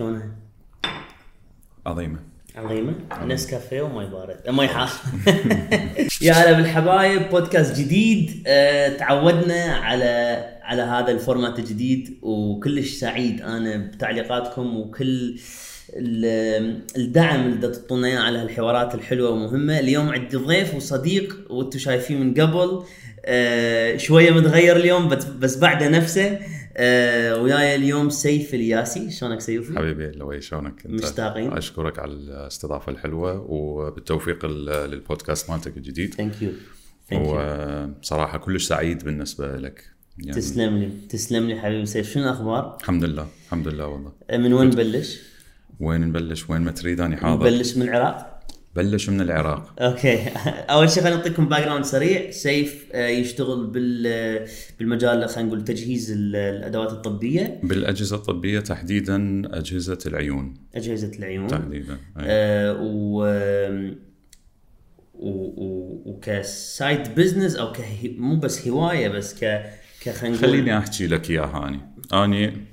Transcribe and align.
شلونها؟ 0.00 0.30
عظيمة. 1.86 2.18
عظيمة؟ 2.56 2.94
نسكافيه 3.26 3.82
وماي 3.82 4.06
بارد 4.06 4.36
ماي 4.48 4.68
حار 4.68 4.88
يا 6.22 6.32
هلا 6.32 6.52
بالحبايب 6.52 7.30
بودكاست 7.30 7.78
جديد. 7.80 8.42
أه 8.46 8.88
تعودنا 8.96 9.62
على 9.74 10.44
على 10.62 10.82
هذا 10.82 11.10
ال 11.12 11.19
format 11.19 11.58
الجديد 11.58 12.18
وكلش 12.22 12.90
سعيد 12.94 13.40
أنا 13.42 13.76
بتعليقاتكم 13.76 14.76
وكل 14.76 15.36
ال- 15.96 16.82
الدعم 16.96 17.40
اللي 17.46 17.68
تعطونا 17.68 18.06
إياه 18.08 18.18
على 18.18 18.38
هالحوارات 18.38 18.94
الحلوة 18.94 19.30
ومهمه 19.30 19.78
اليوم 19.78 20.08
عندي 20.08 20.36
ضيف 20.36 20.74
وصديق 20.74 21.36
وأنتم 21.50 21.78
شايفين 21.78 22.20
من 22.20 22.34
قبل. 22.40 22.82
أه 23.24 23.96
شوية 23.96 24.30
متغير 24.30 24.76
اليوم 24.76 25.08
بس 25.08 25.24
بس 25.24 25.56
بعده 25.56 25.88
نفسه. 25.88 26.38
أه 26.76 27.42
وياي 27.42 27.74
اليوم 27.74 28.10
سيف 28.10 28.54
الياسي 28.54 29.10
شلونك 29.10 29.40
سيفي؟ 29.40 29.76
حبيبي 29.78 30.10
لوي 30.10 30.40
شلونك 30.40 30.86
انت؟ 30.86 31.02
مشتاقين. 31.04 31.52
أشكرك 31.52 31.98
على 31.98 32.12
الاستضافة 32.12 32.92
الحلوة 32.92 33.40
وبالتوفيق 33.48 34.44
ال- 34.44 34.90
للبودكاست 34.90 35.50
مالتك 35.50 35.76
الجديد 35.76 36.14
thank 36.14 36.42
you 36.42 36.50
thank 37.10 37.22
you 37.26 37.34
وبصراحة 37.36 38.38
كلش 38.38 38.66
سعيد 38.66 39.04
بالنسبة 39.04 39.56
لك 39.56 39.84
يعني 40.18 40.32
تسلم 40.40 40.78
لي 40.78 40.90
تسلم 41.08 41.46
لي 41.48 41.60
حبيبي 41.60 41.86
سيف 41.86 42.10
شنو 42.14 42.24
الأخبار؟ 42.24 42.76
الحمد 42.80 43.04
لله 43.04 43.28
الحمد 43.46 43.68
لله 43.68 43.86
والله 43.86 44.12
من 44.32 44.52
وين 44.52 44.66
نبلش؟ 44.68 45.20
وين 45.80 46.00
نبلش 46.00 46.50
وين 46.50 46.60
ما 46.62 46.70
تريد 46.70 47.00
اني 47.00 47.16
حاضر 47.16 47.46
نبلش 47.46 47.76
من 47.76 47.82
العراق؟ 47.82 48.29
بلش 48.74 49.08
من 49.08 49.20
العراق. 49.20 49.74
okay. 49.82 50.18
أول 50.72 50.90
شيء 50.90 51.02
خلينا 51.02 51.16
نعطيكم 51.16 51.48
background 51.48 51.84
سريع. 51.84 52.30
سيف 52.30 52.86
آه، 52.92 53.08
يشتغل 53.08 53.66
بال 53.66 54.46
بالمجال 54.78 55.28
خلينا 55.28 55.48
نقول 55.48 55.64
تجهيز 55.64 56.10
ال- 56.12 56.36
الأدوات 56.36 56.92
الطبية. 56.92 57.60
بالأجهزة 57.62 58.16
الطبية 58.16 58.60
تحديدا 58.60 59.42
أجهزة 59.58 59.98
العيون. 60.06 60.54
أجهزة 60.74 61.10
العيون. 61.18 61.46
تحديدا 61.46 61.92
أي. 61.94 61.98
آه 62.26 62.76
و 62.82 63.24
وك 66.06 66.42
side 66.42 67.14
business 67.14 67.56
أو 67.56 67.72
مو 68.04 68.36
بس 68.36 68.68
هواية 68.68 69.08
بس 69.08 69.44
ك 69.44 69.62
ك 70.02 70.08
خلينا 70.10 70.36
نقول 70.36 70.50
خليني 70.50 70.78
أحكي 70.78 71.06
لك 71.06 71.30
إياها 71.30 71.68
أني. 71.68 71.80
أني. 72.12 72.64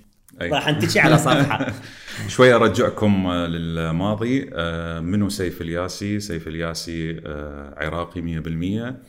راح 0.42 0.70
نتكي 0.70 1.00
على 1.00 1.18
صفحة. 1.18 1.74
شوي 2.28 2.54
أرجعكم 2.54 3.28
آه، 3.28 3.48
للماضي. 3.48 4.50
آه، 4.54 5.00
منو 5.00 5.30
سيف 5.30 5.62
الياسي؟ 5.62 6.20
سيف 6.20 6.48
الياسي 6.48 7.22
آه، 7.26 7.74
عراقي 7.78 8.22
100% 8.22 9.02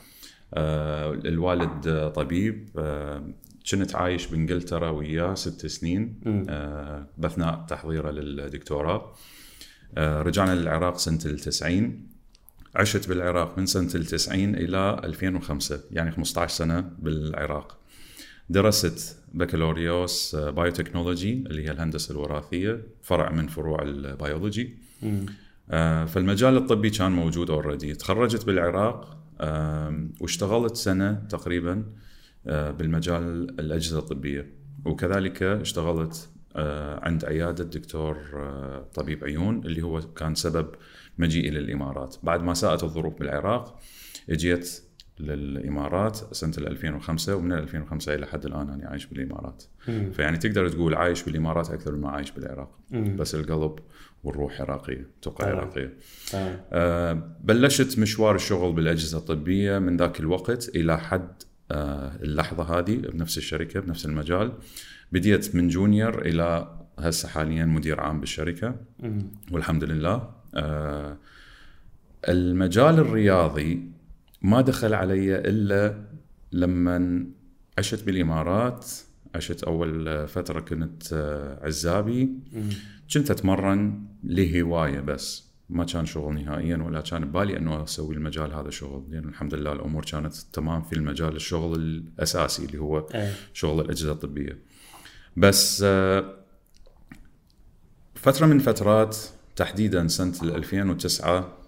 آه، 0.55 1.12
الوالد 1.12 2.12
طبيب. 2.15 2.69
كنت 3.71 3.97
عايش 3.97 4.27
بإنجلترا 4.27 4.91
وياه 4.91 5.34
ست 5.34 5.67
سنين. 5.67 6.21
باثناء 7.19 7.67
تحضيره 7.69 8.11
للدكتوراه. 8.11 9.15
رجعنا 9.99 10.55
للعراق 10.55 10.99
سنة 10.99 11.21
التسعين. 11.27 12.09
عشت 12.77 13.09
بالعراق 13.09 13.59
من 13.59 13.67
سنة 13.67 13.91
التسعين 13.95 14.55
إلى 14.55 15.01
2005 15.05 15.81
يعني 15.91 16.11
15 16.11 16.55
سنة 16.55 16.91
بالعراق. 16.99 17.79
درست 18.50 19.16
بكالوريوس 19.34 20.36
biotechnology 20.36 21.33
اللي 21.32 21.66
هي 21.66 21.70
الهندسة 21.70 22.12
الوراثية 22.12 22.82
فرع 23.02 23.32
من 23.32 23.46
فروع 23.46 23.82
البيولوجي. 23.82 24.77
آه، 25.70 26.04
فالمجال 26.04 26.56
الطبي 26.56 26.91
كان 26.91 27.12
موجود 27.12 27.50
اوريدي 27.50 27.94
تخرجت 27.94 28.46
بالعراق 28.46 29.19
واشتغلت 30.20 30.76
سنة 30.76 31.12
تقريبا 31.28 31.84
آه، 32.46 32.70
بالمجال 32.70 33.22
الأجهزة 33.60 33.98
الطبية. 33.98 34.52
وكذلك 34.84 35.42
اشتغلت 35.42 36.28
آه، 36.56 37.00
عند 37.04 37.24
عيادة 37.24 37.64
دكتور 37.64 38.16
آه، 38.34 38.86
طبيب 38.94 39.24
عيون 39.24 39.66
اللي 39.66 39.82
هو 39.82 40.00
كان 40.00 40.34
سبب 40.34 40.69
مجيئي 41.19 41.50
للإمارات. 41.50 42.16
بعد 42.22 42.42
ما 42.42 42.54
ساءت 42.54 42.84
الظروف 42.84 43.19
بالعراق 43.19 43.80
اجيت 44.30 44.82
للإمارات 45.20 46.16
سنة 46.34 46.53
2005 46.59 47.37
ومن 47.37 47.53
2005 47.53 48.15
إلى 48.15 48.26
حد 48.26 48.47
الآن 48.47 48.70
أنا 48.70 48.88
عايش 48.88 49.06
بالإمارات. 49.06 49.65
فيعني 50.12 50.37
تقدر 50.38 50.69
تقول 50.69 50.94
عايش 50.94 51.22
بالإمارات 51.22 51.70
أكثر 51.70 51.94
مما 51.97 52.10
عايش 52.10 52.31
بالعراق. 52.31 52.78
بس 52.93 53.34
القلب 53.34 53.78
والروح 54.25 54.60
عراقية 54.60 55.06
توقع 55.22 55.44
طبعاً. 55.44 55.56
عراقية. 55.60 55.93
تمام. 56.32 56.60
آه، 56.72 57.22
بلشت 57.44 57.98
مشوار 57.98 58.34
الشغل 58.34 58.72
بالأجهزة 58.72 59.19
الطبية 59.19 59.78
من 59.78 59.97
ذاك 59.97 60.20
الوقت 60.20 60.69
إلى 60.76 60.98
حد 60.98 61.28
آه، 61.70 62.12
اللحظة 62.22 62.78
هذه 62.78 62.97
بنفس 62.97 63.38
الشركة 63.38 63.81
بنفس 63.81 64.06
المجال. 64.06 64.53
بديت 65.12 65.54
من 65.56 65.69
جونيور 65.69 66.22
إلى 66.22 66.75
هسه 66.98 67.28
حاليا 67.28 67.64
مدير 67.64 68.00
عام 68.00 68.20
بالشركة. 68.20 68.75
والحمد 69.53 69.84
لله. 69.84 70.31
آه، 70.54 71.16
المجال 72.28 72.98
الرياضي 72.98 73.91
ما 74.43 74.60
دخل 74.60 74.94
علي 74.94 75.38
إلا 75.38 76.04
لما 76.53 77.26
عشت 77.78 78.04
بالإمارات 78.04 78.87
عشت 79.34 79.65
أول 79.65 80.28
فترة 80.28 80.60
كنت 80.60 81.03
آه، 81.12 81.66
عزابي. 81.66 82.31
كنت 83.15 83.31
أتمرن 83.31 84.04
لهواية 84.25 85.00
بس 85.00 85.49
ما 85.71 85.84
كان 85.84 86.06
شغل 86.06 86.34
نهائيا 86.34 86.76
ولا 86.76 87.00
كان 87.00 87.25
ببالي 87.25 87.56
إنه 87.56 87.82
أسوي 87.82 88.15
المجال 88.15 88.53
هذا 88.53 88.71
شغل. 88.71 89.04
لأن 89.10 89.28
الحمد 89.28 89.54
لله 89.54 89.72
الأمور 89.72 90.04
كانت 90.04 90.34
تمام 90.34 90.82
في 90.82 90.93
المجال 90.93 91.37
الشغل 91.37 91.78
الأساسي 91.78 92.65
اللي 92.65 92.78
هو 92.78 92.99
إيه. 93.15 93.32
شغل 93.53 93.84
الأجهزة 93.84 94.12
الطبية. 94.12 94.59
بس 95.37 95.82
آه، 95.87 96.34
فترة 98.15 98.47
من 98.47 98.59
فترات 98.59 99.16
تحديدا 99.56 100.09
سنة 100.09 100.34
2009 100.43 101.59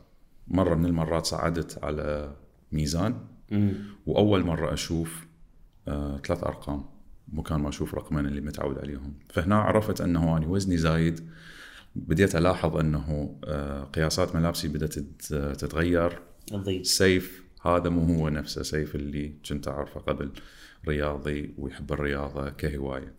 مرة 0.48 0.75
من 0.75 0.84
المرات 0.87 1.26
صعدت 1.26 1.84
على 1.84 2.32
ميزان. 2.72 3.14
وأول 4.06 4.44
مرة 4.44 4.72
أشوف 4.72 5.26
آه، 5.88 6.20
ثلاث 6.26 6.44
أرقام 6.44 6.84
مكان 7.32 7.60
ما 7.60 7.69
أشوف 7.69 7.94
رقمين 7.94 8.26
اللي 8.26 8.41
متعود 8.41 8.78
عليهم. 8.78 9.14
فهنا 9.28 9.56
عرفت 9.56 10.00
أنه 10.00 10.36
اني 10.36 10.47
وزني 10.47 10.76
زايد. 10.76 11.20
بديت 11.97 12.36
ألاحظ 12.36 12.76
أنه 12.76 13.36
آه، 13.44 13.84
قياسات 13.84 14.36
ملابسي 14.36 14.69
بدأت 14.69 14.98
تت- 14.98 15.34
تتغير. 15.58 16.19
نظيف 16.53 16.86
سيف 16.86 17.44
هذا 17.62 17.88
مو 17.91 18.14
هو 18.14 18.28
نفسه 18.28 18.62
سيف 18.62 18.94
اللي 18.94 19.32
كنت 19.48 19.69
أعرفه 19.69 20.00
قبل 20.00 20.31
رياضي 20.88 21.54
ويحب 21.58 21.92
الرياضة 21.92 22.50
كهواية. 22.50 23.12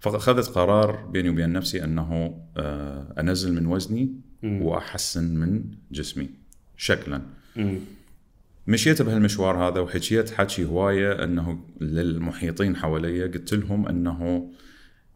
فأخذت 0.00 0.48
قرار 0.48 1.06
بيني 1.06 1.28
وبين 1.28 1.52
نفسي 1.52 1.84
أنه 1.84 2.38
آه، 2.56 3.14
أنزل 3.20 3.52
من 3.54 3.66
وزني 3.66 4.12
وأحسن 4.42 5.34
من 5.34 5.64
جسمي 5.92 6.28
شكلا. 6.76 7.22
مم. 7.56 7.78
مشيت 8.66 9.02
بهالمشوار 9.02 9.68
هذا 9.68 9.80
وحكيت 9.80 10.30
حكي 10.30 10.64
هواية 10.64 11.24
إنه 11.24 11.60
للمحيطين 11.80 12.76
حواليا 12.76 13.26
قلت 13.26 13.54
لهم 13.54 13.88
إنه 13.88 14.50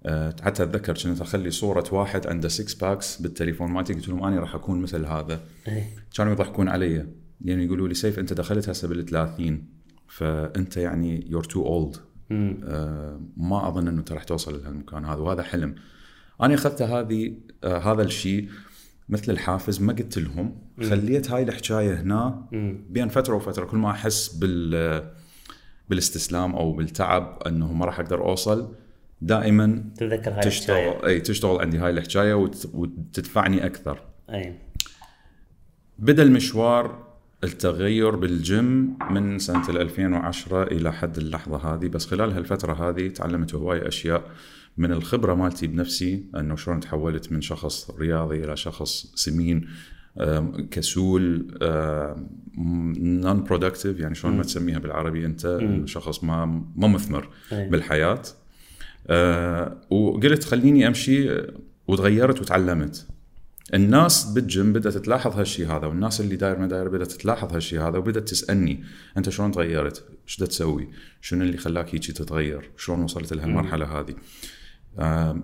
آه، 0.06 0.34
حتى 0.42 0.62
أتذكر 0.62 0.94
كنت 0.94 1.20
أخلي 1.20 1.50
صورة 1.50 1.84
واحد 1.92 2.26
عنده 2.26 2.48
6 2.48 2.88
packs 2.88 3.20
بالتليفون 3.22 3.70
مالتي 3.70 3.94
قلت 3.94 4.08
لهم 4.08 4.24
أنا 4.24 4.40
راح 4.40 4.54
أكون 4.54 4.82
مثل 4.82 5.04
هذا 5.04 5.40
إيه. 5.68 5.84
كانوا 6.16 6.32
يضحكون 6.32 6.68
علي 6.68 7.06
يعني 7.40 7.64
يقولوا 7.64 7.88
لي 7.88 7.94
سيف 7.94 8.18
أنت 8.18 8.32
دخلت 8.32 8.68
هسه 8.68 8.88
بال 8.88 9.06
30 9.06 9.64
فأنت 10.08 10.76
يعني 10.76 11.30
you're 11.30 11.44
too 11.44 11.66
old. 11.66 11.96
ما 13.36 13.68
أظن 13.68 13.88
إنه 13.88 13.98
أنت 14.00 14.12
راح 14.12 14.24
توصل 14.24 14.62
لهالمكان 14.62 15.04
هذا 15.04 15.20
وهذا 15.20 15.42
حلم 15.42 15.74
أنا 16.42 16.54
أخذت 16.54 16.82
هذه 16.82 17.34
آه، 17.64 17.78
هذا 17.78 18.02
الشيء 18.02 18.48
مثل 19.08 19.32
الحافز 19.32 19.80
ما 19.82 19.92
قلت 19.92 20.18
لهم 20.18 20.58
خليت 20.90 21.30
هاي 21.30 21.42
الحكاية 21.42 22.00
هنا 22.00 22.46
بين 22.90 23.08
فترة 23.08 23.34
وفترة. 23.34 23.64
كل 23.64 23.76
ما 23.76 23.90
أحس 23.90 24.28
بال 24.36 25.02
بالاستسلام 25.88 26.54
أو 26.56 26.72
بالتعب 26.72 27.42
أنه 27.46 27.72
ما 27.72 27.84
راح 27.86 28.00
أقدر 28.00 28.20
أوصل 28.24 28.74
دائما 29.20 29.84
تتذكر 29.96 30.30
هاي 30.32 30.40
تشتغل 30.40 30.76
الحكاية. 30.78 31.06
إي 31.06 31.20
تشتغل 31.20 31.60
عندي 31.60 31.78
هاي 31.78 31.90
الحكاية 31.90 32.34
وت- 32.34 32.70
وتدفعني 32.74 33.66
أكثر. 33.66 34.00
أي. 34.30 34.54
بدأ 35.98 36.22
المشوار 36.22 37.06
التغير 37.44 38.16
بالجيم 38.16 38.98
من 39.10 39.38
سنة 39.38 39.68
2010 39.70 40.62
إلى 40.62 40.92
حد 40.92 41.18
اللحظة 41.18 41.56
هذه. 41.74 41.86
بس 41.88 42.06
خلال 42.06 42.32
هالفترة 42.32 42.88
هذه 42.88 43.08
تعلمت 43.08 43.54
هواية 43.54 43.88
أشياء 43.88 44.22
من 44.78 44.92
الخبرة 44.92 45.34
مالتي 45.34 45.66
بنفسي 45.66 46.24
أنه 46.36 46.56
شلون 46.56 46.80
تحولت 46.80 47.32
من 47.32 47.40
شخص 47.40 47.90
رياضي 47.90 48.44
إلى 48.44 48.56
شخص 48.56 49.12
سمين 49.14 49.68
كسول 50.70 51.46
non 52.98 53.44
productive 53.44 54.00
يعني 54.00 54.14
شلون 54.14 54.36
ما 54.36 54.42
تسميها 54.42 54.78
بالعربي 54.78 55.26
أنت 55.26 55.60
شخص 55.84 56.24
ما 56.24 56.64
ما 56.76 56.88
مثمر 56.88 57.28
أي. 57.52 57.68
بالحياة 57.68 58.22
آه، 59.06 59.76
وقلت 59.90 60.44
خليني 60.44 60.86
أمشي 60.86 61.42
وتغيرت 61.88 62.40
وتعلمت 62.40 63.06
الناس 63.74 64.24
بالجيم 64.24 64.72
بدات 64.72 64.96
تلاحظ 64.96 65.38
هالشيء 65.38 65.66
هذا 65.66 65.86
والناس 65.86 66.20
اللي 66.20 66.36
داير 66.36 66.58
ما 66.58 66.66
داير 66.66 66.88
بدات 66.88 67.12
تلاحظ 67.12 67.52
هالشيء 67.52 67.80
هذا 67.80 67.98
وبدات 67.98 68.28
تسألني 68.28 68.84
أنت 69.16 69.28
شلون 69.28 69.52
تغيرت؟ 69.52 70.04
إيش 70.26 70.36
تسوي؟ 70.36 70.88
شنو 71.20 71.44
اللي 71.44 71.56
خلاك 71.56 71.94
هيك 71.94 72.06
تتغير؟ 72.06 72.70
شلون 72.76 73.02
وصلت 73.02 73.32
لهالمرحلة 73.32 74.00
هذه؟ 74.00 74.14
آه، 74.98 75.36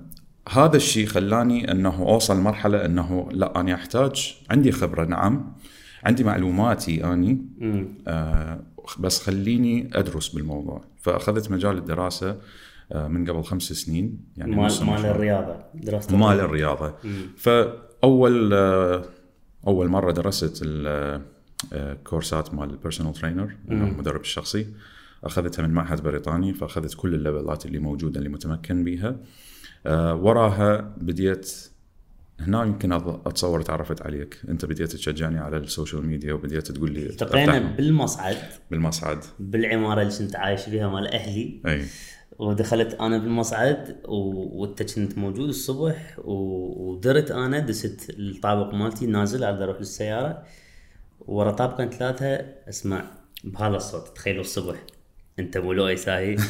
هذا 0.49 0.77
الشيء 0.77 1.07
خلاني 1.07 1.73
أنه 1.73 2.03
أوصل 2.03 2.41
مرحلة 2.41 2.85
أنه 2.85 3.29
لا 3.33 3.61
أنا 3.61 3.75
أحتاج 3.75 4.37
عندي 4.51 4.73
خبرة 4.73 5.05
نعم 5.05 5.53
عندي 6.05 6.25
معلوماتي 6.25 7.05
أني 7.05 7.47
آه 8.09 8.61
بس 8.99 9.23
خليني 9.23 9.91
أدرس 9.95 10.29
بالموضوع. 10.29 10.85
فأخذت 11.01 11.51
مجال 11.51 11.79
الدراسة 11.79 12.39
آه 12.93 13.09
من 13.09 13.31
قبل 13.31 13.43
خمس 13.43 13.63
سنين 13.63 14.19
يعني 14.37 14.57
مال 14.57 14.87
مال 14.87 15.07
الرياضة 15.07 15.57
دراسه 15.75 16.17
مال 16.17 16.41
الرياضة. 16.41 16.95
فأول 17.37 18.55
آه 18.55 19.05
أول 19.67 19.89
مرة 19.89 20.13
درست 20.13 20.61
الكورسات 21.73 22.49
آه، 22.49 22.55
مال 22.55 22.71
ال 22.71 22.75
personal 22.75 23.13
trainer 23.13 23.57
المدرب 23.71 24.21
الشخصي. 24.21 24.67
أخذتها 25.25 25.67
من 25.67 25.75
معهد 25.75 26.03
بريطاني 26.03 26.55
فأخذت 26.55 26.95
كل 26.95 27.15
ال 27.15 27.22
level 27.22 27.59
ات 27.59 27.67
اللي 27.67 27.79
موجودة 27.79 28.19
اللي 28.19 28.29
متمكن 28.29 28.85
بيها. 28.85 29.17
آه 29.87 30.15
وراها 30.15 30.95
بديت 31.01 31.69
هنا 32.41 32.65
يمكن 32.65 32.93
أتصور 32.93 33.63
تعرفت 33.63 34.03
عليك. 34.03 34.41
أنت 34.49 34.65
بديت 34.65 34.93
تشجعني 34.93 35.39
على 35.39 35.57
ال 35.57 35.64
social 35.64 36.07
media 36.07 36.33
وبديت 36.35 36.73
تقول 36.73 36.93
لي 36.93 37.07
التقينا 37.07 37.59
بالمصعد. 37.59 38.37
بالمصعد. 38.71 39.19
بالعمارة 39.39 40.03
اللي 40.03 40.19
كنت 40.19 40.37
عايش 40.37 40.61
فيها 40.61 40.89
مال 40.89 41.07
أهلي. 41.15 41.63
أي. 41.67 41.85
ودخلت 42.39 42.95
أنا 42.95 43.19
بالمصعد 43.19 43.97
وأنت 44.09 44.95
كنت 44.95 45.19
موجود 45.19 45.49
الصبح 45.49 46.17
ودرت 46.25 47.31
أنا 47.31 47.59
دست 47.59 48.11
الطابق 48.11 48.75
مالتي 48.75 49.07
نازل 49.07 49.45
على 49.45 49.65
أروح 49.65 49.79
للسياره 49.79 50.43
ورا 51.21 51.51
طابقين 51.51 51.91
ثلاثة 51.91 52.27
أسمع 52.69 53.05
بهذا 53.45 53.77
الصوت 53.77 54.17
تخيلوا 54.17 54.41
الصبح. 54.41 54.77
انت 55.39 55.59
مو 55.59 55.73
لؤي 55.73 55.97
ساهي. 55.97 56.37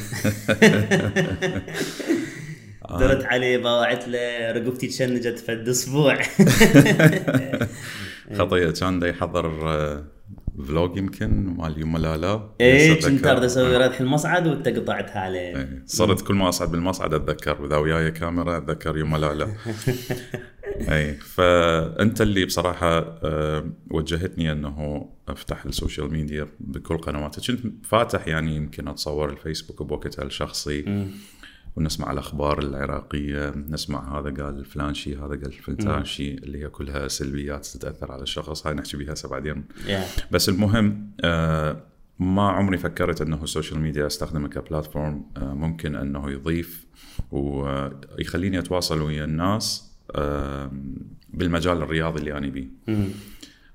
درت 2.99 3.25
عليه 3.25 3.57
باعت 3.57 4.07
له 4.07 4.51
رقبتي 4.51 4.87
تشنجت 4.87 5.39
فد 5.39 5.69
أسبوع 5.69 6.19
خطيه 8.37 8.71
كان 8.71 8.99
دا 8.99 9.07
يحضر 9.07 9.49
فلوج 10.67 10.97
يمكن 10.97 11.55
مال 11.57 11.79
يوم 11.79 11.97
لا 11.97 12.49
اي 12.61 12.95
كنت 12.95 13.27
اريد 13.27 13.43
أسوي 13.43 13.77
ردح 13.77 14.01
المصعد 14.01 14.47
وانت 14.47 14.67
قطعتها 14.67 15.19
عليه. 15.19 15.57
إيه. 15.57 15.83
صرت 15.85 16.21
كل 16.21 16.33
ما 16.33 16.49
أصعد 16.49 16.71
بالمصعد 16.71 17.13
أتذكر. 17.13 17.61
واذا 17.61 17.77
وياي 17.77 18.11
كاميرا 18.11 18.57
أتذكر 18.57 18.97
يوم 18.97 19.15
لا 19.15 19.33
أي 20.81 21.13
فأنت 21.13 22.21
اللي 22.21 22.45
بصراحة 22.45 22.99
آه، 23.23 23.69
وجهتني 23.91 24.51
أنه 24.51 25.09
أفتح 25.27 25.65
السوشيال 25.65 26.13
ميديا 26.13 26.47
بكل 26.59 26.97
قنواتي. 26.97 27.51
كنت 27.51 27.85
فاتح 27.85 28.27
يعني 28.27 28.55
يمكن 28.55 28.87
أتصور 28.87 29.29
الفيسبوك 29.29 29.83
بوقتها 29.83 30.23
الشخصي 30.23 31.09
ونسمع 31.75 32.11
الأخبار 32.11 32.59
العراقية 32.59 33.53
نسمع 33.55 34.19
هذا 34.19 34.43
قال 34.43 34.65
فلان 34.65 34.93
شيء 34.93 35.17
هذا 35.17 35.41
قال 35.41 35.53
فلان 35.53 36.05
شيء 36.05 36.37
اللي 36.43 36.63
هي 36.63 36.69
كلها 36.69 37.07
سلبيات 37.07 37.65
تتأثر 37.65 38.11
على 38.11 38.23
الشخص. 38.23 38.67
هاي 38.67 38.73
نحكي 38.73 38.97
بها 38.97 39.13
بعدين 39.29 39.63
yeah. 39.87 40.21
بس 40.31 40.49
المهم 40.49 41.11
آه 41.21 41.83
ما 42.19 42.49
عمري 42.49 42.77
فكرت 42.77 43.21
أنه 43.21 43.43
السوشيال 43.43 43.79
ميديا 43.79 44.07
أستخدمه 44.07 44.47
ك 44.47 44.56
platform 44.56 45.25
آه 45.37 45.53
ممكن 45.53 45.95
أنه 45.95 46.31
يضيف 46.31 46.87
ويخليني 47.31 48.59
أتواصل 48.59 49.01
ويا 49.01 49.23
الناس. 49.25 49.92
بالمجال 51.29 51.77
الرياضي 51.77 52.19
اللي 52.19 52.37
أنا 52.37 52.47
بيه. 52.47 52.67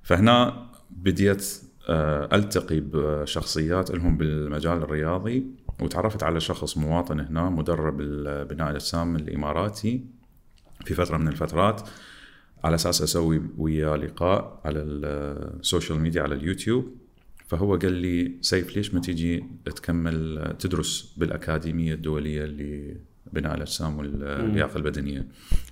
فهنا 0.03 0.67
بديت 0.91 1.63
آه، 1.89 2.29
ألتقي 2.37 2.81
بشخصيات 2.81 3.91
لهم 3.91 4.17
بالمجال 4.17 4.83
الرياضي 4.83 5.47
وتعرفت 5.83 6.23
على 6.23 6.41
شخص 6.41 6.79
مواطن 6.79 7.21
هنا 7.21 7.51
مدرب 7.51 8.01
البناء 8.01 8.71
الأجسام 8.71 9.17
الإماراتي 9.17 10.05
في 10.85 10.95
فترة 10.95 11.17
من 11.17 11.29
الفترات. 11.29 11.89
على 12.65 12.75
أساس 12.75 13.03
أسوي 13.03 13.43
وياه 13.59 13.97
لقاء 13.97 14.61
على 14.65 14.79
السوشيال 14.79 16.01
ميديا 16.01 16.23
على 16.23 16.35
اليوتيوب. 16.35 16.97
فهو 17.47 17.77
قال 17.77 17.93
لي 17.93 18.33
سيف 18.41 18.77
ليش 18.77 18.95
ما 18.95 19.01
تيجي 19.01 19.45
تكمل 19.65 20.55
تدرس 20.59 21.15
بالأكاديمية 21.17 21.95
الدولية 21.95 22.45
لبناء 23.33 23.55
الاجسام 23.55 23.99
واللياقه 23.99 24.77
البدنية 24.77 25.27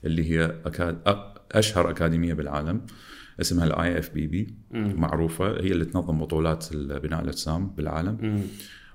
اللي 0.05 0.31
هي 0.31 0.55
أكاد 0.67 0.99
أشهر 1.53 1.91
أكاديمية 1.91 2.35
بالعالم 2.35 2.81
اسمها 3.41 3.65
ال 3.67 3.99
IFBB 3.99 4.55
معروفة 4.73 5.51
هي 5.51 5.73
اللي 5.73 5.85
تنظم 5.85 6.19
بطولات 6.19 6.77
بناء 6.77 7.23
الأجسام 7.23 7.67
بالعالم. 7.67 8.19
مم. 8.23 8.41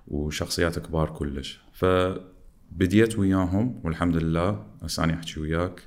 وشخصيات 0.08 0.80
كبار 0.80 1.10
كلش. 1.10 1.60
فبديت 1.74 3.20
وياهم 3.20 3.82
والحمد 3.84 4.18
لله 4.18 4.66
هسه 4.82 5.04
أنا 5.04 5.14
أحكي 5.14 5.40
وياك. 5.40 5.82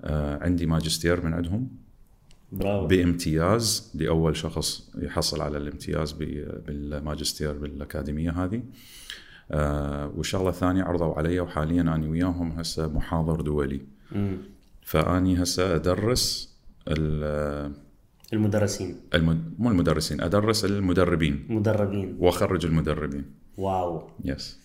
آه 0.00 0.44
عندي 0.44 0.66
ماجستير 0.66 1.24
من 1.24 1.34
عندهم. 1.34 1.68
برافو. 2.52 2.86
بامتياز 2.86 3.92
لاول 3.94 4.36
شخص 4.36 4.90
يحصل 4.98 5.40
على 5.40 5.58
الامتياز 5.58 6.12
بالماجستير 6.12 7.52
بالأكاديمية 7.52 8.30
هذه. 8.30 8.62
والشغله 9.50 10.48
الثانية 10.48 10.84
عرضوا 10.84 11.14
علي 11.14 11.40
وحاليا 11.40 11.82
أنا 11.82 12.08
وياهم 12.08 12.58
هسه 12.58 12.86
محاضر 12.86 13.40
دولي. 13.40 13.80
مم. 14.12 14.38
فأني 14.82 15.42
هسه 15.42 15.74
أدرس 15.74 16.54
المدرسين. 18.32 19.00
المد... 19.14 19.54
مو 19.58 19.70
المدرسين 19.70 20.20
أدرس 20.20 20.64
المدربين. 20.64 21.46
مدربين. 21.48 22.16
وأخرج 22.18 22.66
المدربين. 22.66 23.24
واو. 23.56 24.10
يس 24.24 24.58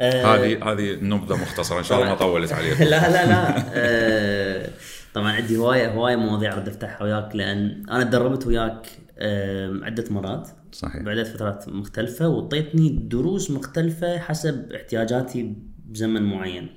آه، 0.00 0.34
هذه 0.34 0.72
هذه 0.72 0.98
نبذة 1.02 1.34
مختصرة 1.34 1.78
إن 1.78 1.84
شاء 1.84 1.98
الله 1.98 2.10
ما 2.10 2.18
طولت 2.18 2.52
عليكم. 2.52 2.84
لا 2.92 3.10
لا 3.10 3.26
لا. 3.26 3.64
آه، 3.74 4.70
طبعا 5.14 5.32
عندي 5.32 5.56
هواية 5.56 5.92
هواية 5.92 6.16
مواضيع 6.16 6.52
اريد 6.52 6.68
أفتحها 6.68 7.02
وياك 7.02 7.36
لأن 7.36 7.82
أنا 7.90 8.04
تدربت 8.04 8.46
وياك 8.46 8.86
عدة 9.82 10.04
مرات 10.10 10.48
صحيح 10.72 11.02
بعدة 11.02 11.24
فترات 11.24 11.68
مختلفة 11.68 12.28
وانطيتني 12.28 12.88
دروس 12.88 13.50
مختلفة 13.50 14.18
حسب 14.18 14.72
احتياجاتي 14.72 15.54
بزمن 15.86 16.22
معين. 16.22 16.68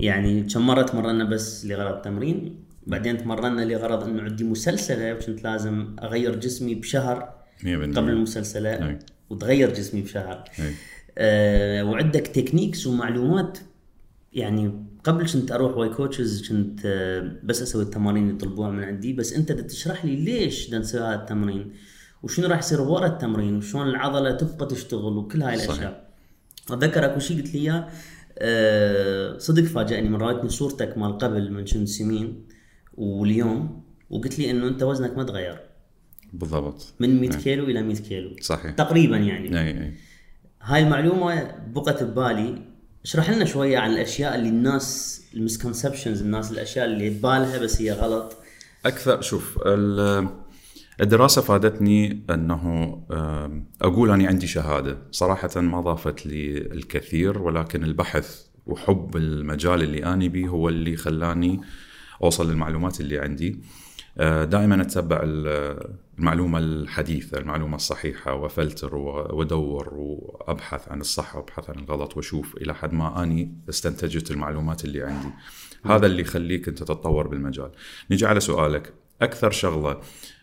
يعني 0.00 0.42
كم 0.42 0.66
مرة 0.66 0.82
تمرنا 0.82 1.24
بس 1.24 1.66
لغرض 1.66 2.02
تمرين 2.02 2.64
بعدين 2.86 3.18
تمرنا 3.18 3.60
لغرض 3.60 4.04
إنه 4.04 4.22
عندي 4.22 4.44
مسلسلة 4.44 5.14
وكنت 5.14 5.44
لازم 5.44 5.96
أغير 6.02 6.36
جسمي 6.36 6.74
بشهر 6.74 7.34
100% 7.62 7.64
قبل 7.66 8.10
المسلسلة 8.10 8.88
أي. 8.88 8.98
وتغير 9.30 9.74
جسمي 9.74 10.02
بشهر 10.02 10.44
أي. 10.58 10.72
آه 11.18 11.84
وعندك 11.84 12.26
techniques 12.26 12.86
ومعلومات 12.86 13.58
يعني 14.32 14.86
قبل 15.04 15.30
كنت 15.30 15.52
أروح 15.52 15.76
ويا 15.76 15.88
coaches 15.88 16.48
كنت 16.48 16.80
آه 16.84 17.32
بس 17.42 17.62
أسوي 17.62 17.82
التمارين 17.82 18.30
يطلبوها 18.30 18.70
من 18.70 18.84
عندي. 18.84 19.12
بس 19.12 19.32
أنت 19.32 19.52
تشرح 19.52 20.04
لي 20.04 20.16
ليش 20.16 20.74
نسوي 20.74 21.00
هذا 21.00 21.14
التمرين؟ 21.14 21.72
وشنو 22.22 22.48
راح 22.48 22.58
يصير 22.58 22.80
ورا 22.80 23.06
التمرين؟ 23.06 23.56
وشلون 23.56 23.88
العضلة 23.88 24.32
تبقى 24.32 24.66
تشتغل؟ 24.66 25.16
وكل 25.16 25.42
هاي 25.42 25.54
الأشياء. 25.54 26.08
أتذكر 26.70 27.04
أكو 27.04 27.18
شيء 27.18 27.36
قلت 27.36 27.54
لي 27.54 27.60
إياه 27.60 27.88
آه 28.38 29.38
صدق 29.38 29.62
فاجأني 29.62 30.08
من 30.08 30.16
رايتني 30.16 30.48
صورتك 30.48 30.98
مال 30.98 31.18
قبل 31.18 31.52
من 31.52 31.64
كنت 31.64 31.88
سمين 31.88 32.46
واليوم 32.94 33.82
وقلت 34.10 34.38
لي 34.38 34.50
إنه 34.50 34.68
أنت 34.68 34.82
وزنك 34.82 35.16
ما 35.16 35.24
تغير. 35.24 35.60
بالضبط. 36.32 36.94
من 37.00 37.20
100 37.20 37.30
كيلو 37.30 37.64
إلى 37.64 37.82
100 37.82 37.96
كيلو. 37.96 38.36
صحيح. 38.40 38.70
تقريبا 38.74 39.16
يعني. 39.16 39.60
أي 39.60 39.68
أي. 39.68 39.94
هاي 40.62 40.82
المعلومة 40.82 41.54
بقت 41.66 42.02
ببالي 42.02 42.62
اشرح 43.04 43.30
لنا 43.30 43.44
شوية 43.44 43.78
عن 43.78 43.90
الأشياء 43.90 44.34
اللي 44.34 44.48
الناس 44.48 45.20
ال 45.34 45.40
misconceptions 45.40 46.22
الناس 46.22 46.50
الأشياء 46.52 46.84
اللي 46.86 47.10
ببالها 47.10 47.58
بس 47.58 47.82
هي 47.82 47.92
غلط 47.92 48.36
أكثر 48.86 49.20
شوف 49.20 49.58
ال- 49.66 50.28
الدراسة 51.00 51.42
فادتني 51.42 52.22
أنه 52.30 52.62
آم، 53.12 53.64
أقول 53.82 54.10
اني 54.10 54.26
عندي 54.26 54.46
شهادة، 54.46 54.98
صراحة 55.10 55.60
ما 55.60 55.80
ضافت 55.80 56.26
لي 56.26 56.56
الكثير 56.58 57.38
ولكن 57.42 57.84
البحث 57.84 58.42
وحب 58.66 59.16
المجال 59.16 59.82
اللي 59.82 60.04
اني 60.04 60.28
بيه 60.28 60.48
هو 60.48 60.68
اللي 60.68 60.96
خلاني 60.96 61.60
أوصل 62.22 62.50
للمعلومات 62.50 63.00
اللي 63.00 63.18
عندي. 63.18 63.60
آه، 64.20 64.44
دائما 64.44 64.82
أتبع 64.82 65.20
ال- 65.22 65.94
المعلومة 66.18 66.58
الحديثة، 66.58 67.38
المعلومة 67.38 67.76
الصحيحة 67.76 68.34
وأفلتر 68.34 68.94
وأدور 68.96 69.94
وأبحث 69.94 70.88
عن 70.88 71.00
الصح 71.00 71.36
وأبحث 71.36 71.70
عن 71.70 71.78
الغلط 71.78 72.16
وأشوف 72.16 72.56
إلى 72.56 72.74
حد 72.74 72.92
ما 72.92 73.22
أني 73.22 73.54
استنتجت 73.68 74.30
المعلومات 74.30 74.84
اللي 74.84 75.02
عندي. 75.02 75.28
هذا 75.84 76.06
اللي 76.06 76.22
يخليك 76.22 76.68
أنت 76.68 76.78
تتطور 76.78 77.26
بالمجال. 77.28 77.70
نيجي 78.10 78.26
على 78.26 78.40
سؤالك، 78.40 78.92
أكثر 79.22 79.50
شغلة 79.50 80.00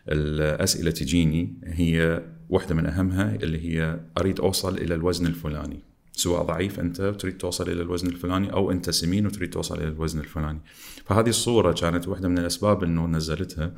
الأسئلة 0.09 0.91
تجيني 0.91 1.53
هي 1.63 2.23
واحدة 2.49 2.75
من 2.75 2.85
أهمها 2.85 3.35
اللي 3.35 3.59
هي 3.69 3.99
أريد 4.17 4.39
أوصل 4.39 4.77
إلى 4.77 4.95
الوزن 4.95 5.25
الفلاني 5.25 5.79
سواء 6.11 6.43
ضعيف 6.43 6.79
أنت 6.79 7.01
وتريد 7.01 7.37
توصل 7.37 7.69
إلى 7.69 7.81
الوزن 7.81 8.07
الفلاني 8.07 8.53
أو 8.53 8.71
أنت 8.71 8.89
سمين 8.89 9.25
وتريد 9.25 9.49
توصل 9.49 9.77
إلى 9.77 9.87
الوزن 9.87 10.19
الفلاني 10.19 10.59
فهذه 11.05 11.29
الصورة 11.29 11.71
كانت 11.71 12.07
واحدة 12.07 12.29
من 12.29 12.37
الأسباب 12.37 12.83
إنه 12.83 13.07
نزلتها 13.07 13.73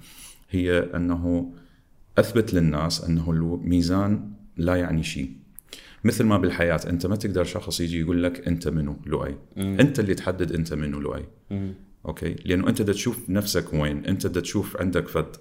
هي 0.50 0.80
أنه 0.80 1.54
أثبت 2.18 2.54
للناس 2.54 3.04
أنه 3.04 3.32
الميزان 3.32 4.32
لا 4.58 4.76
يعني 4.76 5.04
شيء. 5.04 5.32
مثل 6.04 6.24
ما 6.24 6.38
بالحياة 6.38 6.80
أنت 6.90 7.06
ما 7.06 7.16
تقدر 7.16 7.44
شخص 7.44 7.80
يجي 7.82 8.00
يقول 8.00 8.24
لك 8.24 8.48
أنت 8.48 8.68
منو؟ 8.68 8.96
لؤي. 9.06 9.38
أنت 9.58 10.00
اللي 10.00 10.16
تحدد 10.16 10.52
أنت 10.52 10.74
منو 10.74 11.00
لؤي. 11.00 11.26
okay؟ 12.06 12.36
لأنه 12.46 12.70
أنت 12.70 12.82
دا 12.82 12.94
تشوف 12.94 13.30
نفسك 13.30 13.74
وين 13.74 14.06
أنت 14.06 14.28
دا 14.28 14.42
تشوف 14.42 14.78
عندك 14.78 15.08
فد. 15.08 15.36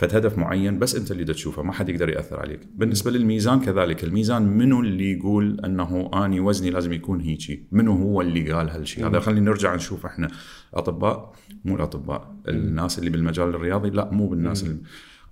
فد 0.00 0.14
هدف 0.14 0.38
معين 0.38 0.78
بس 0.78 0.94
انت 0.94 1.10
اللي 1.10 1.24
تشوفه 1.24 1.62
ما 1.62 1.72
حد 1.72 1.88
يقدر 1.88 2.08
يأثر 2.08 2.40
عليك. 2.40 2.60
بالنسبة 2.74 3.10
للميزان 3.10 3.60
كذلك 3.60 4.04
الميزان 4.04 4.42
منو 4.42 4.80
اللي 4.80 5.12
يقول 5.12 5.60
أنه 5.64 6.10
آني 6.14 6.40
وزني 6.40 6.70
لازم 6.70 6.92
يكون 6.92 7.20
هيجي؟ 7.20 7.68
منو 7.72 7.92
هو 7.92 8.20
اللي 8.20 8.52
قال 8.52 8.70
هالشيء؟ 8.70 9.06
هذا 9.06 9.20
خلينا 9.20 9.50
نرجع 9.50 9.74
نشوف 9.74 10.06
إحنا. 10.06 10.28
أطباء؟ 10.74 11.32
مو 11.64 11.76
الأطباء 11.76 12.36
الناس 12.48 12.98
اللي 12.98 13.10
بالمجال 13.10 13.48
الرياضي؟ 13.48 13.90
لا 13.90 14.10
مو 14.12 14.28
بالناس 14.28 14.62
اللي 14.62 14.76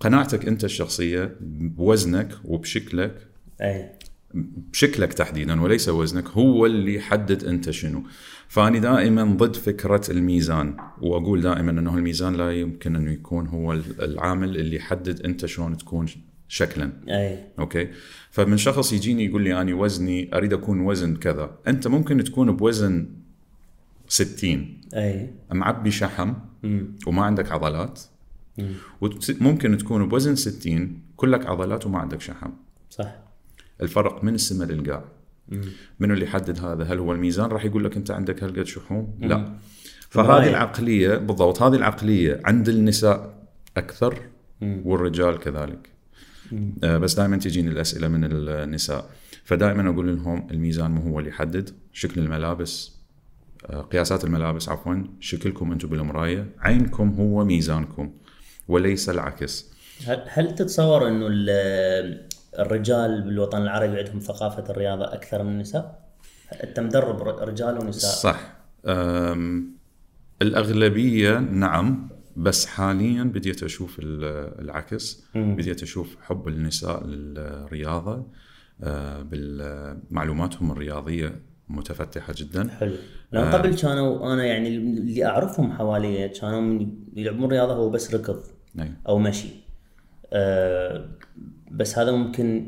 قناعتك 0.00 0.48
أنت 0.48 0.64
الشخصية 0.64 1.36
بوزنك 1.40 2.28
وبشكلك 2.44 3.26
اي 3.62 3.90
بشكلك 4.72 5.12
تحديدا 5.12 5.60
وليس 5.60 5.88
وزنك 5.88 6.28
هو 6.28 6.66
اللي 6.66 6.94
يحدد 6.94 7.44
أنت 7.44 7.70
شنو. 7.70 8.02
فاني 8.48 8.80
دائما 8.80 9.24
ضد 9.24 9.56
فكرة 9.56 10.10
الميزان 10.10 10.76
وأقول 11.02 11.40
دائما 11.40 11.70
أنه 11.70 11.96
الميزان 11.96 12.34
لا 12.34 12.52
يمكن 12.52 12.96
انه 12.96 13.12
يكون 13.12 13.46
هو 13.46 13.72
العامل 13.72 14.56
اللي 14.56 14.76
يحدد 14.76 15.20
أنت 15.20 15.46
شلون 15.46 15.76
تكون 15.76 16.06
شكلا. 16.48 16.92
أي. 17.08 17.38
أوكي؟ 17.58 17.88
فمن 18.30 18.56
شخص 18.56 18.92
يجيني 18.92 19.24
يقول 19.24 19.42
لي 19.42 19.60
اني 19.60 19.72
وزني 19.72 20.30
أريد 20.34 20.52
أكون 20.52 20.80
وزن 20.80 21.16
كذا. 21.16 21.58
أنت 21.68 21.88
ممكن 21.88 22.24
تكون 22.24 22.56
بوزن 22.56 23.08
60 24.08 24.80
أي. 24.94 25.30
معبي 25.52 25.90
شحم. 25.90 26.34
مم. 26.62 26.96
وما 27.06 27.22
عندك 27.22 27.52
عضلات. 27.52 28.00
مم. 28.58 28.72
وممكن 29.00 29.78
تكون 29.78 30.08
بوزن 30.08 30.34
60 30.34 31.00
كلك 31.16 31.46
عضلات 31.46 31.86
وما 31.86 31.98
عندك 31.98 32.20
شحم. 32.20 32.50
صح. 32.90 33.27
الفرق 33.82 34.24
من 34.24 34.34
السماء 34.34 34.68
للقاع. 34.68 35.04
منو 36.00 36.14
اللي 36.14 36.24
يحدد 36.24 36.60
هذا؟ 36.64 36.84
هل 36.84 36.98
هو 36.98 37.12
الميزان؟ 37.12 37.46
راح 37.50 37.64
يقول 37.64 37.84
لك 37.84 37.96
أنت 37.96 38.10
عندك 38.10 38.42
هالقد 38.44 38.66
شحوم؟ 38.66 39.18
لا. 39.20 39.54
فهذه 40.10 40.48
العقلية 40.48 41.16
بالضبط 41.16 41.62
هذه 41.62 41.74
العقلية 41.74 42.40
عند 42.44 42.68
النساء 42.68 43.48
أكثر 43.76 44.18
مم. 44.60 44.82
والرجال 44.84 45.38
كذلك. 45.38 45.88
مم. 46.52 46.74
آه، 46.84 46.98
بس 46.98 47.14
دائما 47.14 47.36
تجيني 47.36 47.68
الأسئلة 47.68 48.08
من 48.08 48.24
النساء. 48.32 49.10
فدائما 49.44 49.90
أقول 49.90 50.16
لهم 50.16 50.46
الميزان 50.50 50.90
مو 50.90 51.00
هو 51.00 51.18
اللي 51.18 51.30
يحدد 51.30 51.70
شكل 51.92 52.20
الملابس 52.20 52.98
آه، 53.66 53.80
قياسات 53.82 54.24
الملابس 54.24 54.68
عفوا 54.68 55.04
شكلكم 55.20 55.72
أنتم 55.72 55.88
بالمراية 55.88 56.46
عينكم 56.58 57.08
هو 57.10 57.44
ميزانكم 57.44 58.10
وليس 58.68 59.08
العكس. 59.10 59.72
هل 60.06 60.24
هل 60.28 60.54
تتصور 60.54 61.08
إنه 61.08 61.26
ال- 61.30 62.28
الرجال 62.58 63.22
بالوطن 63.22 63.62
العربي 63.62 63.98
عندهم 63.98 64.18
ثقافة 64.20 64.64
الرياضة 64.70 65.04
أكثر 65.14 65.42
من 65.42 65.50
النساء؟ 65.50 66.08
انت 66.64 66.80
مدرب 66.80 67.22
رجال 67.28 67.78
ونساء. 67.78 68.10
صح. 68.32 68.52
أم، 68.86 69.72
الأغلبية 70.42 71.38
نعم 71.38 72.08
بس 72.36 72.66
حاليا 72.66 73.22
بديت 73.24 73.62
أشوف 73.62 73.98
ال- 73.98 74.60
العكس. 74.64 75.24
مم. 75.34 75.56
بديت 75.56 75.82
أشوف 75.82 76.16
حب 76.22 76.48
النساء 76.48 77.06
للرياضة. 77.06 78.26
أه، 78.82 79.22
بالمعلوماتهم 79.22 80.70
الرياضية 80.72 81.40
متفتحة 81.68 82.34
جدا. 82.36 82.68
حلو. 82.68 82.94
لأن 83.32 83.52
قبل 83.52 83.74
كانوا 83.74 84.32
أنا 84.34 84.44
يعني 84.44 84.68
اللي 84.68 85.24
أعرفهم 85.26 85.72
حوالي 85.72 86.28
كانوا 86.28 86.86
يلعبون 87.16 87.50
رياضة 87.50 87.72
هو 87.74 87.90
بس 87.90 88.14
ركض 88.14 88.42
نعم. 88.74 88.94
أو 89.08 89.18
مشي. 89.18 89.48
أه 90.32 91.08
بس 91.70 91.98
هذا 91.98 92.12
ممكن 92.12 92.66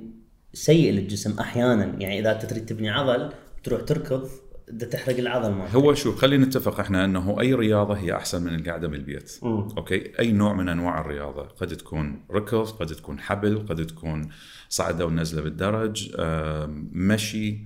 سيء 0.53 0.93
للجسم 0.93 1.39
أحيانا. 1.39 1.85
يعني 1.85 2.19
إذا 2.21 2.33
انت 2.33 2.45
تريد 2.47 2.67
تبني 2.67 2.91
عضل 2.91 3.33
تروح 3.65 3.81
تركض 3.83 4.29
بدها 4.73 4.89
تحرق 4.89 5.19
العضل 5.19 5.51
مالك 5.53 5.71
هو 5.71 5.95
شوف 5.95 6.17
خلينا 6.19 6.47
نتفق 6.47 6.81
إحنا 6.81 7.05
إنه 7.05 7.41
أي 7.41 7.55
رياضة 7.55 7.95
هي 7.95 8.13
أحسن 8.17 8.43
من 8.45 8.55
القعدة 8.55 8.89
بالبيت 8.89 9.39
مم. 9.43 9.69
okay؟ 9.79 10.19
أي 10.19 10.33
نوع 10.33 10.53
من 10.55 10.69
أنواع 10.69 11.01
الرياضة. 11.01 11.43
قد 11.43 11.69
تكون 11.69 12.25
ركض 12.31 12.67
قد 12.71 12.87
تكون 12.87 13.21
حبل 13.21 13.67
قد 13.69 13.87
تكون 13.87 14.29
صعدة 14.69 15.07
ونزلة 15.07 15.43
بالدرج 15.43 16.13
آم، 16.19 16.91
مشي. 16.93 17.59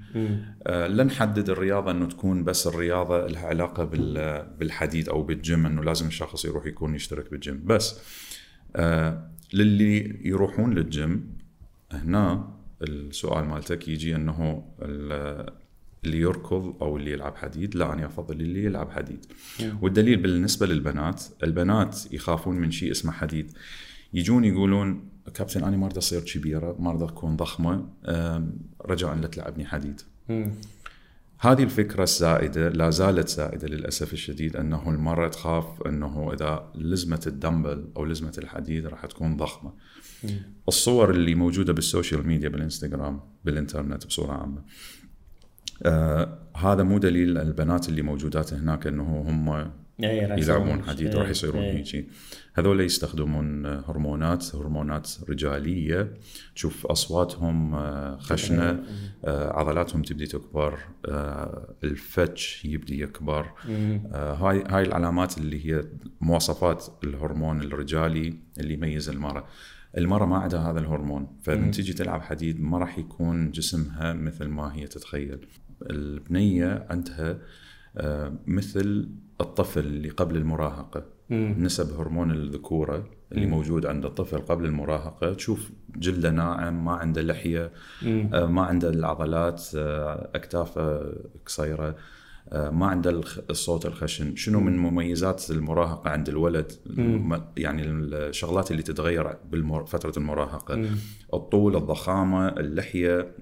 آه، 0.67 0.87
لا 0.87 1.05
نحدد 1.05 1.51
الرياضة 1.51 1.91
إنه 1.91 2.07
تكون 2.09 2.45
بس 2.45 2.67
الرياضة 2.67 3.27
لها 3.27 3.47
علاقة 3.47 3.85
بال- 3.85 4.47
بالحديد 4.59 5.09
أو 5.09 5.23
بالجيم 5.23 5.67
إنه 5.67 5.83
لازم 5.85 6.07
الشخص 6.07 6.45
يروح 6.45 6.67
يكون 6.67 6.95
يشترك 6.95 7.31
بالجيم. 7.31 7.63
بس 7.65 7.99
آه، 8.77 9.31
للي 9.55 10.21
يروحون 10.29 10.75
للجيم 10.75 11.35
هنا 11.93 12.49
السؤال 12.83 13.45
مالتك 13.45 13.89
يجي 13.89 14.17
إنه 14.17 14.65
ال- 14.83 15.51
اللي 16.05 16.19
يركض 16.19 16.77
أو 16.83 16.97
اللي 16.97 17.11
يلعب 17.13 17.37
حديد 17.37 17.75
لا 17.77 17.93
أنا 17.93 18.07
أفضل 18.07 18.41
اللي 18.41 18.65
يلعب 18.65 18.91
حديد. 18.91 19.27
والدليل 19.83 20.17
بالنسبة 20.17 20.67
للبنات 20.67 21.23
البنات 21.43 22.13
يخافون 22.13 22.57
من 22.57 22.71
شيء 22.71 22.91
اسمه 22.91 23.13
حديد. 23.13 23.53
يجون 24.15 24.45
يقولون 24.45 25.09
كابتن 25.35 25.65
أنا 25.65 25.77
ما 25.77 25.87
أريد 25.87 25.97
أصير 25.97 26.21
كبيرة 26.21 26.77
ما 26.79 26.91
أريد 26.91 27.03
أكون 27.03 27.37
ضخمة 27.37 27.87
رجاء 28.87 29.15
لا 29.15 29.27
تلعبني 29.27 29.65
حديد. 29.67 30.01
مم. 30.29 30.51
هذه 31.45 31.63
الفكرة 31.63 32.03
السائدة 32.03 32.69
لا 32.69 32.91
زالت 32.91 33.29
سائدة 33.29 33.69
للأسف 33.69 34.13
الشديد 34.13 34.57
أنه 34.57 34.91
المرأة 34.91 35.29
تخاف 35.29 35.83
أنه 35.87 36.33
إذا 36.33 36.73
لزمت 36.75 37.27
الدمبل 37.27 37.89
أو 37.97 38.05
لزمت 38.05 38.39
الحديد 38.39 38.87
راح 38.87 39.07
تكون 39.07 39.37
ضخمة. 39.37 39.73
الصور 40.69 41.11
اللي 41.11 41.35
موجودة 41.35 41.73
بالسوشيال 41.73 42.27
ميديا 42.27 42.49
بالإنستغرام 42.49 43.21
بالإنترنت 43.45 44.07
بصورة 44.07 44.33
عامة. 44.33 44.63
آه 45.83 46.39
هذا 46.57 46.83
مو 46.83 46.99
دليل 46.99 47.39
البنات 47.39 47.89
اللي 47.89 48.03
موجودات 48.03 48.55
هناك 48.55 48.87
أنه 48.87 49.25
هم 49.29 49.71
يلعبون 49.99 50.39
يصيرون- 50.39 50.83
حديد 50.83 51.07
إيه، 51.15 51.21
راح 51.21 51.29
يصيرون 51.29 51.63
إيه. 51.63 51.77
هيجي 51.77 52.09
هذول 52.55 52.81
يستخدمون 52.81 53.67
هرمونات 53.67 54.55
هرمونات 54.55 55.11
رجالية. 55.29 56.15
تشوف 56.55 56.87
أصواتهم 56.87 57.75
آه، 57.75 58.17
خشنة. 58.17 58.83
آه، 59.25 59.53
عضلاتهم 59.59 60.03
تبدي 60.03 60.27
تكبر. 60.27 60.79
آه، 61.07 61.75
الفيس 61.85 62.65
يبدي 62.65 63.01
يكبر. 63.03 63.47
آه، 63.69 64.35
هاي 64.35 64.65
هاي 64.69 64.83
العلامات 64.83 65.39
اللي 65.39 65.67
هي 65.67 65.85
مواصفات 66.21 66.87
الهرمون 67.05 67.63
الرجالي 67.63 68.35
اللي 68.61 68.75
يميز 68.75 69.09
المرأة. 69.09 69.45
المرأة 69.99 70.27
ما 70.27 70.37
عندها 70.37 70.71
هذا 70.71 70.79
الهرمون 70.81 71.27
فلما 71.43 71.71
تيجي 71.71 71.93
تلعب 71.93 72.23
حديد 72.23 72.61
ما 72.61 72.79
راح 72.79 72.99
يكون 72.99 73.51
جسمها 73.51 74.13
مثل 74.13 74.45
ما 74.49 74.75
هي 74.77 74.87
تتخيل. 74.87 75.47
البنية 75.91 76.87
عندها 76.91 77.31
آه، 77.31 77.39
مثل 78.47 79.09
الطفل 79.41 79.81
اللي 79.81 80.09
قبل 80.09 80.37
المراهقة 80.37 81.05
مم. 81.31 81.55
نسب 81.59 82.01
هرمون 82.01 82.31
الذكورة 82.31 83.07
اللي 83.33 83.47
موجود 83.47 83.87
عند 83.87 84.05
الطفل 84.05 84.39
قبل 84.39 84.65
المراهقة 84.65 85.33
تشوف 85.35 85.71
جلدة 85.97 86.31
ناعم 86.31 86.85
ما 86.85 86.93
عنده 86.93 87.23
لحية 87.23 87.73
مم. 88.03 88.31
آه، 88.35 88.47
ما 88.47 88.63
عنده 88.63 88.89
العضلات 88.91 89.63
آه، 89.77 90.31
أكتافه 90.35 91.13
قصيرة 91.47 91.97
آه، 92.49 92.71
ما 92.71 92.87
عنده 92.87 93.21
الصوت 93.51 93.87
الخشن. 93.87 94.37
شنو 94.37 94.61
من 94.61 94.79
مميزات 94.79 95.51
المراهقة 95.51 96.11
عند 96.11 96.29
الولد؟ 96.29 96.73
الم- 96.87 97.45
يعني 97.57 97.83
الشغلات 97.87 98.71
اللي 98.71 98.83
تتغير 98.83 99.37
بفتره 99.53 100.13
المراهقة. 100.19 100.87
الطول 101.35 101.77
الضخامة 101.77 102.49
اللحية 102.49 103.35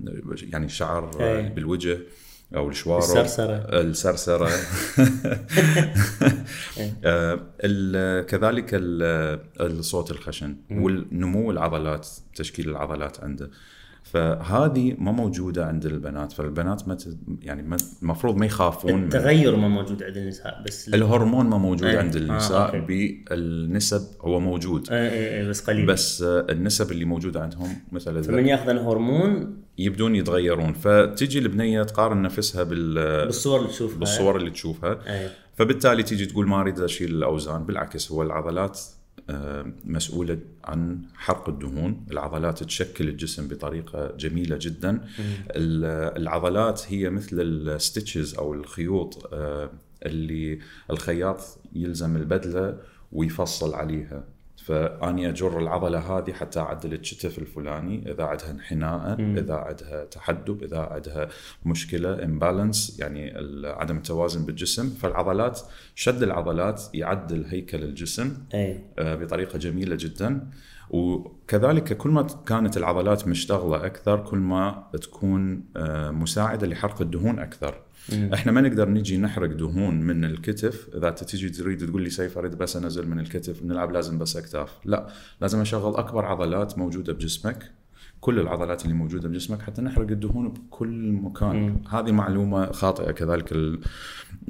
يعني 0.52 0.66
الشعر 0.66 1.10
آه، 1.20 1.36
أي. 1.38 1.48
بالوجه. 1.48 1.98
أو 2.54 2.68
الشوارب. 2.68 3.02
السرسرة. 3.02 3.54
السرسرة. 3.80 4.48
آه، 7.04 7.40
ال- 7.64 8.26
كذلك 8.26 8.70
ال- 8.74 9.40
الصوت 9.60 10.10
الخشن 10.10 10.56
والنمو 10.70 11.50
العضلات 11.50 12.08
تشكيل 12.34 12.68
العضلات 12.70 13.20
عنده. 13.20 13.50
فهذه 14.02 14.94
ما 14.98 15.12
موجودة 15.12 15.66
عند 15.66 15.86
البنات 15.86 16.32
فالبنات 16.32 16.88
ما 16.88 16.94
ت- 16.94 17.16
يعني 17.42 17.62
ما- 17.62 17.76
المفروض 18.02 18.36
ما 18.36 18.46
يخافون 18.46 19.04
التغير 19.04 19.56
ما 19.56 19.68
موجود 19.68 20.02
عند 20.02 20.16
النساء 20.16 20.62
بس 20.66 20.88
ال- 20.88 20.94
الهرمون 20.94 21.46
ما 21.46 21.58
موجود 21.58 21.88
أي. 21.88 21.96
عند 21.98 22.16
آه، 22.16 22.20
النساء 22.20 22.66
أوكي. 22.76 22.80
بالنسب 23.30 24.02
هو 24.20 24.40
موجود 24.40 24.90
إيه، 24.90 25.10
إيه، 25.10 25.40
إيه، 25.42 25.48
بس 25.48 25.60
قليل 25.70 25.86
بس 25.86 26.22
آه، 26.22 26.46
النسب 26.50 26.92
اللي 26.92 27.04
موجوده 27.04 27.40
عندهم 27.42 27.76
مثل 27.92 28.24
فمن 28.24 28.46
ياخذ 28.46 28.68
الهرمون 28.68 29.56
يبدون 29.78 30.16
يتغيرون 30.16 30.72
فتجي 30.72 31.38
البنية 31.38 31.82
تقارن 31.82 32.22
نفسها 32.22 32.62
بال 32.62 32.94
بالصور 33.26 33.58
اللي 33.60 33.68
تشوفها 33.70 33.98
بالصور 33.98 34.36
اللي 34.36 34.50
تشوفها 34.50 34.98
أي. 35.06 35.28
فبالتالي 35.54 36.02
تيجي 36.02 36.26
تقول 36.26 36.48
ما 36.48 36.60
أريد 36.60 36.80
أشيل 36.80 37.14
الأوزان 37.14 37.64
بالعكس 37.64 38.12
هو 38.12 38.22
العضلات 38.22 38.80
آه، 39.32 39.72
مسؤولة 39.84 40.38
عن 40.64 41.02
حرق 41.14 41.48
الدهون، 41.48 42.06
العضلات 42.10 42.62
تشكل 42.62 43.08
الجسم 43.08 43.48
بطريقة 43.48 44.16
جميلة 44.16 44.58
جدا. 44.60 44.90
ال- 45.50 46.18
العضلات 46.22 46.82
هي 46.88 47.10
مثل 47.10 47.36
الستitches 47.78 48.38
أو 48.38 48.54
الخيوط 48.54 49.28
آه، 49.32 49.70
اللي 50.06 50.58
الخياط 50.90 51.40
يلزم 51.74 52.16
البدلة 52.16 52.78
ويفصل 53.12 53.74
عليها. 53.74 54.24
فاني 54.66 55.28
اجر 55.28 55.58
العضلة 55.58 55.98
هذه 55.98 56.32
حتى 56.32 56.60
اعدل 56.60 56.92
الكتف 56.92 57.38
الفلاني 57.38 58.12
إذا 58.12 58.24
عندها 58.24 58.50
انحناء 58.50 59.20
إذا 59.20 59.54
عندها 59.54 60.04
تحدب 60.04 60.62
إذا 60.62 60.78
عندها 60.78 61.28
مشكلة 61.64 62.24
امبالانس 62.24 63.00
يعني 63.00 63.32
عدم 63.64 63.96
التوازن 63.96 64.46
بالجسم. 64.46 64.90
فالعضلات 64.90 65.60
شد 65.94 66.22
العضلات 66.22 66.82
يعدل 66.94 67.44
هيكل 67.44 67.82
الجسم 67.82 68.36
أي. 68.54 68.80
آه، 68.98 69.14
بطريقة 69.14 69.58
جميلة 69.58 69.96
جدا. 70.00 70.48
وكذلك 70.90 71.96
كل 71.96 72.10
ما 72.10 72.26
كانت 72.46 72.76
العضلات 72.76 73.28
مشتغلة 73.28 73.86
أكثر 73.86 74.24
كل 74.24 74.38
ما 74.38 74.84
تكون 74.92 75.64
آه، 75.76 76.10
مساعدة 76.10 76.66
لحرق 76.66 77.02
الدهون 77.02 77.38
أكثر. 77.38 77.80
إحنا 78.34 78.52
ما 78.52 78.60
نقدر 78.60 78.88
نجي 78.88 79.18
نحرق 79.18 79.50
دهون 79.50 79.94
من 80.00 80.24
الكتف 80.24 80.88
إذا 80.94 81.10
تجي 81.10 81.48
تريد 81.48 81.86
تقول 81.86 82.02
لي 82.02 82.10
سيف 82.10 82.38
أريد 82.38 82.54
بس 82.54 82.76
أنزل 82.76 83.08
من 83.08 83.18
الكتف 83.20 83.62
نلعب 83.62 83.92
لازم 83.92 84.18
بس 84.18 84.36
أكتاف. 84.36 84.70
لا 84.84 85.06
لازم 85.40 85.60
أشغل 85.60 85.94
أكبر 85.96 86.24
عضلات 86.24 86.78
موجودة 86.78 87.12
بجسمك 87.12 87.70
كل 88.20 88.38
العضلات 88.40 88.84
اللي 88.84 88.94
موجودة 88.94 89.28
بجسمك 89.28 89.62
حتى 89.62 89.82
نحرق 89.82 90.10
الدهون 90.10 90.48
بكل 90.48 91.12
مكان. 91.12 91.82
هذه 91.90 92.12
معلومة 92.12 92.72
خاطئة 92.72 93.10
كذلك 93.12 93.52
ال- 93.52 93.80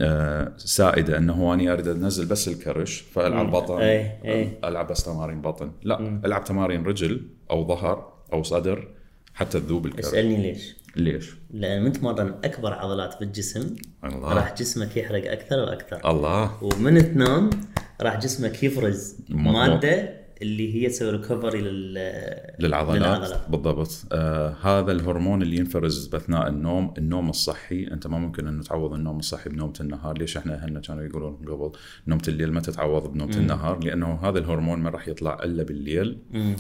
آه، 0.03 0.53
سائدة 0.57 1.19
إنه 1.19 1.55
اني 1.55 1.73
أريد 1.73 1.89
أنزل 1.89 2.27
بس 2.27 2.49
الكرش 2.49 3.01
فألعب 3.01 3.51
بطن 3.51 3.79
أي، 3.81 4.11
أي. 4.25 4.59
ألعب 4.65 4.87
بس 4.91 5.05
تمارين 5.05 5.41
بطن. 5.43 5.73
لا 5.83 6.21
ألعب 6.25 6.45
تمارين 6.45 6.83
رجل 6.85 7.23
أو 7.51 7.69
ظهر 7.69 8.13
أو 8.33 8.43
صدر 8.43 8.89
حتى 9.35 9.61
تذوب 9.61 9.87
الكرش. 9.87 10.05
اسألني 10.05 10.37
ليش؟ 10.43 10.77
ليش؟ 10.97 11.31
لأن 11.51 11.83
من 11.83 11.93
تمرن 11.93 12.35
أكبر 12.45 12.73
عضلات 12.73 13.15
في 13.15 13.25
الجسم 13.25 13.77
الله 14.05 14.35
راح 14.35 14.55
جسمك 14.55 14.97
يحرق 14.97 15.31
أكثر 15.33 15.59
وأكثر 15.59 16.11
الله 16.11 16.65
ومن 16.65 17.15
تنام 17.15 17.51
راح 18.01 18.17
جسمك 18.19 18.63
يفرز. 18.63 19.17
مادة 19.29 20.22
اللي 20.43 20.75
هي 20.75 20.89
تسوي 20.89 21.11
ريكفري 21.11 21.61
لل 21.61 21.95
للعضلات, 22.59 23.03
للعضلات. 23.03 23.51
بالضبط. 23.51 24.07
آه 24.13 24.57
هذا 24.63 24.93
الهرمون 24.93 25.43
اللي 25.43 25.57
ينفرز 25.57 26.15
اثناء 26.15 26.49
النوم 26.49 26.95
النوم 26.99 27.31
الصحي. 27.31 27.87
أنت 27.87 28.07
ما 28.07 28.19
ممكن 28.19 28.47
انه 28.49 28.63
تعوض 28.63 28.93
النوم 28.93 29.19
الصحي 29.19 29.51
بنومة 29.51 29.73
النهار. 29.81 30.19
ليش 30.19 30.37
إحنا 30.37 30.55
اهلنا 30.55 30.81
كانوا 30.81 31.03
يقولون 31.03 31.35
قبل 31.35 31.73
نومة 32.07 32.23
الليل 32.29 32.53
ما 32.53 32.61
تتعوض 32.61 33.13
بنومة 33.13 33.37
النهار؟ 33.37 33.85
لأنه 33.85 34.15
هذا 34.23 34.39
الهرمون 34.39 34.79
ما 34.79 34.91
راح 34.91 35.09
يطلع 35.09 35.39
إلا 35.45 35.63
بالليل 35.63 36.19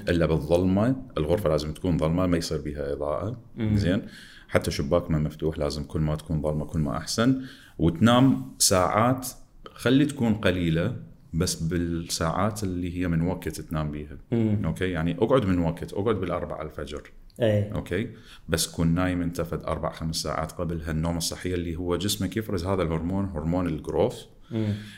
إلا 0.08 0.26
بالظلمة. 0.26 0.96
الغرفة 1.18 1.50
لازم 1.50 1.72
تكون 1.72 1.98
ظلمة 1.98 2.26
ما 2.26 2.36
يصير 2.36 2.60
بها 2.60 2.92
إضاءة. 2.92 3.36
زين؟ 3.58 4.02
حتى 4.48 4.70
شباك 4.70 5.10
ما 5.10 5.18
مفتوح 5.18 5.58
لازم 5.58 5.84
كل 5.84 6.00
ما 6.00 6.16
تكون 6.16 6.42
ظلمة 6.42 6.64
كل 6.64 6.78
ما 6.78 6.96
أحسن. 6.96 7.42
وتنام 7.78 8.54
ساعات 8.58 9.28
خلي 9.74 10.06
تكون 10.06 10.34
قليلة. 10.34 10.96
بس 11.34 11.54
بالساعات 11.54 12.62
اللي 12.62 12.98
هي 12.98 13.08
من 13.08 13.22
وقت 13.22 13.48
تنام 13.60 13.90
بيها. 13.90 14.18
okay؟ 14.64 14.90
يعني 14.90 15.16
أقعد 15.18 15.44
من 15.46 15.58
وقت 15.58 15.92
أقعد 15.92 16.16
بالأربعة 16.16 16.62
الفجر. 16.62 17.02
اي 17.42 17.72
okay؟ 17.72 18.10
بس 18.48 18.66
كون 18.66 18.94
نايم 18.94 19.22
أنت 19.22 19.40
فد 19.40 19.64
أربع 19.64 19.92
خمس 19.92 20.16
ساعات 20.16 20.52
قبل 20.52 20.80
هالنوم 20.82 21.16
الصحيه 21.16 21.54
اللي 21.54 21.76
هو 21.76 21.96
جسمك 21.96 22.36
يفرز 22.36 22.66
هذا 22.66 22.82
الهرمون 22.82 23.24
هرمون 23.24 23.66
ال 23.66 23.75
growth 23.75 24.24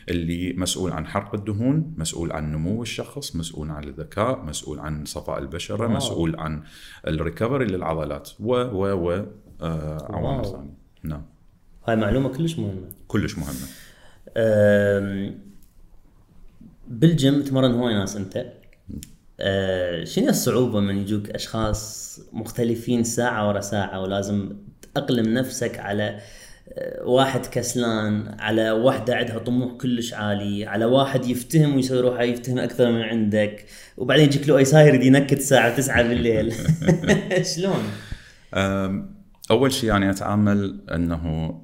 اللي 0.09 0.53
مسؤول 0.53 0.93
عن 0.93 1.07
حرق 1.07 1.35
الدهون 1.35 1.95
مسؤول 1.97 2.33
عن 2.33 2.53
نمو 2.53 2.83
الشخص 2.83 3.37
مسؤول 3.37 3.71
عن 3.71 3.85
الذكاء 3.85 4.45
مسؤول 4.45 4.79
عن 4.79 5.05
صفاء 5.05 5.38
البشرة 5.38 5.87
wow. 5.87 5.97
مسؤول 5.97 6.37
عن 6.37 6.62
ال 7.06 7.13
recovery 7.13 7.64
للعضلات. 7.64 8.31
و 8.41 8.55
و 8.55 9.09
و 9.09 9.26
آه 9.61 10.07
عوامل. 10.11 10.45
ثانية. 10.45 10.75
نعم. 11.03 11.23
هاي 11.88 11.97
معلومة 11.97 12.29
كلش 12.29 12.59
مهمة. 12.59 12.88
كلش 13.09 13.38
مهمة. 13.38 13.67
بالجيم 16.88 17.43
تمرن 17.43 17.73
هواي 17.73 17.95
ناس 17.95 18.17
انت. 18.17 18.47
أه، 19.41 20.05
شنو 20.05 20.29
الصعوبة 20.29 20.81
من 20.81 20.99
يجوك 20.99 21.31
أشخاص 21.31 22.21
مختلفين 22.33 23.05
ساعة 23.05 23.49
ورا 23.49 23.61
ساعة 23.61 24.03
ولازم 24.03 24.57
تأقلم 24.95 25.35
نفسك 25.35 25.79
على 25.79 26.21
أه، 26.69 27.05
واحد 27.05 27.47
كسلان 27.47 28.37
على 28.38 28.71
واحدة 28.71 29.17
عندها 29.17 29.38
طموح 29.38 29.73
كلش 29.73 30.14
عالي 30.14 30.67
على 30.67 30.85
واحد 30.85 31.26
يفتهم 31.26 31.76
ويسوي 31.76 32.00
روحه 32.00 32.23
يفتهم 32.23 32.59
أكثر 32.59 32.93
من 32.93 33.03
عندك 33.03 33.67
وبعدين 33.97 34.25
يجيك 34.25 34.49
له 34.49 34.59
أي 34.59 34.64
ساير 34.64 35.03
ينكت 35.03 35.38
الساعة 35.38 35.77
9 35.77 36.03
بالليل. 36.03 36.55
شلون؟ 37.57 37.83
أم، 38.55 39.14
أول 39.51 39.73
شيء 39.73 39.88
يعني 39.88 40.11
أتعامل 40.11 40.81
إنه 40.94 41.55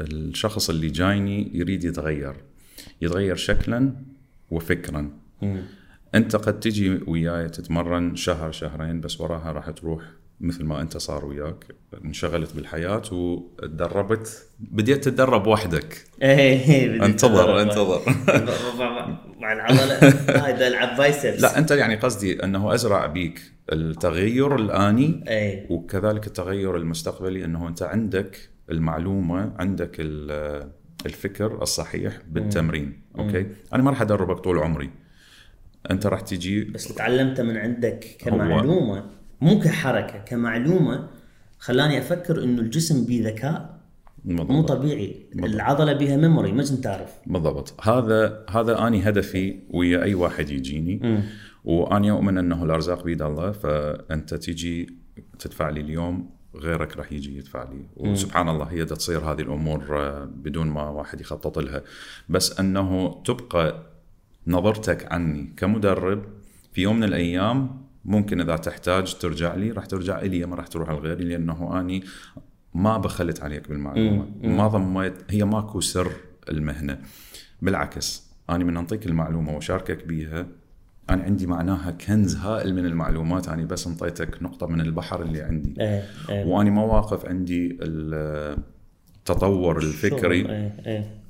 الشخص 0.00 0.70
اللي 0.70 0.88
جايني 0.88 1.50
يريد 1.54 1.84
يتغير. 1.84 2.34
يتغير 3.02 3.36
شكلا 3.36 3.92
وفكرا. 4.50 5.10
أنت 6.14 6.36
قد 6.36 6.60
تجي 6.60 7.00
وياي 7.06 7.48
تتمرن 7.48 8.16
شهر 8.16 8.52
شهرين 8.52 9.00
بس 9.00 9.20
وراها 9.20 9.52
راح 9.52 9.70
تروح 9.70 10.02
مثل 10.40 10.64
ما 10.64 10.80
أنت 10.80 10.96
صار 10.96 11.24
وياك. 11.24 11.64
انشغلت 12.04 12.56
بالحياة 12.56 13.02
وتدربت. 13.12 14.46
بديت 14.58 15.04
تتدرب 15.04 15.46
وحدك. 15.46 16.04
إيه 16.22 16.88
بدي 16.88 17.04
انتظر. 17.04 17.62
انتظر. 17.62 18.00
مع 19.40 19.52
العضلة. 19.52 20.08
هاي 20.44 20.52
ده 20.52 20.68
العب 20.68 20.96
biceps 20.96 21.40
لا 21.42 21.58
أنت 21.58 21.70
يعني 21.70 21.94
قصدي 21.96 22.44
أنه 22.44 22.74
أزرع 22.74 23.06
بيك 23.06 23.40
التغير 23.72 24.56
الآني 24.56 25.24
إيه. 25.28 25.66
وكذلك 25.70 26.26
التغير 26.26 26.76
المستقبلي 26.76 27.44
أنه 27.44 27.68
أنت 27.68 27.82
عندك 27.82 28.50
المعلومة 28.70 29.52
عندك 29.58 29.96
ال- 29.98 30.70
الفكر 31.06 31.62
الصحيح 31.62 32.18
بالتمرين 32.30 33.00
okay؟ 33.18 33.46
أنا 33.72 33.82
ما 33.82 33.90
راح 33.90 34.02
أدربك 34.02 34.38
طول 34.38 34.58
عمري. 34.58 34.90
أنت 35.90 36.06
راح 36.06 36.20
تجي 36.20 36.64
بس 36.64 36.94
تعلمته 36.94 37.42
من 37.42 37.56
عندك 37.56 38.16
كمعلومة 38.18 39.04
مو 39.40 39.60
كحركة 39.60 40.18
كمعلومة 40.18 41.08
خلاني 41.58 41.98
أفكر 41.98 42.44
إنه 42.44 42.60
الجسم 42.60 43.06
بيه 43.06 43.28
ذكاء 43.28 43.78
مو 44.24 44.44
بالضبط. 44.44 44.68
طبيعي. 44.68 45.26
العضلة 45.34 45.92
بيها 45.92 46.16
ميموري 46.16 46.52
ما 46.52 46.62
كنت 46.62 46.84
تعرف 46.84 47.10
بالضبط. 47.26 47.80
هذا 47.80 48.44
هذا 48.50 48.86
أني 48.86 49.08
هدفي 49.08 49.60
ويا 49.70 50.02
أي 50.02 50.14
واحد 50.14 50.50
يجيني. 50.50 51.22
واني 51.64 52.10
اؤمن 52.10 52.38
أنه 52.38 52.64
الأرزاق 52.64 53.04
بيد 53.04 53.22
الله 53.22 53.52
فأنت 53.52 54.34
تجي 54.34 54.98
تدفع 55.38 55.68
لي 55.68 55.80
اليوم 55.80 56.37
غيرك 56.54 56.96
راح 56.96 57.12
يجي 57.12 57.38
يدفع 57.38 57.62
لي. 57.62 57.86
وسبحان 57.96 58.48
الله 58.48 58.64
هي 58.64 58.84
تصير 58.84 59.18
هذه 59.18 59.40
الأمور 59.40 59.98
آه، 59.98 60.24
بدون 60.24 60.66
ما 60.66 60.88
واحد 60.88 61.20
يخطط 61.20 61.58
لها. 61.58 61.82
بس 62.28 62.60
أنه 62.60 63.20
تبقى 63.24 63.82
نظرتك 64.46 65.12
عني 65.12 65.52
كمدرب 65.56 66.24
في 66.72 66.82
يوم 66.82 66.96
من 66.96 67.04
الأيام 67.04 67.82
ممكن 68.04 68.40
إذا 68.40 68.56
تحتاج 68.56 69.14
ترجع 69.18 69.54
لي 69.54 69.70
راح 69.70 69.86
ترجع 69.86 70.20
لي 70.20 70.46
ما 70.46 70.56
راح 70.56 70.66
تروح 70.66 70.90
لغيري 70.90 71.24
لأنه 71.24 71.80
أني 71.80 72.04
ما 72.74 72.98
بخلت 72.98 73.42
عليك 73.42 73.68
بالمعلومه 73.68 74.26
ما 74.42 74.68
ضميت 74.68 75.14
هي 75.30 75.44
ماكو 75.44 75.80
سر 75.80 76.12
المهنة. 76.48 76.98
بالعكس 77.62 78.28
أنا 78.50 78.64
من 78.64 78.76
أنطيك 78.76 79.06
المعلومة 79.06 79.54
وأشاركك 79.54 80.06
بيها 80.06 80.46
أنا 81.10 81.22
عندي 81.22 81.46
معناها 81.46 81.90
كنز 81.90 82.36
هائل 82.36 82.74
من 82.74 82.86
المعلومات. 82.86 83.48
أنا 83.48 83.64
بس 83.64 83.86
انطيتك 83.86 84.42
نقطة 84.42 84.66
من 84.66 84.80
البحر 84.80 85.22
اللي 85.22 85.42
عندي. 85.42 85.74
إيه 85.80 86.04
إيه. 86.28 86.46
واني 86.46 86.70
ما 86.70 86.82
واقف 86.82 87.26
عندي 87.26 87.78
التطور 87.82 89.78
الفكري 89.78 90.48
إيه 90.48 90.80
إيه. 90.86 91.20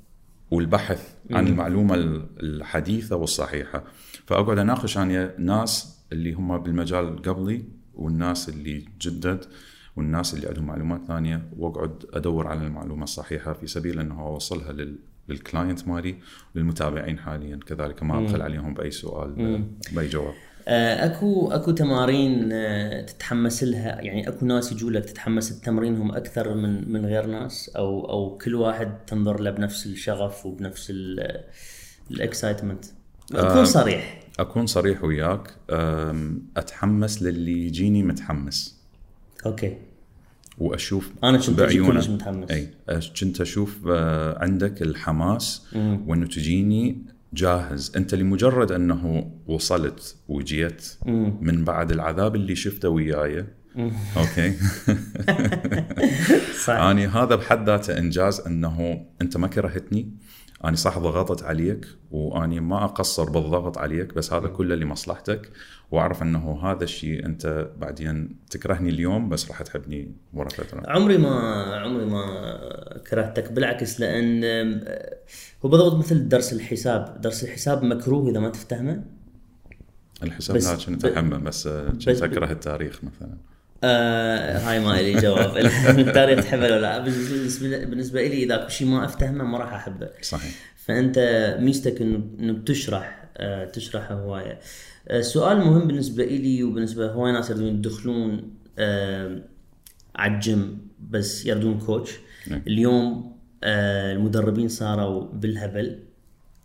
والبحث 0.51 1.15
عن 1.31 1.47
المعلومة 1.47 1.95
الحديثة 2.41 3.17
والصحيحة. 3.17 3.85
فأقعد 4.27 4.59
أناقش 4.59 4.99
أنا 4.99 5.35
ناس 5.39 5.99
اللي 6.13 6.33
هم 6.33 6.59
بالمجال 6.59 7.23
قبلي 7.23 7.65
والناس 7.95 8.49
اللي 8.49 8.85
جدد 9.01 9.45
والناس 9.97 10.35
اللي 10.35 10.49
عندهم 10.49 10.67
معلومات 10.67 11.01
ثانية 11.09 11.49
وأقعد 11.59 12.05
أدور 12.13 12.47
على 12.47 12.67
المعلومة 12.67 13.05
الصحيحة 13.05 13.53
في 13.53 13.67
سبيل 13.67 14.01
إنه 14.01 14.21
أوصلها 14.23 14.73
لل 14.73 14.99
للكلاينت 15.29 15.89
مالي 15.89 16.17
للمتابعين 16.55 17.19
حاليا. 17.19 17.61
كذلك 17.67 18.03
ما 18.03 18.19
أبخل 18.19 18.43
عليهم 18.43 18.75
بأي 18.75 18.91
سؤال 18.91 19.65
بأي 19.93 20.09
جواب. 20.09 20.35
آه، 20.69 21.07
أكو 21.07 21.51
أكو 21.51 21.71
تمارين 21.71 22.49
آه، 22.53 23.01
تتحمس 23.01 23.65
لها. 23.65 24.01
يعني 24.01 24.29
أكو 24.29 24.47
ناس 24.47 24.73
يجوا 24.73 24.91
لك 24.91 25.05
تتحمس 25.05 25.53
لتمرينهم 25.53 26.13
أكثر 26.13 26.55
من 26.55 26.93
من 26.93 27.07
غير 27.07 27.27
ناس 27.27 27.71
أو 27.77 28.11
أو 28.11 28.39
كل 28.39 28.55
واحد 28.55 29.05
تنظر 29.07 29.41
له 29.41 29.51
بنفس 29.51 29.87
الشغف 29.87 30.47
وبنفس 30.47 30.93
ال 32.11 32.17
excitement 32.17 32.85
كون 33.33 33.65
صريح. 33.65 34.21
أكون 34.39 34.67
صريح 34.67 35.05
وياك. 35.05 35.55
أتحمس 36.57 37.23
للي 37.23 37.67
يجيني 37.67 38.03
متحمس. 38.03 38.79
أوكي. 39.47 39.77
وأشوف 40.59 41.11
أنا 41.25 41.39
كنت 41.39 41.61
كلش 41.61 42.09
متحمس. 42.09 42.51
أي 42.51 42.71
كنت 43.21 43.41
أشوف 43.41 43.79
آه، 43.91 44.39
عندك 44.43 44.83
الحماس 44.83 45.67
وأنه 46.07 46.27
تجيني 46.27 47.03
جاهز. 47.33 47.93
أنت 47.97 48.15
لمجرد 48.15 48.73
أنه 48.73 49.33
وصلت 49.47 50.17
وجيت 50.29 50.99
من 51.41 51.65
بعد 51.65 51.91
العذاب 51.91 52.37
اللي 52.37 52.57
شفته 52.57 52.89
وياي. 52.89 53.45
أوكي. 54.17 54.53
صح. 56.65 56.75
أني 56.75 57.07
هذا 57.07 57.35
بحد 57.35 57.67
ذاته 57.67 57.99
إنجاز 57.99 58.41
أنه 58.41 59.07
أنت 59.23 59.37
ما 59.37 59.49
كرهتني. 59.49 60.13
أني 60.65 60.77
صح 60.77 60.99
ضغطت 60.99 61.43
عليك 61.43 61.87
وأني 62.11 62.61
ما 62.61 62.85
أقصر 62.85 63.31
بالضغط 63.31 63.79
عليك 63.79 64.15
بس 64.15 64.33
هذا 64.33 64.49
كله 64.49 64.75
لمصلحتك. 64.75 65.51
وأعرف 65.91 66.23
أنه 66.23 66.61
هذا 66.71 66.85
الشيء 66.85 67.27
أنت 67.27 67.69
بعدين 67.79 68.37
تكرهني 68.51 68.91
اليوم 68.91 69.29
بس 69.29 69.49
راح 69.49 69.63
تحبني 69.63 70.13
ورا 70.35 70.49
فتره 70.49 70.83
عمري 70.91 71.19
ما 71.19 71.31
عمري 71.77 72.05
ما 72.05 72.25
كرهتك 73.11 73.53
بالعكس 73.53 74.01
لأن 74.01 74.41
آه، 74.45 75.17
هو 75.65 75.69
بالضبط 75.69 75.95
مثل 75.95 76.29
درس 76.29 76.53
الحساب. 76.53 77.21
درس 77.21 77.45
الحساب 77.45 77.83
مكروه 77.83 78.31
إذا 78.31 78.41
ما 78.41 78.49
تفتهمه. 78.49 79.03
الحساب 80.23 80.57
لا 80.57 80.75
كنت 80.87 81.07
ب- 81.07 81.09
احبه 81.09 81.37
بس 81.39 81.67
آه، 81.67 81.89
كنت 81.89 82.09
أكره 82.23 82.53
التاريخ 82.53 83.01
مثلا. 83.05 83.37
آه 83.85 84.59
هاي 84.59 84.81
ما 84.81 84.93
لي 85.03 85.15
جواب. 85.15 85.57
التاريخ 85.99 86.45
تحبه 86.45 86.63
ولا 86.65 86.81
لا. 86.81 86.99
بالنسبة 86.99 87.85
بالنسبة 87.85 88.23
لي 88.23 88.43
إذا 88.45 88.55
اكو 88.55 88.69
شيء 88.69 88.87
ما 88.87 89.05
أفتهمه 89.05 89.45
ما 89.45 89.59
راح 89.59 89.73
أحبه. 89.73 90.09
صحيح. 90.23 90.53
فأنت 90.77 91.19
ميزتك 91.61 92.01
انه 92.03 92.53
بتشرح 92.53 93.25
آه 93.37 93.65
تشرح 93.65 94.13
هواية. 94.13 94.53
آه 94.53 94.59
سؤال 95.21 95.59
مهم 95.59 95.87
بالنسبة 95.87 96.25
لي 96.25 96.63
وبالنسبة 96.63 97.13
هواي 97.13 97.33
ناس 97.33 97.51
يريدون 97.51 97.69
يدخلون 97.69 98.55
آه 98.79 99.43
على 100.17 100.35
الجيم 100.35 100.89
بس 101.11 101.47
يردون 101.47 101.79
coach. 101.79 102.13
نعم. 102.51 102.63
اليوم 102.67 103.37
آه 103.65 104.13
المدربين 104.13 104.69
صاروا 104.69 105.27
بالهبل 105.33 105.99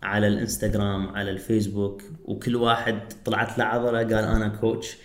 على 0.02 0.26
الإنستغرام 0.26 1.08
على 1.08 1.30
الفيسبوك 1.30 2.02
وكل 2.24 2.56
واحد 2.56 3.12
طلعت 3.24 3.58
له 3.58 3.64
عضلة 3.64 3.98
قال 3.98 4.24
أنا 4.24 4.48
coach. 4.48 4.96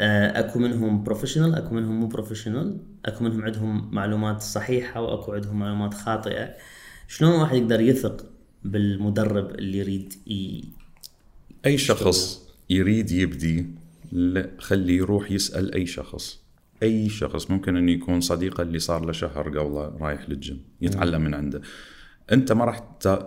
آه، 0.00 0.40
أكو 0.40 0.58
منهم 0.58 1.04
professional 1.04 1.54
أكو 1.54 1.74
منهم 1.74 2.00
مو 2.00 2.06
professional 2.06 2.78
أكو 3.04 3.24
منهم 3.24 3.42
عندهم 3.42 3.94
معلومات 3.94 4.42
صحيحة 4.42 5.00
وأكو 5.00 5.32
عندهم 5.32 5.58
معلومات 5.58 5.94
خاطئة. 5.94 6.54
شلون 7.08 7.40
واحد 7.40 7.56
يقدر 7.56 7.80
يثق 7.80 8.26
بالمدرب 8.64 9.50
اللي 9.50 9.78
يريد 9.78 10.14
ي... 10.26 10.64
أي 11.66 11.78
شخص؟ 11.78 12.47
يريد 12.70 13.10
يبدي 13.10 13.66
لا 14.12 14.50
خليه 14.58 14.96
يروح 14.96 15.32
يسأل 15.32 15.74
أي 15.74 15.86
شخص. 15.86 16.42
أي 16.82 17.08
شخص 17.08 17.50
ممكن 17.50 17.76
انه 17.76 17.92
يكون 17.92 18.20
صديقه 18.20 18.62
اللي 18.62 18.78
صار 18.78 19.04
له 19.04 19.12
شهر 19.12 19.58
قبله 19.58 19.96
رايح 20.00 20.28
للجيم 20.28 20.60
يتعلم 20.80 21.20
من 21.20 21.34
عنده. 21.34 21.60
أنت 22.32 22.52
ما 22.52 22.64
راح 22.64 22.78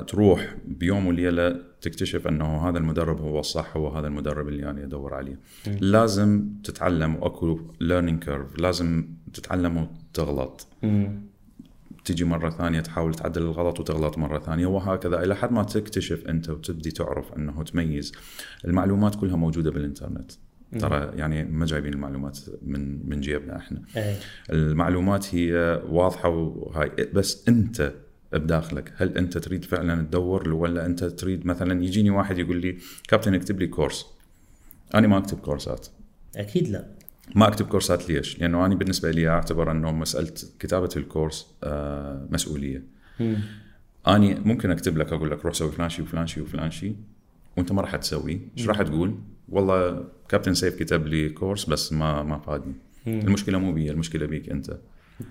تروح 0.08 0.56
بيوم 0.66 1.08
وليلة 1.08 1.62
تكتشف 1.82 2.28
أنه 2.28 2.70
هذا 2.70 2.78
المدرب 2.78 3.22
هو 3.22 3.40
الصح 3.40 3.78
هو 3.78 3.90
هذا 3.90 4.08
المدرب 4.08 4.48
اللي 4.48 4.70
أنا 4.70 4.84
أدور 4.84 5.14
عليه. 5.14 5.40
لازم 5.82 6.50
تتعلم 6.64 7.16
وأكو 7.16 7.60
learning 7.82 8.24
curve 8.24 8.60
لازم 8.60 9.08
تتعلم 9.34 9.78
وتغلط. 9.78 10.68
تجي 12.06 12.24
مرة 12.26 12.50
ثانية 12.50 12.80
تحاول 12.80 13.14
تعدل 13.14 13.42
الغلط 13.42 13.80
وتغلط 13.80 14.18
مرة 14.18 14.40
ثانية 14.40 14.66
وهكذا. 14.66 15.24
إلى 15.24 15.36
حد 15.36 15.52
ما 15.52 15.64
تكتشف 15.64 16.28
أنت 16.28 16.50
وتبدي 16.50 16.92
تعرف 16.92 17.34
أنه 17.34 17.64
تميز. 17.64 18.12
المعلومات 18.66 19.16
كلها 19.16 19.36
موجودة 19.36 19.72
بالإنترنت. 19.72 20.32
ترى 20.80 21.12
يعني 21.16 21.44
ما 21.44 21.66
جايبين 21.66 21.94
المعلومات 21.94 22.40
من 22.62 23.10
من 23.10 23.22
جيبنا 23.22 23.58
إحنا. 23.58 23.82
أي. 23.98 24.16
المعلومات 24.50 25.36
هي 25.36 25.82
واضحة 25.90 26.30
وهاي. 26.30 26.92
بس 27.14 27.50
أنت 27.50 27.94
بداخلك 28.34 28.94
هل 28.96 29.18
أنت 29.18 29.38
تريد 29.38 29.66
فعلا 29.66 30.02
تدور 30.02 30.54
ولا 30.54 30.86
أنت 30.86 31.04
تريد 31.04 31.46
مثلا 31.46 31.84
يجيني 31.84 32.10
واحد 32.10 32.38
يقول 32.38 32.58
لي 32.58 32.78
كابتن 33.08 33.34
اكتب 33.34 33.60
لي 33.60 33.68
كورس 33.68 34.06
أنا 34.96 35.08
ما 35.08 35.18
أكتب 35.18 35.40
كورسات 35.40 35.88
أكيد 36.36 36.68
لا. 36.68 37.01
ما 37.36 37.48
أكتب 37.48 37.66
كورسات 37.68 38.10
ليش؟ 38.10 38.40
لأنه 38.40 38.66
أنا 38.66 38.76
بالنسبة 38.76 39.12
لي 39.12 39.30
أعتبر 39.30 39.72
أنه 39.72 39.92
مسألة 39.92 40.32
كتابة 40.60 40.90
الكورس 40.98 41.48
آه، 41.64 42.28
مسؤولية. 42.32 42.84
أني 44.08 44.36
ممكن 44.36 44.72
أكتب 44.72 44.98
لك 44.98 45.14
أقول 45.14 45.32
لك 45.32 45.46
روح 45.46 45.54
سوي 45.54 45.72
فلان 45.72 45.90
شيء 45.90 46.06
وفلان 46.06 46.28
شيء 46.28 46.44
وفلان 46.44 46.72
شيء 46.72 46.96
وأنت 47.58 47.72
ما 47.72 47.82
راح 47.82 47.96
تسويه، 47.96 48.40
إيش 48.58 48.68
راح 48.68 48.82
تقول؟ 48.82 49.16
والله 49.50 50.04
كابتن 50.30 50.54
سيف 50.54 50.76
كتب 50.76 51.08
لي 51.08 51.30
كورس 51.30 51.66
بس 51.66 51.94
ما 51.94 52.24
ما 52.24 52.38
فادني. 52.40 52.74
المشكلة 53.08 53.58
مو 53.58 53.74
بي 53.74 53.92
المشكلة 53.92 54.26
بيك 54.26 54.50
أنت. 54.50 54.78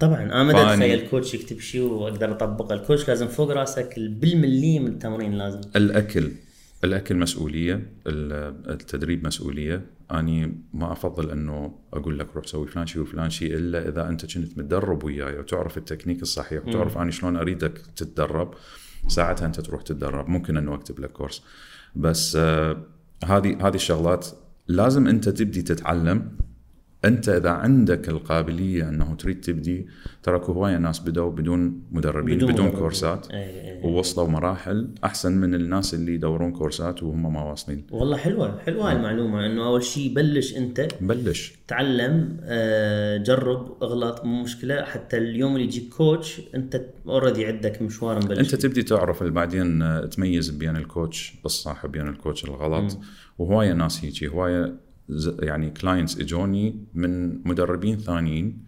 طبعا 0.00 0.22
أنا 0.22 0.42
ما 0.44 0.74
اتخيل 0.74 1.08
coach 1.08 1.34
يكتب 1.34 1.60
شيء 1.60 1.82
وأقدر 1.82 2.32
اطبقه 2.32 2.74
ال 2.74 2.80
coach 2.80 3.08
لازم 3.08 3.26
فوق 3.28 3.50
راسك 3.52 3.94
بالملي 3.98 4.78
من 4.78 4.86
التمرين 4.86 5.32
لازم 5.32 5.60
الأكل 5.76 6.32
الأكل 6.84 7.16
مسؤولية 7.16 7.74
ال- 8.06 8.70
التدريب 8.72 9.26
مسؤولية 9.26 9.82
أني 10.10 10.64
ما 10.74 10.92
أفضل 10.92 11.30
إنه 11.30 11.78
أقول 11.92 12.18
لك 12.18 12.36
روح 12.36 12.46
سوي 12.46 12.66
فلان 12.66 12.86
شيء 12.86 13.02
وفلان 13.02 13.30
شيء 13.30 13.54
إلا 13.54 13.88
إذا 13.88 14.08
أنت 14.08 14.34
كنت 14.34 14.58
متدرب 14.58 15.04
وياي 15.04 15.38
وتعرف 15.38 15.78
التكنيك 15.78 16.22
الصحيح 16.22 16.66
وتعرف 16.66 16.98
أني 16.98 17.12
شلون 17.12 17.36
أريدك 17.36 17.78
تتدرب 17.96 18.54
ساعتها 19.08 19.46
أنت 19.46 19.60
تروح 19.60 19.82
تتدرب. 19.82 20.28
ممكن 20.28 20.56
إنه 20.56 20.74
أكتب 20.74 21.00
لك 21.00 21.12
كورس 21.12 21.42
بس 21.96 22.36
آه، 22.36 22.86
هذه 23.24 23.68
هذه 23.68 23.74
الشغلات 23.74 24.26
لازم 24.68 25.06
أنت 25.06 25.28
تبدي 25.28 25.62
تتعلم 25.62 26.36
أنت 27.04 27.28
إذا 27.28 27.50
عندك 27.50 28.08
القابلية 28.08 28.88
أنه 28.88 29.14
تريد 29.14 29.40
تبدي 29.40 29.86
ترى 30.22 30.36
اكو 30.36 30.52
هواية 30.52 30.78
ناس 30.78 30.98
بدوا 30.98 31.30
بدون 31.30 31.82
مدربين 31.92 32.36
بدون, 32.36 32.52
بدون 32.52 32.66
مدرب. 32.66 32.78
كورسات 32.78 33.30
أي 33.30 33.70
أي. 33.70 33.80
ووصلوا 33.84 34.28
مراحل 34.28 34.88
أحسن 35.04 35.32
من 35.32 35.54
الناس 35.54 35.94
اللي 35.94 36.14
يدورون 36.14 36.52
كورسات 36.52 37.02
وهم 37.02 37.32
ما 37.32 37.42
واصلين. 37.42 37.86
والله 37.90 38.16
حلوة 38.16 38.58
حلوة 38.58 38.88
هاي 38.90 38.96
المعلومة 38.96 39.46
إنه 39.46 39.66
أول 39.66 39.82
شيء 39.82 40.14
بلش 40.14 40.56
أنت 40.56 40.88
بلش. 41.00 41.52
تعلم 41.68 42.36
آه، 42.42 43.16
جرب 43.16 43.82
اغلط 43.82 44.24
مو 44.24 44.42
مشكلة 44.42 44.82
حتى 44.82 45.18
اليوم 45.18 45.52
اللي 45.52 45.64
يجيك 45.64 45.88
coach 45.88 46.40
أنت 46.54 46.82
already 47.06 47.46
عندك 47.46 47.82
مشوار 47.82 48.16
مبلش. 48.24 48.38
أنت 48.38 48.54
تبدي 48.54 48.82
تعرف 48.82 49.22
بعدين 49.22 49.82
آه، 49.82 50.06
تميز 50.06 50.50
بين 50.50 50.76
ال 50.76 50.86
coach 50.86 51.34
الصح 51.44 51.84
وبين 51.84 52.08
ال 52.08 52.14
coach 52.14 52.44
الغلط. 52.44 52.98
وهواية 53.38 53.72
ناس 53.72 54.04
هيجي 54.04 54.28
هواية 54.28 54.89
يعني 55.42 55.70
clients 55.70 56.20
اجوني 56.20 56.76
من 56.94 57.40
مدربين 57.48 57.98
ثانيين. 57.98 58.58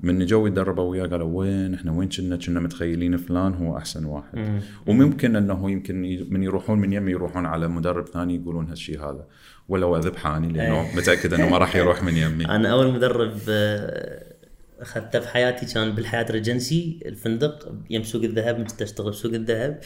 من 0.00 0.26
جو 0.26 0.46
يتدربوا 0.46 0.90
وياه 0.90 1.06
قالوا 1.06 1.38
وين 1.38 1.74
إحنا 1.74 1.92
وين 1.92 2.08
كنا؟ 2.08 2.36
كنا 2.36 2.60
متخيلين 2.60 3.16
فلان 3.16 3.54
هو 3.54 3.76
أحسن 3.76 4.04
واحد. 4.04 4.38
مم. 4.38 4.60
وممكن 4.86 5.36
إنه 5.36 5.70
يمكن 5.70 6.26
من 6.30 6.42
يروحون 6.42 6.78
من 6.78 6.92
يمي 6.92 7.10
يروحون 7.10 7.46
على 7.46 7.68
مدرب 7.68 8.06
ثاني 8.06 8.36
يقولون 8.36 8.68
هالشيء 8.68 9.00
هذا. 9.00 9.26
ولا 9.68 9.86
هو 9.86 9.98
ذبحني 9.98 10.52
لأنه 10.52 10.96
متأكد 10.96 11.34
إنه 11.34 11.48
ما 11.48 11.58
راح 11.58 11.76
يروح 11.76 12.02
من 12.02 12.16
يمي. 12.16 12.44
أنا 12.56 12.72
أول 12.72 12.92
مدرب 12.92 13.38
آه، 13.48 14.34
أخذته 14.80 15.20
في 15.20 15.28
حياتي 15.28 15.66
كان 15.74 15.90
بالحياة 15.90 16.26
ريجنسي 16.30 17.00
الفندق 17.06 17.74
يم 17.90 18.02
سوق 18.02 18.22
الذهب 18.22 18.56
كنت 18.56 18.82
اشتغل 18.82 19.10
بسوق 19.10 19.32
الذهب. 19.32 19.80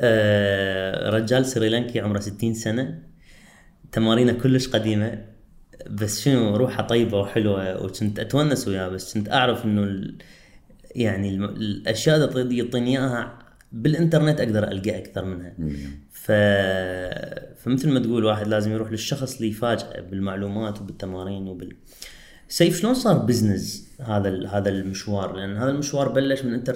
آه، 0.00 1.10
رجال 1.10 1.46
سريلانكي 1.46 2.00
عمره 2.00 2.20
60 2.20 2.54
سنة. 2.54 3.13
تمارينه 3.94 4.32
كلش 4.32 4.68
قديمة 4.68 5.24
بس 5.90 6.20
شنو 6.24 6.56
روحه 6.56 6.82
طيبة 6.82 7.20
وحلوة 7.20 7.84
وكنت 7.84 8.18
أتونس 8.18 8.68
وياه 8.68 8.88
بس 8.88 9.14
كنت 9.14 9.30
أعرف 9.30 9.64
إنه 9.64 9.82
ال... 9.82 10.18
يعني. 10.94 11.34
الأشياء 11.36 12.38
اللي 12.38 12.58
يعطيني 12.58 12.98
اياها 12.98 13.38
بالإنترنت 13.72 14.40
أقدر 14.40 14.64
ألقى 14.68 14.98
أكثر 14.98 15.24
منها. 15.24 15.54
ف... 16.12 16.32
فمثل 17.62 17.88
ما 17.90 18.00
تقول 18.00 18.24
واحد 18.24 18.48
لازم 18.48 18.72
يروح 18.72 18.90
للشخص 18.90 19.36
اللي 19.36 19.48
يفاجئه 19.48 20.00
بالمعلومات 20.00 20.80
وبالتمارين 20.80 21.48
وبال 21.48 21.76
سيف 22.48 22.80
شلون 22.80 22.94
صار 22.94 23.18
بزنس 23.18 23.88
هذا 24.00 24.28
ال- 24.28 24.46
هذا 24.46 24.68
المشوار؟ 24.68 25.36
لأن 25.36 25.56
هذا 25.56 25.70
المشوار 25.70 26.08
بلش 26.08 26.42
من 26.44 26.54
أنت 26.54 26.70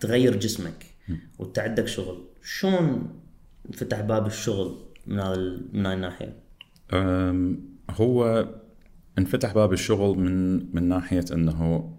تغير 0.00 0.36
جسمك 0.36 0.86
وانت 1.38 1.58
عندك 1.58 1.86
شغل. 1.86 2.24
شلون 2.44 3.08
فتح 3.72 4.00
باب 4.00 4.26
الشغل؟ 4.26 4.87
من 5.08 5.20
هذا 5.20 5.60
من 5.72 5.86
هاي 5.86 5.94
الناحية؟ 5.94 6.36
هو 7.90 8.48
انفتح 9.18 9.54
باب 9.54 9.72
الشغل 9.72 10.18
من 10.18 10.56
من 10.76 10.88
ناحية 10.88 11.24
إنه 11.32 11.90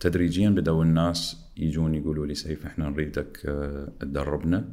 تدريجيا 0.00 0.50
بدأوا 0.50 0.84
الناس 0.84 1.46
يجون 1.56 1.94
يقولوا 1.94 2.26
لي 2.26 2.34
سيف 2.34 2.66
إحنا 2.66 2.88
نريدك 2.88 3.42
أه، 3.46 3.92
تدربنا. 4.00 4.68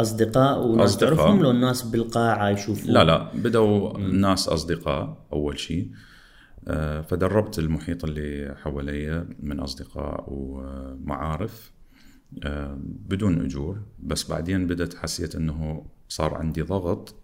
أصدقاء 0.00 0.66
وناس 0.66 0.90
أصدقاء. 0.90 1.14
تعرفهم؟ 1.14 1.42
لو 1.42 1.50
الناس 1.50 1.82
بالقاعة 1.82 2.50
يشوفون؟ 2.50 2.92
لا 2.94 3.04
لا 3.04 3.32
بدأوا 3.34 3.98
ناس 3.98 4.48
أصدقاء 4.48 5.26
أول 5.32 5.58
شيء. 5.58 5.90
أه، 6.68 7.00
فدربت 7.00 7.58
المحيط 7.58 8.04
اللي 8.04 8.54
حواليا 8.62 9.28
من 9.40 9.60
أصدقاء 9.60 10.24
ومعارف. 10.28 11.72
أه، 12.44 12.78
بدون 12.82 13.44
أجور 13.44 13.82
بس 14.02 14.30
بعدين 14.30 14.66
بدأت 14.66 14.94
حسيت 14.94 15.34
إنه 15.34 15.86
صار 16.16 16.34
عندي 16.34 16.62
ضغط. 16.62 17.14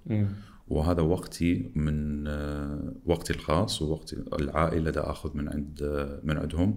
وهذا 0.69 1.03
وقتي 1.03 1.71
من 1.75 2.27
آه، 2.27 2.93
وقتي 3.07 3.33
الخاص 3.33 3.83
ووقت 3.83 4.15
العائلة 4.41 4.91
دا 4.91 5.11
آخذ 5.11 5.37
من 5.37 5.49
عند 5.49 5.83
آه، 5.83 6.21
من 6.25 6.37
عندهم 6.37 6.77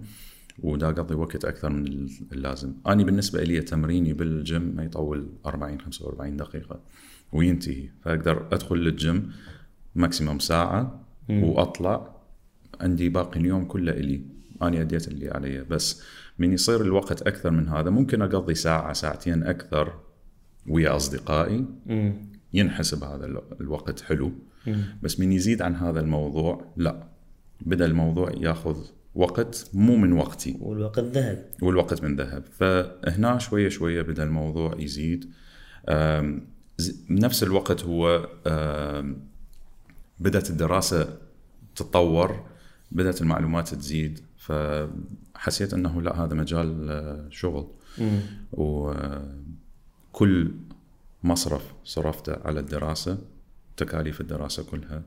ودا 0.58 0.88
اقضي 0.88 1.14
وقت 1.14 1.44
أكثر 1.44 1.70
من 1.70 2.08
اللازم. 2.32 2.74
أنا 2.86 3.04
بالنسبة 3.04 3.42
لي 3.42 3.60
تمريني 3.60 4.12
بالجيم 4.12 4.62
ما 4.76 4.84
يطول 4.84 5.26
40 5.46 5.80
45 5.80 6.36
دقيقة 6.36 6.80
وينتهي. 7.32 7.88
فأقدر 8.02 8.46
أدخل 8.52 8.76
للجيم 8.76 9.32
maximum 9.94 10.38
ساعة 10.38 11.04
وأطلع 11.30 12.16
عندي 12.80 13.08
باقي 13.08 13.40
اليوم 13.40 13.64
كله 13.64 13.92
إلي. 13.92 14.22
أنا 14.62 14.80
أديت 14.80 15.08
اللي 15.08 15.30
علي. 15.30 15.64
بس 15.64 16.02
من 16.38 16.52
يصير 16.52 16.80
الوقت 16.80 17.22
أكثر 17.22 17.50
من 17.50 17.68
هذا 17.68 17.90
ممكن 17.90 18.22
أقضي 18.22 18.54
ساعة 18.54 18.92
ساعتين 18.92 19.42
أكثر 19.42 20.11
ويا 20.68 20.96
أصدقائي. 20.96 21.64
ينحسب 22.54 23.04
هذا 23.04 23.26
ال- 23.26 23.42
الوقت 23.60 24.00
حلو. 24.00 24.32
بس 25.02 25.20
من 25.20 25.32
يزيد 25.32 25.62
عن 25.62 25.74
هذا 25.76 26.00
الموضوع 26.00 26.64
لا. 26.76 27.08
بدأ 27.60 27.86
الموضوع 27.86 28.30
ياخذ 28.40 28.76
وقت 29.14 29.70
مو 29.74 29.96
من 29.96 30.12
وقتي. 30.12 30.56
والوقت 30.60 30.98
ذهب. 30.98 31.44
والوقت 31.62 32.02
من 32.02 32.16
ذهب. 32.16 32.44
فهنا 32.52 33.38
شوية 33.38 33.68
شوية 33.68 34.02
بدأ 34.02 34.22
الموضوع 34.22 34.74
يزيد. 34.78 35.30
بنفس 37.10 37.42
الوقت 37.42 37.84
هو 37.84 38.28
بدأت 40.20 40.50
الدراسة 40.50 41.18
تتطور 41.76 42.44
بدأت 42.92 43.20
المعلومات 43.22 43.74
تزيد. 43.74 44.20
فحسيت 44.36 45.74
أنه 45.74 46.02
لا 46.02 46.24
هذا 46.24 46.34
مجال 46.34 46.90
آه، 46.90 47.26
شغل. 47.30 47.66
مم. 47.98 48.20
وكل 50.12 50.50
مصرف 51.24 51.72
صرفته 51.84 52.36
على 52.44 52.60
الدراسة 52.60 53.18
تكاليف 53.76 54.20
الدراسة 54.20 54.62
كلها 54.70 55.02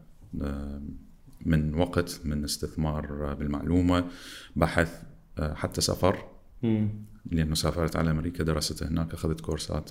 من 1.45 1.73
وقت 1.75 2.21
من 2.23 2.43
استثمار 2.43 3.33
بالمعلومة 3.33 4.05
بحث 4.55 5.01
آه، 5.39 5.53
حتى 5.53 5.81
سفر. 5.81 6.25
مم. 6.63 6.89
لأنه 7.31 7.55
سافرت 7.55 7.95
على 7.95 8.11
أمريكا 8.11 8.43
درست 8.43 8.83
هناك 8.83 9.13
أخذت 9.13 9.41
كورسات 9.41 9.89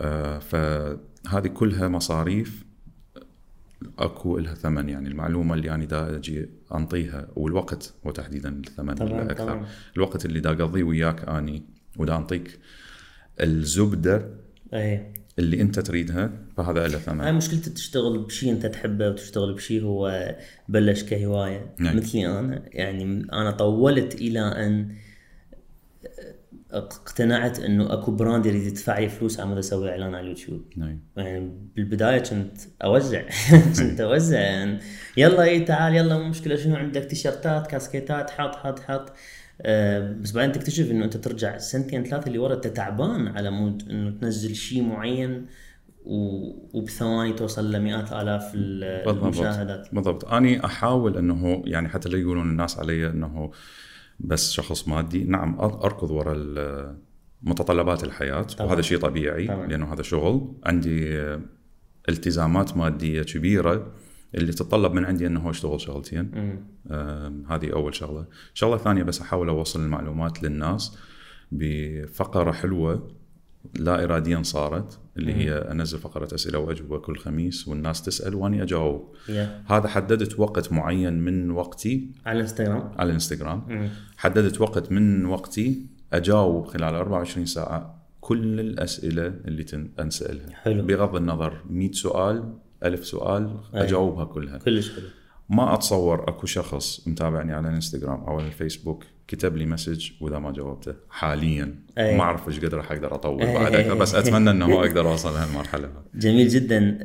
آه، 0.00 0.38
فهذه 0.38 1.46
كلها 1.54 1.88
مصاريف 1.88 2.64
أكو 3.98 4.38
لها 4.38 4.54
ثمن. 4.54 4.88
يعني 4.88 5.08
المعلومة 5.08 5.54
اللي 5.54 5.74
أنا 5.74 5.84
دا 5.84 6.16
أجي 6.16 6.48
أنطيها 6.74 7.28
والوقت 7.36 7.94
هو 8.06 8.10
تحديدا 8.10 8.48
الثمن 8.48 8.94
طبعاً، 8.94 9.22
الأكثر. 9.22 9.44
طبعاً. 9.44 9.66
الوقت 9.96 10.24
اللي 10.24 10.40
دا 10.40 10.50
أقضيه 10.50 10.82
وياك 10.82 11.28
أني 11.28 11.62
ودا 11.96 12.16
انطيك 12.16 12.58
الزبدة 13.40 14.28
اي 14.74 15.12
اللي 15.38 15.60
أنت 15.60 15.80
تريدها 15.80 16.32
فهذا 16.56 16.86
له 16.88 16.94
هاي 16.94 17.00
ثمن 17.00 17.34
مشكلتك 17.34 17.72
تشتغل 17.72 18.18
بشيء 18.18 18.52
أنت 18.52 18.66
تحبه 18.66 19.08
وتشتغل 19.08 19.54
بشيء 19.54 19.82
هو 19.82 20.34
بلش 20.68 21.02
كهواية. 21.02 21.74
نعم. 21.78 21.96
مثلي 21.96 22.26
أنا 22.26 22.62
يعني 22.72 23.02
أنا 23.32 23.50
طولت 23.50 24.14
إلى 24.14 24.40
أن 24.40 24.94
اقتنعت 26.72 27.60
إنه 27.60 27.92
أكو 27.92 28.10
brand 28.10 28.46
يريد 28.46 28.62
يدفع 28.62 28.98
لي 28.98 29.08
فلوس 29.08 29.40
على 29.40 29.48
مود 29.48 29.58
أسوي 29.58 29.90
إعلان 29.90 30.14
على 30.14 30.24
اليوتيوب. 30.24 30.64
نعم. 30.76 31.00
يعني 31.16 31.52
بالبداية 31.76 32.18
كنت 32.18 32.58
أوزع. 32.84 33.22
كنت 33.78 34.00
أوزع. 34.00 34.40
يعني 34.40 34.80
يلا 35.16 35.42
إي 35.42 35.60
تعال 35.60 35.94
يلا 35.94 36.18
مو 36.18 36.28
مشكلة. 36.28 36.56
شنو 36.56 36.76
عندك؟ 36.76 37.04
تيشيرتات 37.04 37.66
كاسكيتات 37.66 38.30
حط 38.30 38.56
حط 38.56 38.78
حط. 38.78 39.12
بس 40.22 40.32
بعدين 40.32 40.52
تكتشف 40.52 40.90
إنه 40.90 41.04
أنت 41.04 41.16
ترجع 41.16 41.58
سنتين 41.58 42.04
ثلاثة 42.04 42.26
اللي 42.26 42.38
ورا 42.38 42.54
أنت 42.54 42.66
تعبان 42.66 43.28
على 43.28 43.50
مود 43.50 43.88
إنه 43.90 44.10
تنزل 44.10 44.54
شيء 44.54 44.82
معين 44.82 45.46
وبثواني 46.04 47.32
توصل 47.32 47.72
لمئات 47.72 48.12
آلاف 48.12 48.52
ال- 48.54 49.08
المشاهدات. 49.08 49.88
بالضبط. 49.94 50.24
أني 50.24 50.64
أحاول 50.64 51.16
إنه 51.16 51.62
يعني 51.66 51.88
حتى 51.88 52.08
لا 52.08 52.18
يقولون 52.18 52.50
الناس 52.50 52.78
علي 52.78 53.06
إنه 53.10 53.50
بس 54.20 54.52
شخص 54.52 54.88
مادي. 54.88 55.24
نعم 55.24 55.60
أركض 55.60 56.10
وراء 56.10 56.34
ال- 56.36 56.96
متطلبات 57.42 58.04
الحياة 58.04 58.42
طبعاً. 58.42 58.68
وهذا 58.70 58.82
شيء 58.82 58.98
طبيعي 58.98 59.46
طبعاً. 59.46 59.66
لأنه 59.66 59.92
هذا 59.92 60.02
شغل. 60.02 60.54
عندي 60.64 61.18
آه، 61.18 61.40
التزامات 62.08 62.76
مادية 62.76 63.22
كبيرة. 63.22 63.92
اللي 64.34 64.52
تتطلب 64.52 64.92
من 64.92 65.04
عندي 65.04 65.26
إنه 65.26 65.50
اشتغل 65.50 65.80
شغلتين. 65.80 66.30
هذه 67.48 67.72
أول 67.72 67.94
شغلة. 67.94 68.26
الشغله 68.54 68.74
الثانية 68.74 69.02
بس 69.02 69.20
أحاول 69.20 69.48
أوصل 69.48 69.80
المعلومات 69.80 70.42
للناس 70.42 70.96
بفقرة 71.52 72.52
حلوة 72.52 73.08
لا 73.78 74.04
اراديا 74.04 74.42
صارت 74.42 74.98
اللي 75.16 75.34
هي 75.34 75.52
أنزل 75.54 75.98
فقرة 75.98 76.34
أسئلة 76.34 76.58
وأجوبة 76.58 76.98
كل 76.98 77.16
خميس 77.16 77.68
والناس 77.68 78.02
تسأل 78.02 78.34
واني 78.34 78.62
أجاوب. 78.62 79.14
يا. 79.28 79.62
هذا 79.66 79.88
حددت 79.88 80.40
وقت 80.40 80.72
معين 80.72 81.12
من 81.20 81.50
وقتي 81.50 82.10
على 82.26 82.36
الإنستغرام. 82.36 82.92
على 82.98 83.06
الإنستغرام. 83.08 83.90
حددت 84.16 84.60
وقت 84.60 84.92
من 84.92 85.26
وقتي 85.26 85.86
أجاوب 86.12 86.66
خلال 86.66 86.94
24 86.94 87.46
ساعة 87.46 88.00
كل 88.20 88.60
الأسئلة 88.60 89.26
اللي 89.26 89.64
تن- 89.64 89.90
أنسألها. 90.00 90.50
حلو. 90.54 90.82
بغض 90.82 91.16
النظر 91.16 91.60
100 91.70 91.92
سؤال 91.92 92.54
ألف 92.84 93.06
سؤال 93.06 93.56
أي. 93.74 93.82
أجاوبها 93.82 94.24
كلها 94.24 94.58
كلش 94.58 94.92
حلو 94.94 95.06
ما 95.48 95.74
أتصور 95.74 96.28
أكو 96.28 96.46
شخص 96.46 97.08
متابعني 97.08 97.52
على 97.52 97.68
الإنستغرام 97.68 98.24
أو 98.24 98.38
على 98.38 98.46
الفيسبوك 98.46 99.04
كتب 99.28 99.56
لي 99.56 99.66
مسج 99.66 100.10
وإذا 100.20 100.38
ما 100.38 100.52
جاوبته 100.52 100.94
حاليا 101.10 101.74
أي. 101.98 102.16
ما 102.16 102.22
أعرف 102.22 102.48
إيش 102.48 102.58
قدر 102.60 102.76
راح 102.76 102.92
أقدر 102.92 103.14
أطول 103.14 103.42
أي. 103.42 103.54
بعد 103.54 103.74
أكثر 103.74 103.94
بس 103.94 104.14
أتمنى 104.14 104.50
إنه 104.50 104.80
أقدر 104.80 105.10
أوصل 105.10 105.34
لهالمرحلة 105.34 105.90
جميل 106.14 106.48
جدا 106.48 106.98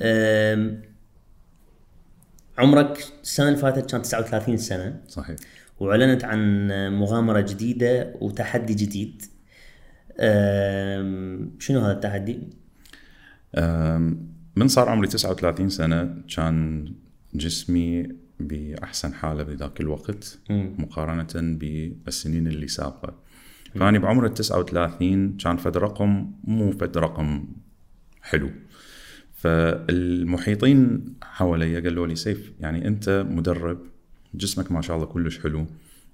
عمرك 2.58 3.06
السنة 3.24 3.48
اللي 3.48 3.60
فاتت 3.60 3.92
كان 3.92 4.02
39 4.02 4.58
سنة 4.58 5.02
صحيح 5.08 5.36
وأعلنت 5.80 6.24
عن 6.24 6.68
مغامرة 7.00 7.42
جديدة 7.42 8.14
وتحدي 8.22 8.74
جديد 8.74 9.22
شنو 11.60 11.80
هذا 11.80 11.92
التحدي؟ 11.92 12.50
أم، 13.56 14.35
من 14.56 14.68
صار 14.68 14.90
عمري 14.90 15.08
39 15.08 15.70
سنة 15.70 16.22
كان 16.36 16.86
جسمي 17.34 18.08
بأحسن 18.40 19.14
حالة 19.14 19.44
بذاك 19.44 19.82
الوقت. 19.82 20.40
مقارنة 20.50 21.58
بالسنين 22.06 22.48
اللي 22.48 22.68
سابقة. 22.68 23.14
فأني 23.76 24.00
بعمر 24.00 24.26
ال 24.26 24.34
39 24.34 25.38
كان 25.38 25.58
فد 25.58 25.78
رقم 25.78 26.32
مو 26.44 26.72
فد 26.72 26.98
رقم 26.98 27.46
حلو. 28.22 28.50
فالمحيطين 29.34 31.06
حوالي 31.22 31.80
قالوا 31.80 32.08
لي 32.08 32.16
سيف 32.16 32.52
يعني 32.60 32.88
أنت 32.88 33.26
مدرب 33.30 33.80
جسمك 34.36 34.72
ما 34.72 34.82
شاء 34.82 34.96
الله 34.96 35.08
كلش 35.08 35.40
حلو 35.40 35.66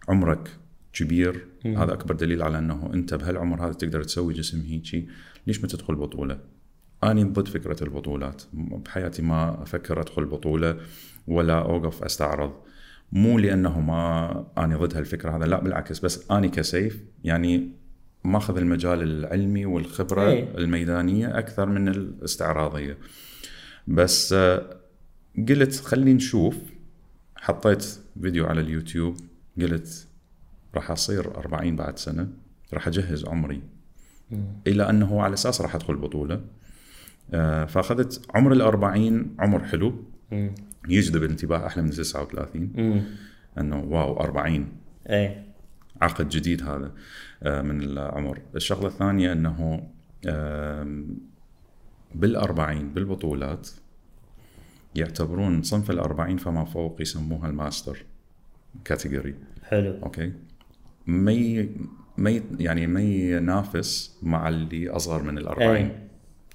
عمرك 0.10 0.49
كبير. 0.93 1.47
هذا 1.65 1.93
أكبر 1.93 2.15
دليل 2.15 2.41
على 2.41 2.60
أنه 2.60 2.91
أنت 2.93 3.13
بهالعمر 3.13 3.65
هذا 3.65 3.73
تقدر 3.73 4.04
تسوي 4.04 4.34
جسم 4.34 4.62
هيجي. 4.62 5.08
ليش 5.47 5.62
ما 5.62 5.67
تدخل 5.67 5.95
بطولة؟ 5.95 6.39
اني 7.03 7.23
ضد 7.23 7.47
فكرة 7.47 7.83
البطولات. 7.83 8.43
بحياتي 8.53 9.21
ما 9.21 9.63
أفكر 9.63 10.01
أدخل 10.01 10.25
بطولة 10.25 10.77
ولا 11.27 11.59
أوقف 11.59 12.03
أستعرض. 12.03 12.53
مو 13.11 13.39
لأنه 13.39 13.79
ما 13.79 14.45
اني 14.57 14.75
ضد 14.75 14.95
هالفكرة 14.95 15.37
هذا 15.37 15.45
لا 15.45 15.59
بالعكس 15.63 15.99
بس 15.99 16.31
اني 16.31 16.49
كسيف 16.49 17.03
يعني 17.23 17.71
ماخذ 18.23 18.57
المجال 18.57 19.01
العلمي 19.01 19.65
والخبرة 19.65 20.27
إيه. 20.29 20.57
الميدانية 20.57 21.37
أكثر 21.39 21.65
من 21.69 21.87
الاستعراضية. 21.87 22.97
بس 23.87 24.33
آه، 24.33 24.77
قلت 25.49 25.75
خلينا 25.75 26.13
نشوف. 26.13 26.55
حطيت 27.35 27.99
فيديو 28.21 28.45
على 28.45 28.61
اليوتيوب 28.61 29.17
قلت 29.61 30.07
راح 30.75 30.91
أصير 30.91 31.37
40 31.37 31.75
بعد 31.75 31.99
سنة 31.99 32.27
راح 32.73 32.87
أجهز 32.87 33.25
عمري. 33.25 33.61
إلى 34.67 34.89
أنه 34.89 35.21
على 35.21 35.33
أساس 35.33 35.61
راح 35.61 35.75
أدخل 35.75 35.95
بطولة. 35.95 36.35
آه، 36.35 36.41
فأخذت 37.67 38.25
عمر 38.36 38.53
ال 38.53 38.62
40 38.62 39.36
عمر 39.39 39.63
حلو. 39.63 40.03
مم. 40.31 40.55
يجذب 40.89 41.23
الانتباه 41.23 41.67
أحلى 41.67 41.84
من 41.84 41.89
39 41.89 42.71
مم. 42.75 43.01
إنه 43.57 43.79
واو 43.79 44.19
40 44.19 44.67
إيه. 45.10 45.45
عقد 46.01 46.29
جديد 46.29 46.63
هذا 46.63 46.91
آه، 47.43 47.62
من 47.62 47.81
العمر. 47.81 48.39
الشغلة 48.55 48.88
الثانية 48.88 49.31
إنه 49.31 49.88
بالأربعين 52.15 52.93
بالبطولات 52.93 53.69
يعتبرون 54.95 55.63
صنف 55.63 55.91
الأربعين 55.91 56.38
فما 56.38 56.65
فوق 56.65 57.01
يسموها 57.01 57.49
ال 57.49 57.57
master 57.57 58.05
category. 58.86 59.36
حلو. 59.63 60.03
أوكي؟ 60.03 60.34
ما 61.07 61.67
ما 62.17 62.41
يعني 62.60 62.88
ما 62.88 63.01
ينافس 63.01 64.17
مع 64.23 64.49
اللي 64.49 64.89
أصغر 64.89 65.23
من 65.23 65.38
الأربعين. 65.38 65.86
أي. 65.86 66.11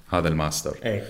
هذا 0.09 0.29
الماستر. 0.29 0.77
إيه. 0.85 1.05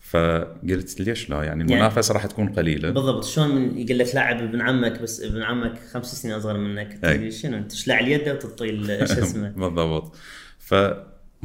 فقلت 0.00 1.00
ليش 1.00 1.30
لا؟ 1.30 1.42
يعني 1.42 1.62
المنافسة 1.62 2.14
راح 2.14 2.26
تكون 2.26 2.48
قليلة. 2.48 2.90
بالضبط. 2.90 3.24
شلون 3.24 3.48
من 3.56 3.78
يقول 3.78 3.98
لك 3.98 4.14
لاعب 4.14 4.36
ابن 4.42 4.60
عمك 4.60 5.02
بس 5.02 5.20
ابن 5.22 5.42
عمك 5.42 5.78
خمس 5.92 6.22
سنين 6.22 6.34
أصغر 6.34 6.58
منك؟ 6.58 7.04
أي. 7.04 7.18
تقول 7.18 7.32
شنو؟ 7.32 7.62
تشلع 7.62 8.00
اليد 8.00 8.28
وتطي 8.28 8.70
ال- 8.70 9.08
شو 9.14 9.22
اسمه؟ 9.22 9.48
بالضبط. 9.48 10.16
فما 10.58 11.02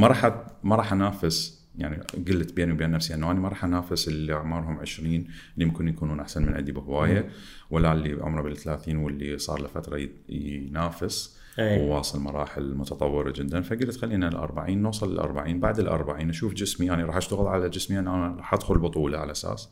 راح 0.08 0.46
ما 0.64 0.76
راح 0.76 0.94
أنافس 0.94 1.66
يعني 1.78 2.04
قلت 2.28 2.54
بيني 2.54 2.72
وبين 2.72 2.92
نفسي 2.92 3.14
إنه 3.14 3.32
أنا 3.32 3.40
ما 3.40 3.50
راح 3.50 3.64
أنافس 3.64 4.08
اللي 4.08 4.34
أعمارهم 4.34 4.80
20 4.80 5.10
اللي 5.56 5.66
ممكن 5.66 5.88
يكونون 5.88 6.20
أحسن 6.20 6.44
من 6.46 6.54
عندي 6.54 6.72
بهواية 6.72 7.30
ولا 7.70 7.94
اللي 7.94 8.18
عمره 8.22 8.42
بال 8.42 8.58
30 8.58 8.96
واللي 8.98 9.38
صار 9.38 9.62
له 9.62 9.68
فترة 9.68 10.08
ينافس. 10.30 11.35
أي. 11.60 11.82
وواصل 11.82 12.20
مراحل 12.20 12.76
متطورة 12.76 13.32
جدا 13.32 13.62
فقلت 13.62 13.98
خلينا 13.98 14.28
ال 14.28 14.36
40 14.36 14.78
نوصل 14.78 15.14
لل 15.14 15.20
40 15.20 15.60
بعد 15.60 15.80
ال 15.80 15.88
40 15.88 16.30
أشوف 16.30 16.54
جسمي 16.54 16.92
أنا 16.92 17.06
راح 17.06 17.16
أشتغل 17.16 17.48
على 17.48 17.70
جسمي 17.70 18.00
أنا 18.00 18.36
راح 18.38 18.54
أدخل 18.54 18.78
بطولة 18.78 19.18
على 19.18 19.32
أساس. 19.32 19.70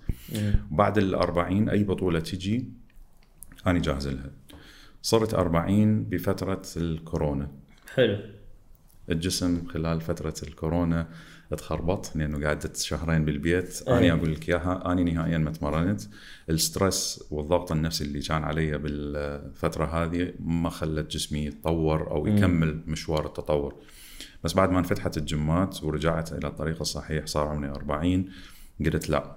بعد 0.71 0.97
ال 0.97 1.15
40 1.15 1.69
أي 1.69 1.83
بطولة 1.83 2.19
تجي 2.19 2.69
أنا 3.67 3.79
جاهز 3.79 4.07
لها. 4.07 4.31
صرت 5.01 5.33
40 5.33 6.03
بفترة 6.03 6.61
الكورونا. 6.77 7.51
حلو. 7.95 8.17
الجسم 9.09 9.67
خلال 9.67 10.01
فترة 10.01 10.33
الكورونا 10.47 11.07
تخربط 11.55 12.15
لأنه 12.15 12.47
قعدت 12.47 12.77
شهرين 12.77 13.25
بالبيت. 13.25 13.83
أي. 13.87 13.97
أنا 13.97 14.19
أقول 14.19 14.33
لك 14.33 14.49
إياها 14.49 14.91
أنا 14.91 15.03
نهائيا 15.03 15.37
ما 15.37 15.51
تمرنت 15.51 16.01
الستريس 16.49 17.23
والضغط 17.31 17.71
النفسي 17.71 18.03
اللي 18.03 18.19
كان 18.19 18.43
علي 18.43 18.77
بالفترة 18.77 19.85
هذه 19.85 20.33
ما 20.39 20.69
خلت 20.69 21.11
جسمي 21.11 21.45
يتطور 21.45 22.11
أو 22.11 22.27
يكمل 22.27 22.83
مشوار 22.87 23.25
التطور. 23.25 23.75
بس 24.43 24.53
بعد 24.53 24.69
ما 24.71 24.79
انفتحت 24.79 25.17
الجمات 25.17 25.83
ورجعت 25.83 26.33
إلى 26.33 26.47
الطريق 26.47 26.81
الصحيح 26.81 27.25
صار 27.25 27.47
عمري 27.47 27.69
40 27.69 28.25
قلت 28.85 29.09
لا 29.09 29.35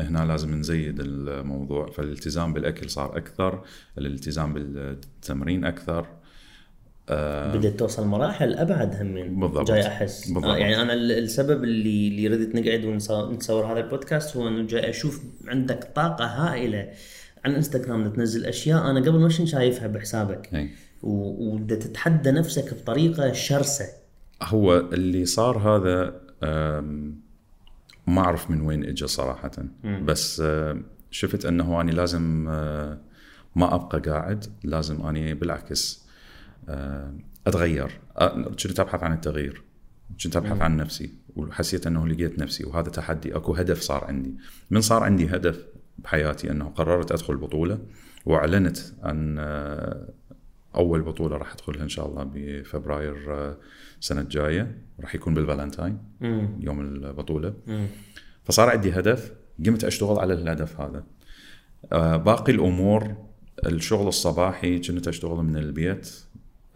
هنا 0.00 0.26
لازم 0.26 0.54
نزيد 0.54 1.00
الموضوع. 1.00 1.90
فالالتزام 1.90 2.52
بالأكل 2.52 2.90
صار 2.90 3.16
أكثر 3.16 3.64
الالتزام 3.98 4.52
بالتمرين 4.52 5.64
أكثر 5.64 6.06
بدأت 7.10 7.78
توصل 7.78 8.06
مراحل 8.06 8.54
أبعد 8.54 8.96
همين 9.00 9.40
بالضبط. 9.40 9.68
جاي 9.68 9.86
أحس 9.86 10.24
بالضبط. 10.30 10.44
آه 10.44 10.56
يعني 10.56 10.82
أنا 10.82 10.92
ال- 10.92 11.12
السبب 11.12 11.64
اللي 11.64 12.08
اللي 12.08 12.28
ردت 12.28 12.54
نقعد 12.54 12.84
ونصور 12.84 13.32
نصور 13.32 13.72
هذا 13.72 13.80
البودكاست 13.80 14.36
هو 14.36 14.48
إنه 14.48 14.66
جاي 14.66 14.90
أشوف 14.90 15.22
عندك 15.48 15.84
طاقة 15.94 16.24
هائلة 16.24 16.88
عن 17.44 17.54
إنستغرام 17.54 18.12
تنزل 18.12 18.44
أشياء 18.46 18.90
أنا 18.90 19.00
قبل 19.00 19.18
ما 19.18 19.28
شايفها 19.28 19.86
بحسابك 19.88 20.54
أي. 20.54 20.70
و- 21.02 21.54
وبدأت 21.54 21.82
تتحدى 21.82 22.30
نفسك 22.30 22.74
بطريقة 22.74 23.32
شرسة 23.32 23.84
هو 24.42 24.76
اللي 24.78 25.24
صار 25.24 25.58
هذا 25.58 26.20
ما 28.06 28.20
أعرف 28.20 28.50
من 28.50 28.60
وين 28.60 28.84
اجى 28.84 29.06
صراحة 29.06 29.50
بس 29.84 30.40
أه، 30.44 30.76
شفت 31.10 31.44
أنه 31.46 31.80
اني 31.80 31.92
لازم 31.92 32.46
أه، 32.48 32.98
ما 33.56 33.74
أبقى 33.74 33.98
قاعد 34.00 34.44
لازم 34.64 35.06
أني 35.06 35.34
بالعكس 35.34 36.05
أتغير. 37.46 38.00
أه، 38.18 38.42
كنت 38.42 38.80
ابحث 38.80 39.02
عن 39.02 39.12
التغيير؟ 39.12 39.62
كنت 40.24 40.36
ابحث 40.36 40.60
عن 40.60 40.76
نفسي؟ 40.76 41.10
وحسيت 41.36 41.86
أنه 41.86 42.08
لقيت 42.08 42.38
نفسي 42.38 42.64
وهذا 42.64 42.90
تحدي 42.90 43.36
أكو 43.36 43.54
هدف 43.54 43.80
صار 43.80 44.04
عندي. 44.04 44.34
من 44.70 44.80
صار 44.80 45.02
عندي 45.02 45.26
هدف 45.26 45.66
بحياتي 45.98 46.50
أنه 46.50 46.64
قررت 46.64 47.12
أدخل 47.12 47.36
بطولة 47.36 47.78
وأعلنت 48.26 48.78
عن 49.02 49.36
أه، 49.38 50.08
أول 50.74 51.02
بطولة 51.02 51.36
راح 51.36 51.52
أدخلها 51.52 51.82
إن 51.82 51.88
شاء 51.88 52.06
الله 52.06 52.30
بفبراير 52.34 53.34
آه، 53.34 53.56
السنة 54.00 54.20
الجاية. 54.20 54.82
راح 55.00 55.14
يكون 55.14 55.34
بالفالنتاين. 55.34 55.98
يوم 56.60 56.80
البطولة. 56.80 57.54
مم. 57.66 57.86
فصار 58.44 58.70
عندي 58.70 58.92
هدف 58.92 59.32
قمت 59.66 59.84
أشتغل 59.84 60.18
على 60.18 60.34
الهدف 60.34 60.80
هذا. 60.80 61.04
آه، 61.92 62.16
باقي 62.16 62.52
الأمور 62.52 63.16
الشغل 63.66 64.08
الصباحي 64.08 64.78
كنت 64.78 65.08
أشتغل 65.08 65.44
من 65.44 65.56
البيت. 65.56 66.06
آه، 66.06 66.25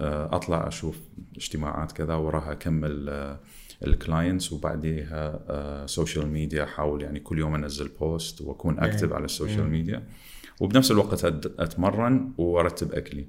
أطلع 0.03 0.69
أشوف 0.69 0.99
اجتماعات 1.37 1.93
كذا 1.93 2.15
وراها 2.15 2.53
أكمل 2.53 3.09
آه، 3.09 3.41
ال 3.87 3.95
clients 3.95 4.53
وبعديها 4.53 5.41
آه، 5.49 5.87
social 5.87 6.27
media 6.27 6.65
احاول 6.65 7.03
يعني 7.03 7.21
كل 7.21 7.39
يوم 7.39 7.55
أنزل 7.55 7.89
post 8.01 8.41
وأكون 8.41 8.79
active 8.79 9.13
على 9.13 9.25
ال 9.25 9.31
social 9.31 9.69
media 9.69 10.03
وبنفس 10.61 10.91
الوقت 10.91 11.25
أتمرن 11.61 12.33
وأرتب 12.39 12.93
أكلي. 12.93 13.27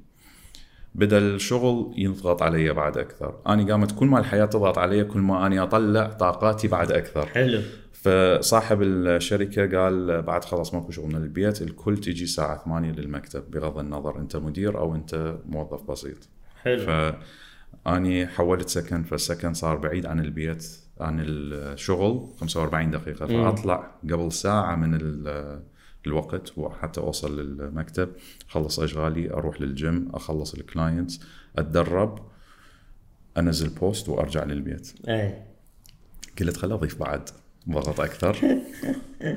بدا 0.95 1.17
الشغل 1.17 1.93
يضغط 1.97 2.41
علي 2.41 2.73
بعد 2.73 2.97
أكثر. 2.97 3.41
أنا 3.47 3.71
قامت 3.71 3.91
كل 3.91 4.05
ما 4.05 4.19
الحياة 4.19 4.45
تضغط 4.45 4.77
علي 4.77 5.03
كل 5.03 5.19
ما 5.19 5.47
اني 5.47 5.59
أطلع 5.59 6.07
طاقاتي 6.07 6.67
بعد 6.67 6.91
أكثر. 6.91 7.25
حلو. 7.25 7.61
فصاحب 7.91 8.81
الشركة 8.81 9.79
قال 9.79 10.21
بعد 10.21 10.45
خلاص 10.45 10.73
ماكو 10.73 10.91
شغل 10.91 11.07
من 11.07 11.15
البيت 11.15 11.61
الكل 11.61 11.97
تجي 11.97 12.23
الساعة 12.23 12.63
8 12.65 12.91
للمكتب 12.91 13.51
بغض 13.51 13.77
النظر 13.77 14.19
أنت 14.19 14.35
مدير 14.35 14.77
أو 14.79 14.95
أنت 14.95 15.37
موظف 15.45 15.91
بسيط. 15.91 16.17
حلو. 16.63 17.13
فأني 17.85 18.27
حولت 18.27 18.69
سكن 18.69 19.03
فالسكن 19.03 19.53
صار 19.53 19.77
بعيد 19.77 20.05
عن 20.05 20.19
البيت 20.19 20.77
عن 20.99 21.17
الشغل 21.19 22.29
45 22.39 22.91
دقيقة. 22.91 23.25
فأطلع 23.25 23.91
قبل 24.03 24.31
ساعة 24.31 24.75
من 24.75 24.93
ال- 25.01 25.63
الوقت 26.07 26.57
وحتى 26.57 27.01
أوصل 27.01 27.39
للمكتب 27.39 28.09
أخلص 28.49 28.79
أشغالي 28.79 29.33
أروح 29.33 29.61
للجيم 29.61 30.09
أخلص 30.13 30.53
ال 30.53 30.62
clients 30.62 31.19
أتدرب 31.57 32.19
أنزل 33.37 33.69
post 33.69 34.09
وأرجع 34.09 34.43
للبيت. 34.43 34.93
اي 35.09 35.43
قلت 36.39 36.57
خل 36.57 36.71
أضيف 36.71 36.99
بعد. 36.99 37.29
ضغط 37.69 37.99
أكثر. 37.99 38.37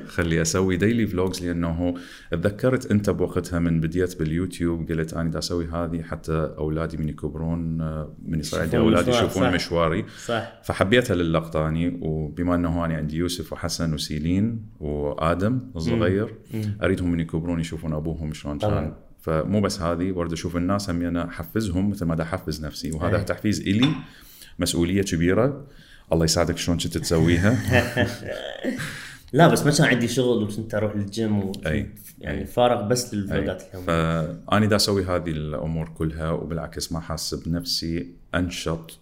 خلي 0.05 0.41
أسوي 0.41 0.77
daily 0.77 1.07
vlogs 1.07 1.45
لأنه 1.45 1.95
تذكرت 2.31 2.91
أنت 2.91 3.09
بوقتها 3.09 3.59
من 3.59 3.81
بديت 3.81 4.19
باليوتيوب 4.19 4.91
قلت 4.91 5.13
أنا 5.13 5.31
دا 5.31 5.39
أسوي 5.39 5.67
هذه 5.67 6.01
حتى 6.01 6.53
أولادي 6.57 6.97
من 6.97 7.09
يكبرون 7.09 7.77
من 8.25 8.39
يصير 8.39 8.59
عندي 8.59 8.75
يشوفون 8.77 8.93
أولاد 8.93 9.09
مشوار، 9.09 9.23
يشوفون 9.23 9.43
صح. 9.43 9.53
مشواري. 9.53 10.05
صح. 10.25 10.61
فحبيتها 10.63 11.15
للقطة 11.15 11.67
أني 11.67 11.99
وبما 12.01 12.55
أنه 12.55 12.85
أنا 12.85 12.95
عندي 12.95 13.17
يوسف 13.17 13.53
وحسن 13.53 13.93
وسيلين 13.93 14.65
وآدم 14.79 15.59
الصغير 15.75 16.35
أريدهم 16.83 17.11
من 17.11 17.19
يكبرون 17.19 17.59
يشوفون 17.59 17.93
أبوهم 17.93 18.33
شلون. 18.33 18.57
كان. 18.57 18.93
فمو 19.19 19.61
بس 19.61 19.81
هذه 19.81 20.11
برضه 20.11 20.33
أشوف 20.33 20.57
الناس 20.57 20.89
هم 20.89 21.01
أنا 21.01 21.27
أحفزهم 21.27 21.89
مثل 21.89 22.05
ما 22.05 22.15
دا 22.15 22.23
أحفز 22.23 22.65
نفسي 22.65 22.91
وهذا 22.91 23.17
أي. 23.17 23.23
تحفيز 23.23 23.61
إلي 23.61 23.87
مسؤولية 24.59 25.01
كبيرة. 25.01 25.67
الله 26.13 26.25
يساعدك 26.25 26.57
شلون 26.57 26.77
كنت 26.77 26.97
تسويها. 26.97 27.57
لا 29.33 29.47
بس 29.47 29.65
ما 29.65 29.71
كان 29.71 29.85
عندي 29.85 30.07
شغل 30.07 30.43
وكنت 30.43 30.75
أروح 30.75 30.95
للجيم 30.95 31.39
وكنت 31.39 31.67
أي. 31.67 31.89
يعني 32.21 32.39
أي. 32.39 32.45
فارغ 32.45 32.87
بس 32.87 33.13
للفلوجات 33.13 33.63
اليوميه 33.63 33.87
فاني 34.47 34.67
دا 34.67 34.75
أسوي 34.75 35.05
هذه 35.05 35.29
الأمور 35.29 35.89
كلها 35.89 36.31
وبالعكس 36.31 36.91
ما 36.91 36.99
حاسس 36.99 37.33
بنفسي 37.33 38.07
أنشط 38.35 38.99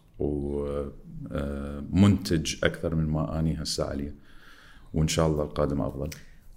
ومنتج 1.30 2.56
أكثر 2.64 2.96
من 2.96 3.06
ما 3.06 3.40
أني 3.40 3.64
هسه 3.64 3.86
عليه. 3.86 4.16
وإن 4.94 5.08
شاء 5.08 5.28
الله 5.28 5.44
القادم 5.44 5.82
أفضل. 5.82 6.10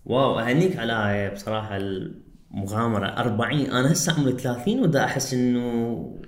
واو 0.06 0.38
أهنيك 0.38 0.76
على 0.76 1.30
بصراحة 1.34 1.76
المغامرة. 1.76 3.06
40 3.06 3.60
أنا 3.60 3.92
هسه 3.92 4.12
عمري 4.12 4.32
30 4.32 4.80
ودا 4.80 5.04
أحس 5.04 5.34
إنه 5.34 6.18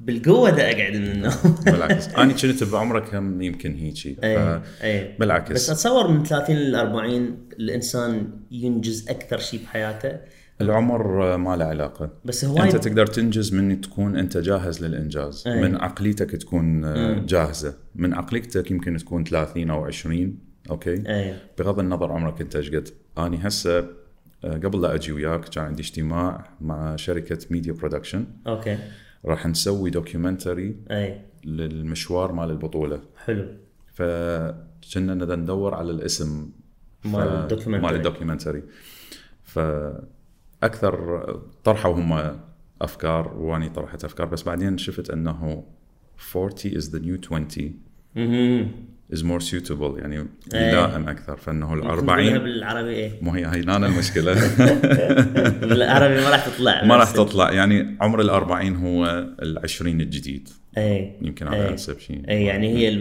بالقوة 0.00 0.50
دا 0.50 0.62
أقعد 0.70 0.96
من 0.96 1.06
النوم. 1.10 1.32
بالعكس. 1.66 2.08
أنا 2.18 2.32
كنت 2.32 2.64
بعمرك 2.64 3.14
هم 3.14 3.42
يمكن 3.42 3.74
هيجي. 3.74 4.14
ف- 4.14 4.24
اي 4.24 5.16
بالعكس. 5.20 5.52
بس 5.52 5.70
أتصور 5.70 6.08
من 6.08 6.24
30 6.24 6.56
ل 6.56 6.76
40 6.76 7.48
الإنسان 7.60 8.30
ينجز 8.50 9.08
أكثر 9.08 9.38
شيء 9.38 9.60
بحياته. 9.62 10.12
العمر 10.60 11.36
ما 11.36 11.56
له 11.56 11.64
علاقة. 11.64 12.10
بس 12.24 12.44
هو 12.44 12.58
أنت 12.62 12.76
تقدر 12.76 13.06
تنجز 13.06 13.54
من 13.54 13.80
تكون 13.80 14.16
أنت 14.16 14.36
جاهز 14.38 14.84
للإنجاز. 14.84 15.44
أي. 15.46 15.60
من 15.62 15.76
عقليتك 15.76 16.30
تكون 16.30 16.84
آه، 16.84 17.18
جاهزة. 17.26 17.74
من 17.94 18.14
عقليتك 18.14 18.70
يمكن 18.70 18.96
تكون 18.96 19.24
30 19.24 19.70
أو 19.70 19.84
20 19.84 20.38
Okay؟ 20.70 20.94
اي 21.08 21.34
بغض 21.58 21.78
النظر 21.78 22.12
عمرك 22.12 22.40
أنت 22.40 22.56
إيش 22.56 22.70
قد. 22.70 22.88
اني 23.18 23.38
هسه 23.42 23.78
آه، 24.44 24.56
قبل 24.56 24.80
لا 24.82 24.94
أجي 24.94 25.12
وياك 25.12 25.48
كان 25.48 25.64
عندي 25.64 25.82
اجتماع 25.82 26.50
مع 26.60 26.96
شركة 26.96 27.38
media 27.50 27.72
production 27.72 28.24
okay. 28.46 28.78
راح 29.24 29.46
نسوي 29.46 29.90
documentary 29.90 30.76
أي. 30.90 31.20
للمشوار 31.44 32.32
مال 32.32 32.50
البطولة. 32.50 33.00
حلو. 33.16 33.48
فكنا 33.94 35.36
ندور 35.36 35.74
على 35.74 35.90
الاسم 35.90 36.50
مال 37.04 37.28
ال 37.28 37.33
documentary. 37.33 37.86
مال 37.86 37.94
ال 37.94 38.00
documentary 38.00 38.62
فأكثر 39.42 41.40
طرحوا 41.64 41.94
هم 41.94 42.40
أفكار 42.82 43.34
وأني 43.36 43.68
طرحت 43.68 44.04
أفكار 44.04 44.26
بس 44.26 44.42
بعدين 44.42 44.78
شفت 44.78 45.10
أنه 45.10 45.64
40 46.36 46.50
is 46.56 46.84
the 46.84 47.00
new 47.00 47.18
20 47.18 47.80
is 49.14 49.18
more 49.18 49.40
suitable. 49.40 49.98
يعني. 49.98 50.26
يلائم 50.54 51.08
أكثر 51.08 51.36
فإنه 51.36 51.74
ال 51.74 51.78
ممكن 51.78 51.86
نقولها 51.86 52.14
40 52.14 52.38
بالعربي 52.38 52.90
إيه. 52.90 53.10
مو 53.22 53.30
هي 53.30 53.46
هي 53.46 53.62
هنا 53.62 53.86
المشكلة. 53.86 54.34
بالعربي 55.68 56.14
ما 56.14 56.30
راح 56.30 56.46
تطلع. 56.46 56.84
ما 56.84 56.96
راح 56.96 57.10
تطلع. 57.10 57.52
يعني 57.52 57.96
عمر 58.00 58.20
ال 58.20 58.30
40 58.30 58.76
هو 58.76 59.06
ال 59.42 59.58
20 59.64 60.00
الجديد. 60.00 60.48
اي 60.78 61.18
يمكن 61.22 61.48
أي. 61.48 61.60
هذا 61.60 61.70
انسب 61.70 61.98
شيء 61.98 62.22
اي 62.28 62.44
يعني 62.44 62.68
هي 62.68 62.94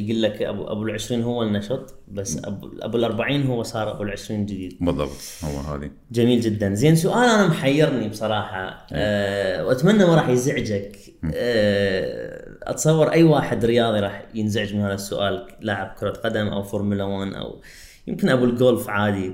يقول 0.00 0.22
لك 0.22 0.42
أبو 0.42 0.64
أبو 0.64 0.82
ال 0.82 0.90
20 0.90 1.22
هو 1.22 1.42
النشط 1.42 1.94
بس 2.08 2.44
أبو 2.44 2.70
أبو 2.80 2.96
ال 2.96 3.04
40 3.04 3.42
هو 3.42 3.62
صار 3.62 3.94
أبو 3.94 4.02
ال 4.02 4.10
20 4.10 4.40
الجديد 4.40 4.76
بالضبط 4.80 5.10
هو 5.44 5.74
هذه. 5.74 5.90
جميل 6.12 6.40
جدا. 6.40 6.74
زين 6.74 6.96
سؤال 6.96 7.28
أنا 7.28 7.46
محيرني 7.46 8.08
بصراحة. 8.08 8.86
أه 8.92 9.66
وأتمنى 9.66 10.04
ما 10.04 10.14
راح 10.14 10.28
يزعجك. 10.28 10.96
أه 11.34 12.56
أتصور 12.62 13.12
أي 13.12 13.22
واحد 13.22 13.64
رياضي 13.64 14.00
راح 14.00 14.26
ينزعج 14.34 14.74
من 14.74 14.80
هذا 14.80 14.94
السؤال 14.94 15.46
لاعب 15.60 15.94
كرة 16.00 16.10
قدم 16.10 16.46
أو 16.46 16.62
فورمولا 16.62 17.04
1 17.04 17.34
أو 17.34 17.60
يمكن 18.06 18.28
أبو 18.28 18.44
الجولف 18.44 18.88
عادي. 18.88 19.32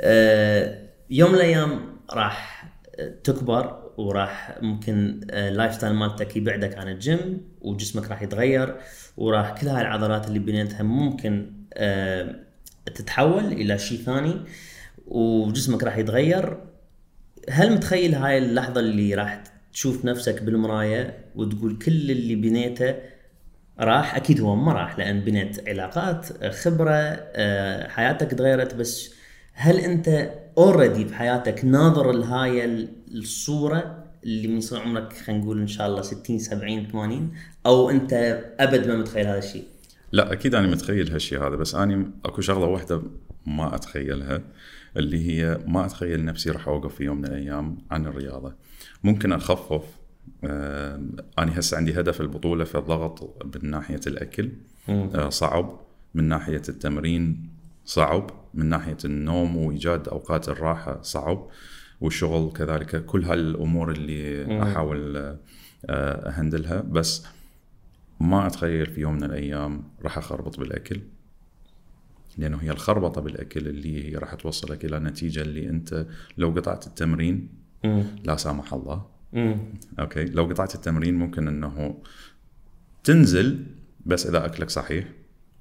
أه 0.00 0.78
يوم 1.10 1.30
من 1.30 1.36
الأيام 1.36 1.80
راح 2.12 2.64
تكبر. 3.24 3.81
وراح 3.98 4.58
ممكن 4.62 5.20
آه، 5.30 5.48
ال 5.48 5.74
lifestyle 5.74 5.94
مالتك 5.94 6.36
يبعدك 6.36 6.78
عن 6.78 6.88
الجيم 6.88 7.40
وجسمك 7.60 8.10
راح 8.10 8.22
يتغير 8.22 8.76
وراح 9.16 9.60
كل 9.60 9.68
هاي 9.68 9.82
العضلات 9.82 10.28
اللي 10.28 10.38
بنيتها 10.38 10.82
ممكن 10.82 11.52
آه، 11.74 12.36
تتحول 12.94 13.44
إلى 13.44 13.78
شيء 13.78 13.98
ثاني 13.98 14.34
وجسمك 15.06 15.82
راح 15.84 15.98
يتغير. 15.98 16.58
هل 17.50 17.72
متخيل 17.72 18.14
هاي 18.14 18.38
اللحظة 18.38 18.80
اللي 18.80 19.14
راح 19.14 19.42
تشوف 19.72 20.04
نفسك 20.04 20.42
بالمراية 20.42 21.24
وتقول 21.36 21.78
كل 21.78 22.10
اللي 22.10 22.34
بنيته 22.34 22.94
راح؟ 23.80 24.16
أكيد 24.16 24.40
هو 24.40 24.56
ما 24.56 24.72
راح 24.72 24.98
لأن 24.98 25.20
بنيت 25.20 25.68
علاقات 25.68 26.44
خبرة 26.46 26.92
آه، 26.92 27.88
حياتك 27.88 28.30
تغيرت 28.30 28.74
بس 28.74 29.21
هل 29.52 29.76
أنت 29.76 30.30
اوريدي 30.58 31.04
بحياتك 31.04 31.64
ناظر 31.64 32.12
لهاي 32.12 32.88
الصورة 33.14 34.04
اللي 34.24 34.48
من 34.48 34.58
يصير 34.58 34.80
عمرك 34.80 35.12
خلينا 35.12 35.42
نقول 35.42 35.60
إن 35.60 35.66
شاء 35.66 35.86
الله 35.86 36.02
60 36.02 36.38
70 36.38 36.86
80 36.86 37.32
أو 37.66 37.90
أنت 37.90 38.12
أبد 38.60 38.88
ما 38.88 38.96
متخيل 38.96 39.26
هذا 39.26 39.38
الشيء؟ 39.38 39.64
لا 40.12 40.32
أكيد 40.32 40.54
أنا 40.54 40.66
متخيل 40.66 41.12
هالشيء 41.12 41.46
هذا 41.46 41.56
بس 41.56 41.74
أنا 41.74 42.10
أكو 42.24 42.40
شغلة 42.40 42.66
واحدة 42.66 43.02
ما 43.46 43.74
أتخيلها 43.74 44.42
اللي 44.96 45.28
هي 45.30 45.58
ما 45.66 45.86
أتخيل 45.86 46.24
نفسي 46.24 46.50
راح 46.50 46.68
أوقف 46.68 46.94
في 46.94 47.04
يوم 47.04 47.18
من 47.18 47.24
الأيام 47.24 47.78
عن 47.90 48.06
الرياضة. 48.06 48.54
ممكن 49.04 49.32
أخفف 49.32 49.82
آه 50.44 51.00
أنا 51.38 51.58
هسه 51.58 51.76
عندي 51.76 52.00
هدف 52.00 52.20
البطولة 52.20 52.64
فالضغط 52.64 53.42
من 53.54 53.70
ناحية 53.70 54.00
الأكل. 54.06 54.50
آه 54.88 55.28
صعب. 55.28 55.80
من 56.14 56.24
ناحية 56.24 56.62
التمرين 56.68 57.50
صعب. 57.84 58.41
من 58.54 58.66
ناحية 58.66 58.96
النوم 59.04 59.56
وإيجاد 59.56 60.08
أوقات 60.08 60.48
الراحة 60.48 61.02
صعب 61.02 61.48
والشغل 62.00 62.52
كذلك 62.52 63.06
كل 63.06 63.24
هالأمور 63.24 63.90
اللي 63.90 64.62
أحاول 64.62 65.16
آه 65.16 65.38
أهندلها. 66.30 66.80
بس 66.80 67.26
ما 68.20 68.46
أتخيل 68.46 68.86
في 68.86 69.00
يوم 69.00 69.14
من 69.14 69.24
الأيام 69.24 69.82
راح 70.02 70.18
أخربط 70.18 70.60
بالأكل 70.60 71.00
لأنه 72.38 72.56
هي 72.56 72.70
الخربطة 72.70 73.20
بالأكل 73.20 73.68
اللي 73.68 74.12
هي 74.12 74.16
راح 74.16 74.34
توصلك 74.34 74.84
إلى 74.84 74.98
نتيجة 74.98 75.42
اللي 75.42 75.68
أنت 75.68 76.06
لو 76.38 76.50
قطعت 76.50 76.86
التمرين 76.86 77.48
لا 78.24 78.36
سامح 78.36 78.74
الله. 78.74 79.06
أوكي 80.00 80.24
لو 80.24 80.44
قطعت 80.44 80.74
التمرين 80.74 81.14
ممكن 81.14 81.48
إنه 81.48 82.02
تنزل 83.04 83.66
بس 84.06 84.26
إذا 84.26 84.46
أكلك 84.46 84.70
صحيح 84.70 85.08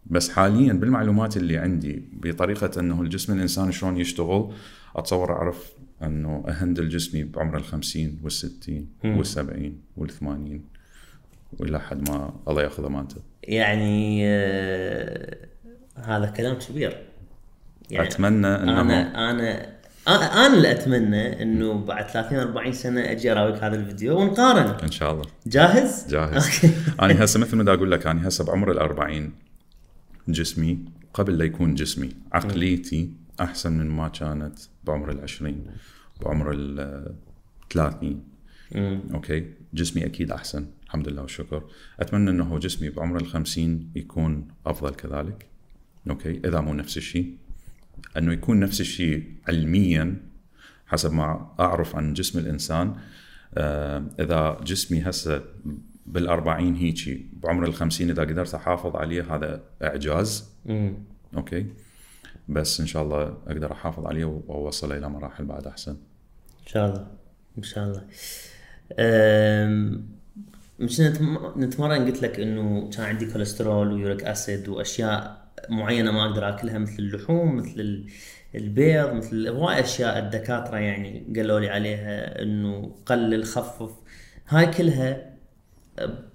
بس 0.05 0.29
حاليا 0.29 0.73
بالمعلومات 0.73 1.37
اللي 1.37 1.57
عندي 1.57 2.03
بطريقة 2.13 2.79
إنه 2.79 3.01
الجسم 3.01 3.33
الإنسان 3.33 3.71
شلون 3.71 3.97
يشتغل 3.97 4.53
أتصور 4.95 5.31
أعرف 5.31 5.73
إنه 6.03 6.43
اهندل 6.47 6.89
جسمي 6.89 7.23
بعمر 7.23 7.57
الخمسين 7.57 8.19
والستين 8.23 8.89
والسبعين 9.03 9.81
والثمانين 9.97 10.63
وإلى 11.59 11.79
حد 11.79 12.09
ما 12.09 12.33
الله 12.47 12.63
ياخذ 12.63 12.85
امانته 12.85 13.21
يعني 13.43 14.21
آه 14.27 15.37
هذا 15.95 16.25
كلام 16.25 16.55
كبير. 16.55 16.97
يعني 17.89 18.07
أتمنى 18.07 18.47
إنه 18.47 18.81
أنا 18.81 19.31
أنا 19.31 19.67
أنا 20.07 20.53
اللي 20.57 20.71
أتمنى 20.71 21.41
إنه 21.41 21.73
بعد 21.73 22.09
30 22.09 22.37
40 22.37 22.73
سنة 22.73 23.11
أجي 23.11 23.31
أراويك 23.31 23.63
هذا 23.63 23.75
الفيديو 23.75 24.19
ونقارن. 24.19 24.83
إن 24.83 24.91
شاء 24.91 25.11
الله. 25.11 25.25
جاهز؟ 25.47 26.07
جاهز. 26.09 26.65
أنا 27.01 27.23
هسه 27.23 27.39
مثل 27.39 27.57
ما 27.57 27.73
أقول 27.73 27.91
لك 27.91 28.07
أنا 28.07 28.27
هسه 28.27 28.45
بعمر 28.45 28.71
ال 28.71 28.79
40 28.79 29.31
جسمي 30.31 30.79
قبل 31.13 31.37
لا 31.37 31.45
يكون 31.45 31.75
جسمي. 31.75 32.09
عقليتي 32.31 33.13
أحسن 33.41 33.71
من 33.71 33.89
ما 33.89 34.07
كانت 34.07 34.59
بعمر 34.83 35.11
ال 35.11 35.21
20 35.21 35.65
بعمر 36.21 36.51
ال 36.51 37.15
30 37.69 38.23
Okay؟ 39.13 39.53
جسمي 39.73 40.05
أكيد 40.05 40.31
أحسن 40.31 40.65
الحمد 40.85 41.09
لله 41.09 41.21
والشكر. 41.21 41.63
أتمنى 41.99 42.29
إنه 42.29 42.59
جسمي 42.59 42.89
بعمر 42.89 43.17
ال 43.21 43.27
50 43.27 43.91
يكون 43.95 44.47
أفضل 44.65 44.95
كذلك. 44.95 45.45
Okay؟ 46.09 46.41
إذا 46.45 46.61
مو 46.61 46.73
نفس 46.73 46.97
الشيء. 46.97 47.37
إنه 48.17 48.33
يكون 48.33 48.59
نفس 48.59 48.81
الشيء 48.81 49.33
علميا 49.47 50.15
حسب 50.87 51.13
ما 51.13 51.55
أعرف 51.59 51.95
عن 51.95 52.13
جسم 52.13 52.39
الإنسان 52.39 52.95
آه 53.55 54.05
إذا 54.19 54.59
جسمي 54.63 55.01
هسه 55.01 55.43
بالأربعين 56.05 56.75
هيجي 56.75 57.25
بعمر 57.33 57.65
الخمسين 57.65 58.09
إذا 58.09 58.23
قدرت 58.23 58.53
أحافظ 58.53 58.95
عليه 58.95 59.35
هذا 59.35 59.61
إعجاز. 59.83 60.49
مم. 60.65 60.93
Okay. 61.37 61.65
بس 62.49 62.79
إن 62.79 62.85
شاء 62.85 63.03
الله 63.03 63.37
أقدر 63.47 63.71
أحافظ 63.71 64.05
عليه 64.05 64.25
وأوصله 64.25 64.97
إلى 64.97 65.09
مراحل 65.09 65.45
بعد 65.45 65.67
أحسن. 65.67 65.91
إن 65.91 66.67
شاء 66.67 66.89
الله. 66.89 67.07
إن 67.57 67.63
شاء 67.63 67.83
الله. 67.83 68.01
مش 70.79 70.99
نتمرن؟ 71.57 72.05
قلت 72.05 72.21
لك 72.21 72.39
إنه 72.39 72.89
كان 72.89 73.05
عندي 73.05 73.31
كوليسترول 73.31 73.91
و 73.93 73.99
uric 73.99 74.23
acid 74.23 74.69
وأشياء 74.69 75.41
معينة 75.69 76.11
ما 76.11 76.25
أقدر 76.25 76.49
أكلها 76.49 76.77
مثل 76.77 76.95
اللحوم 76.99 77.55
مثل 77.55 78.05
البيض 78.55 79.13
مثل 79.13 79.47
هواي 79.47 79.79
أشياء 79.79 80.19
الدكاترة 80.19 80.77
يعني 80.77 81.33
قالوا 81.35 81.59
لي 81.59 81.69
عليها 81.69 82.41
إنه 82.41 82.95
قلل 83.05 83.43
خفف. 83.45 83.91
هاي 84.47 84.65
كلها 84.65 85.30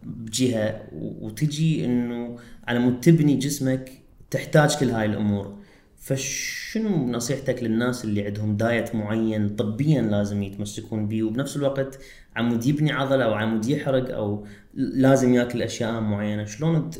بجهة 0.02 0.82
وتجي 0.92 1.84
إنه 1.84 2.36
على 2.68 2.78
مود 2.78 3.00
تبني 3.00 3.36
جسمك 3.36 3.92
تحتاج 4.30 4.76
كل 4.76 4.90
هاي 4.90 5.06
الأمور. 5.06 5.56
فشنو 5.98 7.06
نصيحتك 7.06 7.62
للناس 7.62 8.04
اللي 8.04 8.26
عندهم 8.26 8.56
diet 8.56 8.94
معين 8.94 9.48
طبيا 9.48 10.02
لازم 10.02 10.42
يتمسكون 10.42 11.08
به 11.08 11.22
وبنفس 11.22 11.56
الوقت 11.56 11.98
عمود 12.36 12.66
يبني 12.66 12.92
عضلة 12.92 13.24
أو 13.24 13.34
عمود 13.34 13.66
يحرق 13.66 14.14
أو 14.14 14.46
لازم 14.74 15.34
ياكل 15.34 15.62
أشياء 15.62 16.00
معينة؟ 16.00 16.44
شلون 16.44 16.90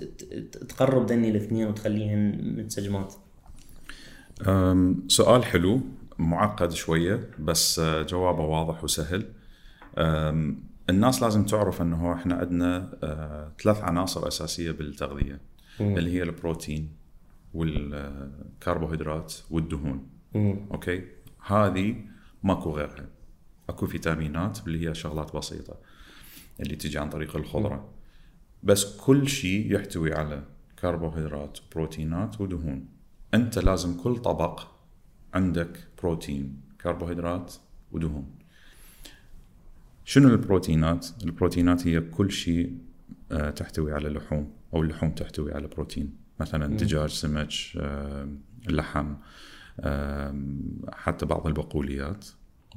تقرب 0.68 1.10
ذني 1.10 1.30
الاثنين 1.30 1.66
وتخليهن 1.66 2.54
منسجمات 2.56 3.14
سؤال 5.08 5.44
حلو 5.44 5.80
معقد 6.18 6.72
شوية 6.72 7.20
بس 7.38 7.80
جوابه 7.80 8.44
واضح 8.44 8.84
وسهل. 8.84 9.24
الناس 10.90 11.22
لازم 11.22 11.44
تعرف 11.44 11.82
إنه 11.82 12.12
إحنا 12.12 12.34
عندنا 12.34 12.98
أه، 13.02 13.52
ثلاث 13.62 13.80
عناصر 13.80 14.28
أساسية 14.28 14.70
بالتغذية 14.70 15.40
مم. 15.80 15.98
اللي 15.98 16.10
هي 16.10 16.22
البروتين 16.22 16.92
والكربوهيدرات 17.54 19.34
والدهون. 19.50 20.08
مم. 20.34 20.66
أوكي؟ 20.72 21.04
هذه 21.46 22.04
ماكو 22.42 22.70
غيرها. 22.70 23.06
أكو 23.68 23.86
فيتامينات 23.86 24.66
اللي 24.66 24.88
هي 24.88 24.94
شغلات 24.94 25.36
بسيطة 25.36 25.76
اللي 26.60 26.76
تجي 26.76 26.98
عن 26.98 27.10
طريق 27.10 27.36
الخضرة. 27.36 27.88
بس 28.62 28.96
كل 28.96 29.28
شيء 29.28 29.74
يحتوي 29.74 30.14
على 30.14 30.44
كربوهيدرات 30.78 31.58
بروتينات 31.74 32.40
ودهون. 32.40 32.88
أنت 33.34 33.58
لازم 33.58 33.96
كل 33.96 34.16
طبق 34.16 34.62
عندك 35.34 35.88
بروتين 36.02 36.60
كربوهيدرات 36.80 37.54
ودهون. 37.92 38.35
شنو 40.08 40.28
البروتينات؟ 40.28 41.06
البروتينات 41.24 41.86
هي 41.86 42.00
كل 42.00 42.30
شيء 42.30 42.78
آه، 43.32 43.50
تحتوي 43.50 43.92
على 43.92 44.08
لحوم 44.08 44.52
أو 44.74 44.82
اللحوم 44.82 45.10
تحتوي 45.10 45.52
على 45.52 45.66
بروتين. 45.66 46.14
مثلا 46.40 46.76
دجاج 46.76 47.10
سمك 47.10 47.48
لحم 48.68 49.14
حتى 50.92 51.26
بعض 51.26 51.46
البقوليات. 51.46 52.26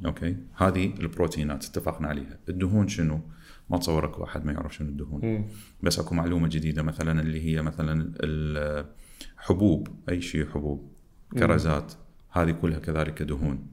أوكي؟ 0.05 0.37
هذه 0.55 0.93
البروتينات 0.99 1.65
اتفقنا 1.65 2.07
عليها. 2.07 2.37
الدهون 2.49 2.87
شنو؟ 2.87 3.21
ما 3.69 3.77
تصورك 3.77 4.19
واحد 4.19 4.45
ما 4.45 4.51
يعرف 4.51 4.75
شنو 4.75 4.89
الدهون. 4.89 5.25
م. 5.25 5.45
بس 5.83 5.99
أكو 5.99 6.15
معلومة 6.15 6.47
جديدة 6.47 6.83
مثلا 6.83 7.21
اللي 7.21 7.41
هي 7.41 7.61
مثلا 7.61 8.13
الحبوب 8.19 9.87
أي 10.09 10.21
شيء 10.21 10.49
حبوب 10.49 10.91
كرزات 11.33 11.93
هذه 12.31 12.51
كلها 12.51 12.79
كذلك 12.79 13.21
دهون. 13.21 13.67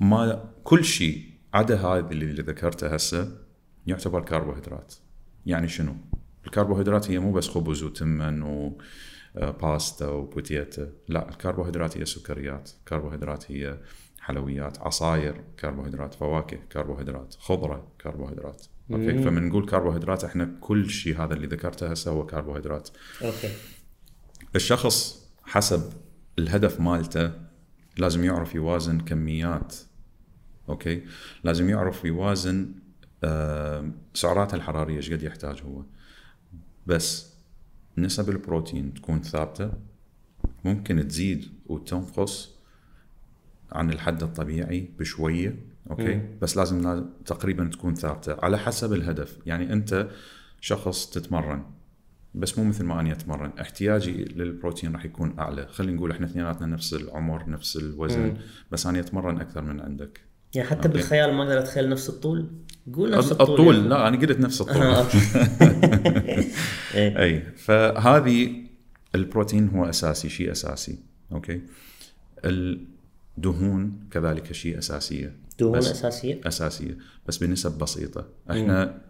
ما 0.00 0.44
كل 0.64 0.84
شيء 0.84 1.29
عدا 1.54 1.76
هذا 1.76 2.10
اللي 2.10 2.42
ذكرته 2.42 2.94
هسه 2.94 3.38
يعتبر 3.86 4.20
كربوهيدرات. 4.24 4.94
يعني 5.46 5.68
شنو؟ 5.68 5.96
الكربوهيدرات 6.46 7.10
هي 7.10 7.18
مو 7.18 7.32
بس 7.32 7.48
خبز 7.48 7.82
وتمن 7.82 8.42
وباستا 8.42 10.08
وبوتيتا 10.08 10.92
لا 11.08 11.28
الكربوهيدرات 11.28 11.98
هي 11.98 12.04
سكريات. 12.04 12.70
الكربوهيدرات 12.80 13.50
هي 13.50 13.78
حلويات. 14.20 14.78
عصاير 14.78 15.44
كربوهيدرات. 15.60 16.14
فواكه 16.14 16.58
كربوهيدرات. 16.72 17.34
خضرة 17.38 17.92
كربوهيدرات. 18.00 18.66
Okay؟ 18.90 19.22
فمن 19.22 19.48
نقول 19.48 19.66
كربوهيدرات 19.66 20.24
إحنا 20.24 20.56
كل 20.60 20.90
شيء 20.90 21.22
هذا 21.24 21.34
اللي 21.34 21.46
ذكرته 21.46 21.90
هسه 21.90 22.10
هو 22.10 22.26
كربوهيدرات. 22.26 22.88
Okay. 23.22 23.52
الشخص 24.56 25.28
حسب 25.44 25.92
الهدف 26.38 26.80
مالته 26.80 27.32
لازم 27.96 28.24
يعرف 28.24 28.54
يوازن 28.54 29.00
كميات 29.00 29.76
okay؟ 30.70 31.02
لازم 31.44 31.68
يعرف 31.68 32.04
يوازن 32.04 32.72
سعراته 34.14 34.54
الحرارية 34.54 34.96
إيش 34.96 35.12
قد 35.12 35.22
يحتاج 35.22 35.62
هو. 35.62 35.82
بس 36.86 37.34
نسب 37.98 38.30
البروتين 38.30 38.94
تكون 38.94 39.22
ثابتة 39.22 39.72
ممكن 40.64 41.08
تزيد 41.08 41.48
وتنقص 41.66 42.50
عن 43.72 43.90
الحد 43.90 44.22
الطبيعي 44.22 44.90
بشوية 44.98 45.56
أوكي؟ 45.90 46.14
مم. 46.14 46.38
بس 46.42 46.56
لازم 46.56 47.04
تقريبا 47.26 47.64
تكون 47.64 47.94
ثابتة 47.94 48.36
على 48.44 48.58
حسب 48.58 48.92
الهدف. 48.92 49.38
يعني 49.46 49.72
أنت 49.72 50.08
شخص 50.60 51.10
تتمرن 51.10 51.64
بس 52.34 52.58
مو 52.58 52.64
مثل 52.64 52.84
ما 52.84 53.00
أنا 53.00 53.12
أتمرن. 53.12 53.52
احتياجي 53.60 54.24
للبروتين 54.24 54.92
راح 54.92 55.04
يكون 55.04 55.38
أعلى. 55.38 55.66
خلينا 55.66 55.96
نقول 55.96 56.10
إحنا 56.10 56.26
اثنيناتنا 56.26 56.66
نفس 56.66 56.94
العمر 56.94 57.50
نفس 57.50 57.76
الوزن 57.76 58.20
مم. 58.20 58.36
بس 58.72 58.86
أنا 58.86 59.00
أتمرن 59.00 59.40
أكثر 59.40 59.62
من 59.62 59.80
عندك. 59.80 60.20
يعني 60.54 60.68
حتى 60.68 60.88
أوكي. 60.88 60.88
بالخيال 60.88 61.34
ما 61.34 61.42
أقدر 61.42 61.58
أتخيل 61.58 61.88
نفس 61.88 62.08
الطول 62.08 62.46
قول 62.94 63.10
نفس 63.10 63.32
الطول 63.32 63.50
الطول 63.50 63.76
يعني. 63.76 63.88
لا 63.88 64.08
أنا 64.08 64.20
قلت 64.20 64.40
نفس 64.40 64.60
الطول 64.60 64.82
آه،. 64.82 65.06
إيه. 66.94 67.22
أي 67.22 67.42
فهذه 67.56 68.52
البروتين 69.14 69.68
هو 69.68 69.84
أساسي 69.84 70.28
شيء 70.28 70.52
أساسي 70.52 70.98
okay 71.32 71.60
الدهون 72.44 74.08
كذلك 74.10 74.52
شيء 74.52 74.78
أساسية 74.78 75.36
دهون 75.60 75.78
أساسية 75.78 76.40
أساسية 76.46 76.98
بس 77.26 77.38
بنسب 77.38 77.78
بسيطة 77.78 78.26
إحنا 78.50 79.00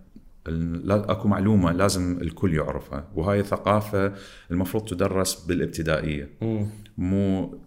أكو 0.89 1.29
معلومة 1.29 1.73
لازم 1.73 2.19
الكل 2.23 2.55
يعرفها 2.55 3.09
وهاي 3.15 3.43
ثقافة 3.43 4.13
المفروض 4.51 4.85
تدرس 4.85 5.35
بالابتدائية 5.35 6.31
مم. 6.41 6.67
مو 6.99 7.59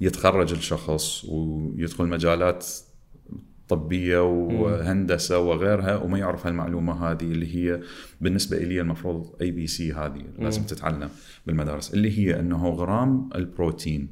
يتخرج 0.00 0.52
الشخص 0.52 1.24
ويدخل 1.24 2.06
مجالات 2.06 2.66
طبية 3.68 4.22
وهندسة 4.22 5.38
وغيرها 5.38 5.96
وما 5.96 6.18
يعرف 6.18 6.46
هالمعلومة 6.46 7.10
هذه 7.10 7.24
اللي 7.24 7.56
هي 7.56 7.80
بالنسبة 8.20 8.58
لي 8.58 8.80
المفروض 8.80 9.36
ABC 9.40 9.92
هذه 9.92 10.24
لازم 10.38 10.62
تتعلم 10.62 11.10
بالمدارس 11.46 11.94
اللي 11.94 12.18
هي 12.18 12.40
إنه 12.40 12.68
غرام 12.68 13.30
البروتين 13.34 14.08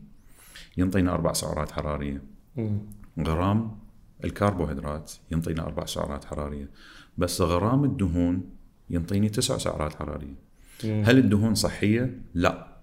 ينطينا 0.76 1.14
أربع 1.14 1.32
سعرات 1.32 1.70
حرارية. 1.70 2.22
مم. 2.57 2.78
غرام 3.20 3.78
الكربوهيدرات 4.24 5.12
ينطينا 5.30 5.62
أربع 5.62 5.84
سعرات 5.84 6.24
حرارية. 6.24 6.70
بس 7.18 7.40
غرام 7.40 7.84
الدهون 7.84 8.50
ينطيني 8.90 9.28
تسع 9.28 9.59
سعرات 9.59 9.94
حرارية. 9.94 10.44
هل 10.84 11.18
الدهون 11.18 11.55
صحية؟ 11.55 12.20
لا. 12.34 12.74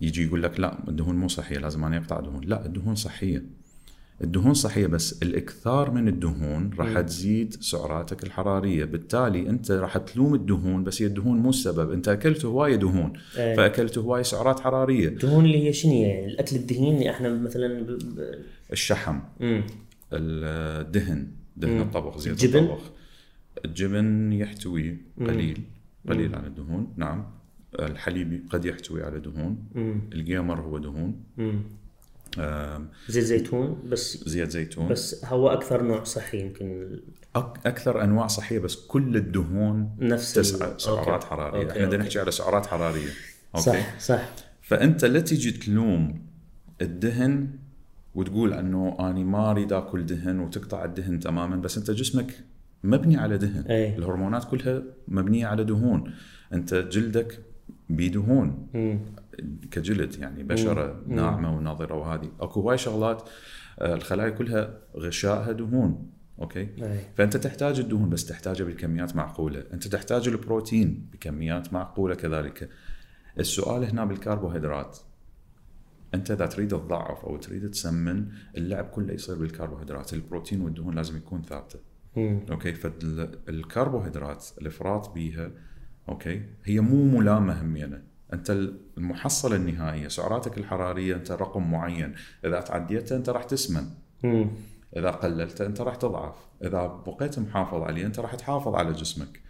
يجي 0.00 0.24
يقول 0.26 0.42
لك 0.42 0.60
لا 0.60 0.88
الدهون 0.88 1.16
مو 1.16 1.28
صحية 1.28 1.58
لازم 1.58 1.84
أنا 1.84 1.96
أقطع 1.96 2.20
دهون. 2.20 2.44
لا 2.44 2.66
الدهون 2.66 2.94
صحية. 2.94 3.44
الدهون 4.22 4.54
صحية 4.54 4.86
بس 4.86 5.22
الإكثار 5.22 5.90
من 5.90 6.08
الدهون 6.08 6.70
راح 6.78 7.00
تزيد 7.00 7.52
سعراتك 7.60 8.24
الحرارية. 8.24 8.84
بالتالي 8.84 9.48
أنت 9.48 9.70
راح 9.70 9.96
تلوم 9.96 10.34
الدهون 10.34 10.84
بس 10.84 11.02
هي 11.02 11.06
الدهون 11.06 11.38
مو 11.38 11.50
السبب. 11.50 11.92
أنت 11.92 12.08
أكلت 12.08 12.44
هوايه 12.44 12.76
دهون 12.76 13.12
إيه. 13.36 13.56
فأكلت 13.56 13.98
هوايه 13.98 14.22
سعرات 14.22 14.60
حرارية. 14.60 15.08
الدهون 15.08 15.44
اللي 15.44 15.66
هي 15.66 15.72
شنو 15.72 15.92
يعني 15.92 16.26
الأكل 16.26 16.56
الدهين 16.56 16.94
اللي 16.94 17.10
إحنا 17.10 17.34
مثلا 17.34 17.82
ب... 17.82 17.86
ب... 17.86 18.34
الشحم 18.72 19.20
مم. 19.40 19.62
الدهن 20.12 21.26
دهن 21.56 21.80
الطبخ 21.80 22.18
زيت 22.18 22.44
الجبن؟ 22.44 22.64
الطبخ. 22.64 22.90
الجبن 23.64 24.32
يحتوي 24.32 24.96
قليل 25.20 25.60
قليل 26.08 26.34
على 26.34 26.46
الدهون. 26.46 26.92
نعم. 26.96 27.24
الحليب 27.78 28.46
قد 28.50 28.64
يحتوي 28.64 29.02
على 29.02 29.20
دهون. 29.20 29.64
مم. 29.74 30.00
الجيمر 30.12 30.60
هو 30.60 30.78
دهون. 30.78 31.20
مم. 31.36 31.62
زيت 33.08 33.24
زيتون 33.24 33.82
بس 33.88 34.28
زيت 34.28 34.50
زيتون 34.50 34.88
بس 34.88 35.24
هو 35.24 35.48
أكثر 35.48 35.82
نوع 35.82 36.04
صحي 36.04 36.40
يمكن 36.40 36.98
أكثر 37.66 38.04
أنواع 38.04 38.26
صحية 38.26 38.58
بس 38.58 38.76
كل 38.76 39.16
الدهون 39.16 39.96
نفس 40.00 40.32
تسعة 40.34 40.78
سعرات 40.78 41.08
okay. 41.08 41.26
حرارية 41.26 41.58
okay، 41.62 41.72
إحنا 41.72 41.86
بدنا. 41.86 42.02
نحكي 42.02 42.18
على 42.18 42.30
سعرات 42.30 42.66
حرارية 42.66 43.08
okay 43.54 43.64
صح 43.70 43.98
صح 44.00 44.28
فأنت 44.62 45.04
لا 45.04 45.20
تجي 45.20 45.50
تلوم 45.50 46.26
الدهن 46.82 47.48
وتقول 48.14 48.52
إنه 48.52 48.96
أنا 49.00 49.24
ما 49.24 49.50
أريد 49.50 49.72
آكل 49.72 50.06
دهن 50.06 50.40
وتقطع 50.40 50.84
الدهن 50.84 51.20
تماما 51.20 51.56
بس 51.56 51.78
أنت 51.78 51.90
جسمك 51.90 52.34
مبني 52.84 53.16
على 53.16 53.38
دهن 53.38 53.64
أي. 53.70 53.96
الهرمونات 53.96 54.44
كلها 54.44 54.82
مبنية 55.08 55.46
على 55.46 55.64
دهون 55.64 56.12
أنت 56.52 56.74
جلدك 56.74 57.40
بدهون. 57.88 58.66
كجلد 59.70 60.18
يعني 60.18 60.42
بشرة 60.42 61.02
ناعمة 61.06 61.56
وناضره 61.56 61.94
وهذه. 61.94 62.30
أكو 62.40 62.60
هواي 62.60 62.78
شغلات 62.78 63.28
آه، 63.78 63.94
الخلايا 63.94 64.30
كلها 64.30 64.78
غشائها 64.96 65.52
دهون 65.52 66.10
okay؟ 66.40 66.60
أي. 66.60 67.00
فأنت 67.16 67.36
تحتاج 67.36 67.80
الدهون 67.80 68.08
بس 68.10 68.26
تحتاجها 68.26 68.66
بكميات 68.66 69.16
معقولة. 69.16 69.64
أنت 69.72 69.88
تحتاج 69.88 70.28
البروتين 70.28 71.08
بكميات 71.12 71.72
معقولة 71.72 72.14
كذلك. 72.14 72.68
السؤال 73.38 73.84
هنا 73.84 74.04
بالكربوهيدرات. 74.04 74.98
أنت 76.14 76.30
إذا 76.30 76.46
تريد 76.46 76.68
تضعف 76.68 77.24
أو 77.24 77.36
تريد 77.36 77.70
تسمن 77.70 78.26
اللعب 78.56 78.84
كله 78.84 79.12
يصير 79.12 79.34
بالكربوهيدرات. 79.34 80.12
البروتين 80.12 80.60
والدهون 80.60 80.94
لازم 80.94 81.16
يكون 81.16 81.42
ثابتة. 81.42 81.78
مم. 82.16 82.40
Okay؟ 82.50 82.74
فالكربوهيدرات 82.74 84.46
الإفراط 84.60 85.14
بيها 85.14 85.50
okay؟ 86.08 86.42
هي 86.64 86.80
مو 86.80 87.18
ملامة 87.18 87.62
همينة. 87.62 88.02
أنت 88.34 88.50
المحصله 88.98 89.56
النهائيه 89.56 90.08
سعراتك 90.08 90.58
الحرارية 90.58 91.16
أنت 91.16 91.32
رقم 91.32 91.70
معين. 91.70 92.14
إذا 92.44 92.60
تعديته 92.60 93.16
أنت 93.16 93.28
راح 93.28 93.44
تسمن. 93.44 93.90
مم. 94.22 94.50
إذا 94.96 95.10
قللته 95.10 95.66
أنت 95.66 95.80
راح 95.80 95.94
تضعف. 95.94 96.34
إذا 96.62 97.02
بقيت 97.06 97.38
محافظ 97.38 97.82
عليه 97.82 98.06
أنت 98.06 98.18
راح 98.18 98.34
تحافظ 98.34 98.74
على 98.74 98.92
جسمك. 98.92 99.40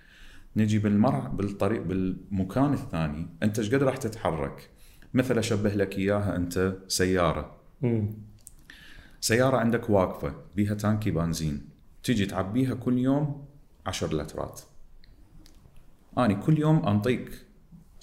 نجي 0.57 0.79
بالمر 0.79 1.29
بالطريق 1.29 1.83
بالمكان 1.83 2.73
الثاني. 2.73 3.27
أنت 3.43 3.59
إيش 3.59 3.75
قد 3.75 3.83
راح 3.83 3.97
تتحرك؟ 3.97 4.71
مثل 5.15 5.39
أشبه 5.39 5.75
لك 5.75 5.99
إياها 5.99 6.37
أنت 6.37 6.77
سيارة. 6.89 7.57
مم. 7.83 8.11
سيارة 9.21 9.57
عندك 9.57 9.91
واقفة 9.91 10.35
بيها 10.57 10.75
تانكي 10.75 11.11
بنزين. 11.11 11.69
تيجي 12.03 12.27
تعبيها 12.27 12.75
كل 12.75 12.99
يوم 12.99 13.47
10 13.87 14.15
لترات. 14.15 14.61
أني 16.19 16.35
كل 16.35 16.59
يوم 16.59 16.87
أنطيك. 16.87 17.44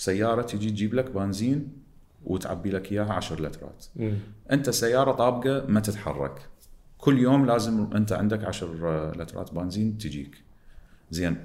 سيارة 0.01 0.41
تيجي 0.41 0.69
تجيب 0.69 0.93
لك 0.93 1.11
بنزين 1.11 1.67
وتعبي 2.23 2.69
لك 2.69 2.91
إياها 2.91 3.13
10 3.13 3.41
لترات. 3.41 3.85
مم. 3.95 4.13
أنت 4.51 4.69
سيارة 4.69 5.11
طابقة 5.11 5.65
ما 5.67 5.79
تتحرك. 5.79 6.49
كل 6.97 7.19
يوم 7.19 7.45
لازم 7.45 7.89
أنت 7.95 8.13
عندك 8.13 8.43
10 8.43 9.11
لترات 9.15 9.53
بنزين 9.53 9.97
تجيك. 9.97 10.43
زين 11.11 11.37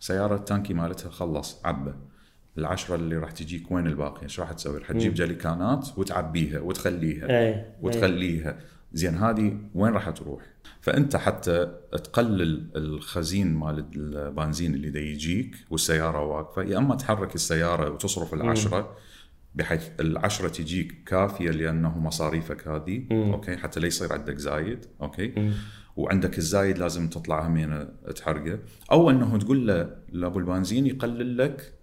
سيارة 0.00 0.34
التانكي 0.34 0.74
مالتها 0.74 1.10
خلص 1.10 1.60
عبى 1.64 1.92
العشرة 2.58 2.94
اللي 2.94 3.16
راح 3.16 3.30
تجيك 3.30 3.70
وين 3.70 3.86
الباقي؟ 3.86 4.22
إيش 4.22 4.40
راح 4.40 4.52
تسوي؟ 4.52 4.78
راح 4.78 4.92
تجيب 4.92 5.14
جليكانات 5.14 5.88
وتعبيها 5.98 6.60
وتخليها 6.60 7.40
اي 7.40 7.64
وتخليها. 7.82 8.58
زين 8.92 9.14
هذه 9.14 9.58
وين 9.74 9.92
راح 9.92 10.10
تروح؟ 10.10 10.42
فأنت 10.80 11.16
حتى 11.16 11.74
تقلل 11.92 12.70
الخزين 12.76 13.54
مال 13.54 13.86
البنزين 13.96 14.74
اللي 14.74 14.90
دا 14.90 15.00
يجيك 15.00 15.56
والسيارة 15.70 16.24
واقفة 16.24 16.62
يا 16.62 16.78
أما 16.78 16.94
تحرك 16.94 17.34
السيارة 17.34 17.90
وتصرف 17.90 18.34
العشرة 18.34 18.96
بحيث 19.54 19.88
العشرة 20.00 20.48
تجيك 20.48 21.04
كافية 21.06 21.50
لأنه 21.50 21.98
مصاريفك 21.98 22.68
هذه 22.68 23.04
okay؟ 23.10 23.56
حتى 23.56 23.80
لا 23.80 23.86
يصير 23.86 24.12
عندك 24.12 24.38
زايد 24.38 24.86
okay؟ 25.02 25.52
وعندك 25.96 26.38
الزايد 26.38 26.78
لازم 26.78 27.08
تطلع 27.08 27.46
همين 27.46 27.88
تحرقه. 28.16 28.58
أو 28.92 29.10
أنه 29.10 29.38
تقول 29.38 29.66
له 29.66 29.96
لأبو 30.12 30.38
البنزين 30.38 30.86
يقلل 30.86 31.38
لك. 31.38 31.74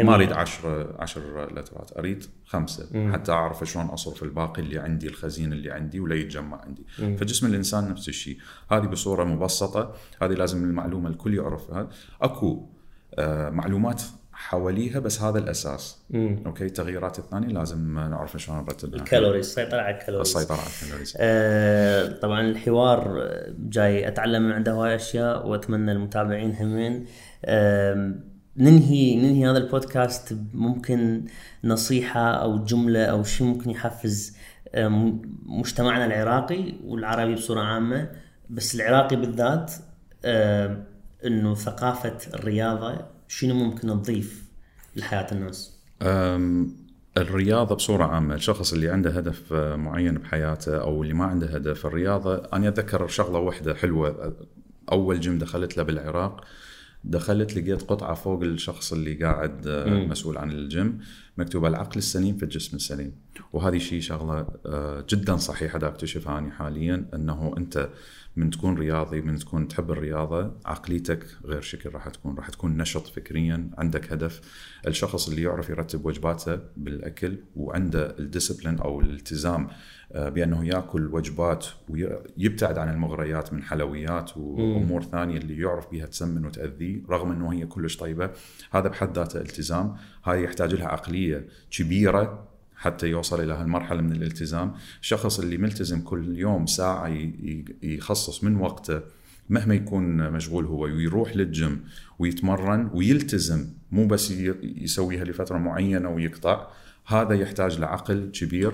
ما 0.00 0.14
أريد 0.14 0.32
10 0.32 0.96
10 0.98 1.44
لترات 1.52 1.90
أريد 1.98 2.24
خمسة 2.46 3.10
حتى 3.12 3.32
أعرف 3.32 3.64
شلون 3.64 3.86
اصرف 3.86 4.22
الباقي 4.22 4.62
اللي 4.62 4.78
عندي 4.78 5.06
الخزين 5.06 5.52
اللي 5.52 5.70
عندي 5.70 6.00
ولا 6.00 6.14
يتجمع 6.14 6.60
عندي. 6.60 6.86
فجسم 7.16 7.46
الإنسان 7.46 7.90
نفس 7.90 8.08
الشيء. 8.08 8.38
هذه 8.70 8.86
بصورة 8.86 9.24
مبسطة 9.24 9.94
هذه 10.22 10.32
لازم 10.32 10.64
المعلومة 10.64 11.08
الكل 11.08 11.34
يعرفها. 11.34 11.88
أكو 12.22 12.66
آه 13.14 13.50
معلومات 13.50 14.02
حواليها 14.32 14.98
بس 14.98 15.22
هذا 15.22 15.38
الأساس. 15.38 15.98
مم. 16.10 16.42
okay 16.46 16.64
التغييرات 16.64 17.18
الثانية 17.18 17.48
لازم 17.48 17.94
نعرف 17.94 18.36
شلون 18.36 18.58
نرتبها. 18.58 18.98
الكالوريز 19.00 19.46
السيطره 19.46 19.80
على 19.80 19.94
ال 19.98 20.02
calories. 20.02 20.36
السيطرة 20.36 20.56
على 20.56 20.66
ال 20.66 20.71
calories. 20.71 21.14
آه، 21.20 22.18
طبعا 22.20 22.40
الحوار 22.40 23.22
آه، 23.22 23.54
جاي 23.58 24.08
أتعلم 24.08 24.42
من 24.42 24.52
عنده 24.52 24.72
هواي 24.72 24.94
أشياء 24.94 25.46
وأتمنى 25.46 25.92
المتابعين 25.92 26.54
همين. 26.56 27.06
آم، 27.44 28.27
ننهي 28.58 29.16
ننهي 29.16 29.50
هذا 29.50 29.58
البودكاست 29.58 30.36
ممكن 30.54 31.24
نصيحة 31.64 32.30
أو 32.30 32.64
جملة 32.64 33.04
أو 33.04 33.22
شيء 33.24 33.46
ممكن 33.46 33.70
يحفز 33.70 34.36
آم، 34.74 35.22
مجتمعنا 35.46 36.04
العراقي 36.06 36.74
والعربي 36.84 37.34
بصورة 37.34 37.60
عامة 37.60 38.10
بس 38.50 38.74
العراقي 38.74 39.16
بالذات 39.16 39.72
آم، 40.24 40.84
إنه 41.26 41.54
ثقافة 41.54 42.16
الرياضة 42.34 42.98
شنو 43.28 43.54
ممكن 43.54 43.88
تضيف 43.88 44.44
لحياة 44.96 45.26
الناس؟ 45.32 45.78
أم، 46.02 46.76
الرياضة 47.16 47.74
بصورة 47.74 48.04
عامة 48.04 48.34
الشخص 48.34 48.72
اللي 48.72 48.88
عنده 48.90 49.10
هدف 49.10 49.52
آه، 49.52 49.76
معين 49.76 50.14
بحياته 50.14 50.80
أو 50.80 51.02
اللي 51.02 51.14
ما 51.14 51.24
عنده 51.24 51.46
هدف 51.46 51.86
الرياضة 51.86 52.34
أنا 52.52 52.68
أتذكر 52.68 53.06
شغلة 53.08 53.38
واحدة 53.38 53.74
حلوة 53.74 54.34
أول 54.92 55.20
جيم 55.20 55.38
دخلت 55.38 55.76
له 55.76 55.82
بالعراق 55.82 56.44
دخلت 57.08 57.56
لقيت 57.56 57.82
قطعة 57.82 58.14
فوق 58.14 58.42
الشخص 58.42 58.92
اللي 58.92 59.14
قاعد 59.14 59.66
آه، 59.66 60.06
مسؤول 60.06 60.38
عن 60.38 60.50
الجيم 60.50 60.98
مكتوبة 61.38 61.68
العقل 61.68 61.98
السليم 61.98 62.36
في 62.36 62.42
الجسم 62.42 62.76
السليم. 62.76 63.12
وهذه 63.52 63.78
شيء 63.78 64.00
شغلة 64.00 64.46
آه، 64.66 65.04
جدا 65.08 65.36
صحيحة 65.36 65.78
دا 65.78 65.88
اكتشفها 65.88 66.38
اني 66.38 66.50
حاليا 66.50 67.06
إنه 67.14 67.54
أنت 67.56 67.88
من 68.36 68.50
تكون 68.50 68.74
رياضي 68.74 69.20
من 69.20 69.36
تكون 69.36 69.68
تحب 69.68 69.90
الرياضة 69.90 70.52
عقليتك 70.64 71.26
غير 71.44 71.60
شكل 71.60 71.90
راح 71.90 72.08
تكون 72.08 72.34
راح 72.34 72.48
تكون 72.48 72.76
نشط 72.76 73.06
فكريا 73.06 73.70
عندك 73.78 74.12
هدف. 74.12 74.40
الشخص 74.86 75.28
اللي 75.28 75.42
يعرف 75.42 75.70
يرتب 75.70 76.06
وجباته 76.06 76.58
بالأكل 76.76 77.36
وعنده 77.56 78.18
ال 78.18 78.23
discipline 78.23 78.78
أو 78.78 79.00
الالتزام 79.00 79.68
بأنه 80.14 80.66
يأكل 80.66 81.06
وجبات 81.06 81.66
ويبتعد 81.88 82.78
عن 82.78 82.94
المغريات 82.94 83.52
من 83.52 83.62
حلويات 83.62 84.36
وأمور 84.36 85.02
ثانية 85.02 85.38
اللي 85.38 85.62
يعرف 85.62 85.90
بها 85.92 86.06
تسمن 86.06 86.46
وتأذيه 86.46 87.00
رغم 87.10 87.32
إنه 87.32 87.52
هي 87.52 87.66
كلش 87.66 87.96
طيبة. 87.96 88.30
هذا 88.70 88.88
بحد 88.88 89.16
ذاته 89.18 89.40
التزام. 89.40 89.96
هاي 90.24 90.44
يحتاج 90.44 90.74
لها 90.74 90.88
عقلية 90.88 91.46
كبيرة 91.70 92.48
حتى 92.76 93.06
يوصل 93.06 93.40
إلى 93.40 93.52
هالمرحلة 93.52 94.00
من 94.00 94.12
الالتزام. 94.12 94.74
الشخص 95.00 95.40
اللي 95.40 95.56
ملتزم 95.56 96.00
كل 96.00 96.38
يوم 96.38 96.66
ساعة 96.66 97.30
يخصص 97.82 98.44
من 98.44 98.56
وقته 98.56 99.00
مهما 99.50 99.74
يكون 99.74 100.30
مشغول 100.30 100.66
هو 100.66 100.82
ويروح 100.82 101.36
للجيم 101.36 101.84
ويتمرن 102.18 102.90
ويلتزم 102.94 103.66
مو 103.92 104.06
بس 104.06 104.30
يسويها 104.62 105.24
لفترة 105.24 105.58
معينة 105.58 106.08
ويقطع 106.08 106.66
هذا 107.06 107.34
يحتاج 107.34 107.78
لعقل 107.78 108.30
كبير. 108.32 108.72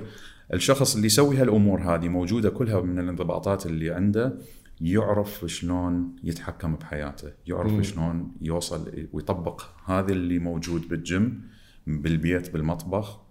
الشخص 0.53 0.95
اللي 0.95 1.07
يسوي 1.07 1.37
هالأمور 1.37 1.81
هذه 1.81 2.09
موجودة 2.09 2.51
كلها 2.51 2.81
من 2.81 2.99
الانضباطات 2.99 3.67
اللي 3.67 3.91
عنده 3.91 4.39
يعرف 4.81 5.45
شلون 5.47 6.17
يتحكم 6.25 6.77
بحياته 6.77 7.33
يعرف 7.47 7.73
مم. 7.73 7.83
شلون 7.83 8.33
يوصل 8.41 9.09
ويطبق 9.13 9.63
هذا 9.85 10.13
اللي 10.13 10.39
موجود 10.39 10.89
بالجيم 10.89 11.43
بالبيت 11.87 12.53
بالمطبخ 12.53 13.25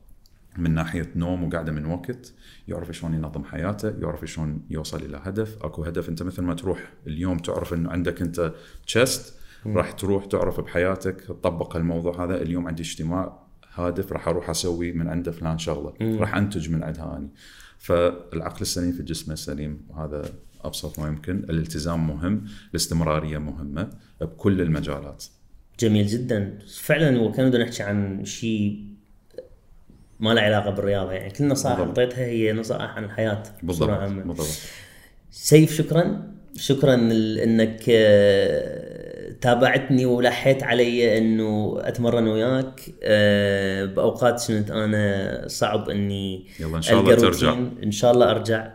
من 0.58 0.74
ناحية 0.74 1.12
نوم 1.16 1.44
وقعده 1.44 1.72
من 1.72 1.86
وقت 1.86 2.34
يعرف 2.68 2.92
شلون 2.92 3.14
ينظم 3.14 3.44
حياته 3.44 3.94
يعرف 4.00 4.26
شلون 4.26 4.62
يوصل 4.70 5.02
إلى 5.02 5.22
هدف. 5.24 5.58
أكو 5.62 5.84
هدف 5.84 6.10
أنت 6.10 6.24
مثل 6.24 6.42
ما 6.42 6.54
تروح 6.54 6.94
اليوم 7.08 7.38
تعرف 7.38 7.74
إنه 7.74 7.90
عندك 7.90 8.22
أنت 8.22 8.54
تشست 8.86 9.40
راح 9.66 9.92
تروح 9.92 10.26
تعرف 10.26 10.60
بحياتك 10.60 11.22
تطبق 11.22 11.76
الموضوع 11.76 12.26
هذا. 12.26 12.42
اليوم 12.42 12.68
عندي 12.68 12.84
اجتماع 12.84 13.43
هادف 13.76 14.12
راح 14.12 14.28
أروح 14.28 14.50
أسوي 14.50 14.92
من 14.92 15.08
عنده 15.08 15.32
فلان 15.32 15.58
شغلة. 15.58 15.94
راح 16.02 16.36
أنتج 16.36 16.70
من 16.70 16.84
عندها 16.84 17.18
أني. 17.18 17.30
فالعقل 17.78 18.62
السليم 18.62 18.92
في 18.92 19.00
الجسم 19.00 19.32
السليم 19.32 19.82
هذا 19.98 20.26
أبسط 20.64 21.00
ما 21.00 21.08
يمكن. 21.08 21.38
الالتزام 21.38 22.08
مهم 22.08 22.46
الاستمرارية 22.72 23.38
مهمة 23.38 23.90
بكل 24.22 24.62
المجالات. 24.62 25.24
جميل 25.80 26.08
جدا. 26.08 26.60
فعلا 26.68 27.22
وكان 27.22 27.62
نحكي 27.62 27.84
عن 27.84 28.26
شيء 28.26 28.86
ما 30.20 30.34
له 30.34 30.42
علاقة 30.42 30.70
بالرياضة 30.70 31.12
يعني 31.12 31.32
كل 31.32 31.48
نصائح 31.48 31.80
أعطيتها 31.80 32.26
هي 32.26 32.54
نصائح 32.54 32.92
عن 32.98 33.04
الحياة 33.04 33.44
بالضبط 33.64 34.10
بالضبط. 34.10 34.48
سيف 35.32 35.74
شكرا. 35.74 36.34
شكرا 36.56 36.94
إنك 37.44 37.84
آه، 37.90 38.83
تابعتني 39.44 40.06
ولحيت 40.06 40.64
علي 40.64 41.18
إنه 41.18 41.78
أتمرن 41.80 42.28
وياك. 42.28 42.82
آه، 43.04 43.86
بأوقات 43.86 44.44
كنت 44.48 44.72
أنا 44.72 45.44
صعب 45.48 45.90
إني 45.90 46.46
يلا 46.60 46.78
إن 46.78 46.82
شاء 46.82 47.00
الله 47.00 47.16
ترجع. 47.16 47.54
إن 47.84 47.92
شاء 47.92 48.12
الله 48.12 48.32
أرجع. 48.32 48.72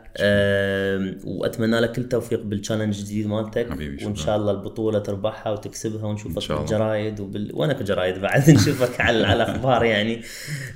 وأتمنى 1.25 1.81
لك 1.81 1.93
كل 1.93 2.03
التوفيق 2.03 2.43
بالتشالنج 2.43 2.99
الجديد 2.99 3.27
مالتك. 3.27 3.71
حبيبي 3.71 4.05
وإن 4.05 4.17
شاء 4.17 4.37
الله 4.37 4.53
البطولة 4.53 4.99
تربحها 4.99 5.53
وتكسبها 5.53 6.07
ونشوفك 6.07 6.53
بالجرايد 6.53 7.21
وبال... 7.21 7.51
وأنا 7.55 7.75
في 7.75 7.85
جرايد 7.85 8.19
بعد 8.19 8.51
نشوفك 8.51 9.01
على 9.01 9.27
على 9.27 9.43
الأخبار 9.43 9.85
يعني. 9.85 10.23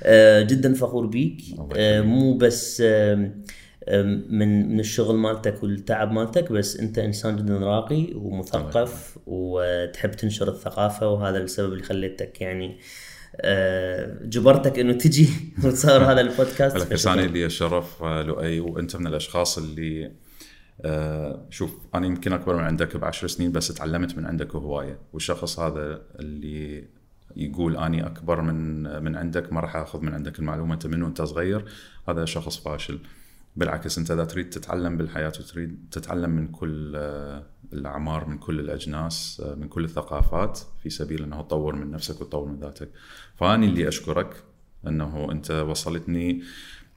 آه، 0.03 0.41
جدا 0.41 0.73
فخور 0.73 1.05
بيك. 1.05 1.41
مو 1.79 2.37
بس 2.37 2.83
من 4.29 4.71
من 4.73 4.79
الشغل 4.79 5.15
مالتك 5.15 5.63
والتعب 5.63 6.11
مالتك 6.11 6.51
بس 6.51 6.79
أنت 6.79 6.97
إنسان 6.97 7.35
جدا 7.35 7.57
راقي 7.57 8.13
ومثقف 8.15 9.17
وتحب 9.27 10.11
تنشر 10.11 10.49
الثقافة 10.49 11.07
وهذا 11.09 11.37
السبب 11.37 11.73
اللي 11.73 11.83
خليتك 11.83 12.41
يعني 12.41 12.79
آه، 13.41 14.17
جبرتك 14.23 14.79
إنه 14.79 14.93
تجي 14.93 15.29
وتصور 15.63 16.03
هذا 16.03 16.21
البودكاست. 16.21 16.77
لك 16.77 16.95
ثاني 16.95 17.27
لي 17.27 17.45
الشرف 17.45 18.03
آه، 18.03 18.21
لؤي 18.21 18.59
وأنت 18.59 18.95
من 18.95 19.07
الأشخاص 19.07 19.57
اللي 19.57 20.11
آه، 20.85 21.45
شوف 21.49 21.77
أنا 21.95 22.05
يمكن 22.05 22.33
أكبر 22.33 22.55
من 22.55 22.63
عندك 22.63 22.97
بعشر 22.97 23.27
سنين 23.27 23.51
بس 23.51 23.67
تعلمت 23.67 24.17
من 24.17 24.25
عندك 24.25 24.55
هواية. 24.55 24.99
والشخص 25.13 25.59
هذا 25.59 26.01
اللي 26.19 26.87
يقول 27.35 27.77
أني 27.77 28.05
أكبر 28.05 28.41
من 28.41 28.83
من 29.03 29.15
عندك 29.15 29.53
ما 29.53 29.59
راح 29.59 29.75
آخذ 29.75 30.01
من 30.01 30.13
عندك 30.13 30.39
المعلومة 30.39 30.73
أنت 30.73 30.87
منه 30.87 31.05
وانت 31.05 31.21
صغير 31.21 31.65
هذا 32.07 32.25
شخص 32.25 32.57
فاشل. 32.57 32.99
بالعكس 33.55 33.97
انت 33.97 34.11
إذا 34.11 34.25
تريد 34.25 34.49
تتعلم 34.49 34.97
بالحياة 34.97 35.33
وتريد 35.39 35.85
تتعلم 35.91 36.29
من 36.29 36.47
كل 36.47 36.93
آه، 36.95 37.43
الأعمار 37.73 38.27
من 38.27 38.37
كل 38.37 38.59
الأجناس 38.59 39.41
آه، 39.45 39.55
من 39.55 39.67
كل 39.67 39.83
الثقافات 39.83 40.59
في 40.83 40.89
سبيل 40.89 41.23
أنه 41.23 41.41
تطور 41.41 41.75
من 41.75 41.91
نفسك 41.91 42.21
وتطور 42.21 42.47
من 42.47 42.59
ذاتك. 42.59 42.89
فاني 43.35 43.65
اللي 43.65 43.87
أشكرك 43.87 44.43
أنه 44.87 45.31
أنت 45.31 45.51
وصلتني 45.51 46.43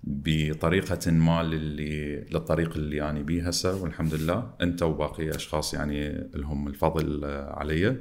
بطريقة 0.05 1.11
ما 1.11 1.43
للي 1.43 2.21
للطريق 2.31 2.77
اللي 2.77 2.97
يعني 2.97 3.23
بيه 3.23 3.49
هسه 3.49 3.83
والحمد 3.83 4.15
لله. 4.15 4.51
أنت 4.61 4.83
وباقي 4.83 5.31
أشخاص 5.31 5.75
يعني 5.75 6.29
لهم 6.35 6.69
الفضل 6.69 7.25
آه، 7.25 7.53
علي. 7.59 7.97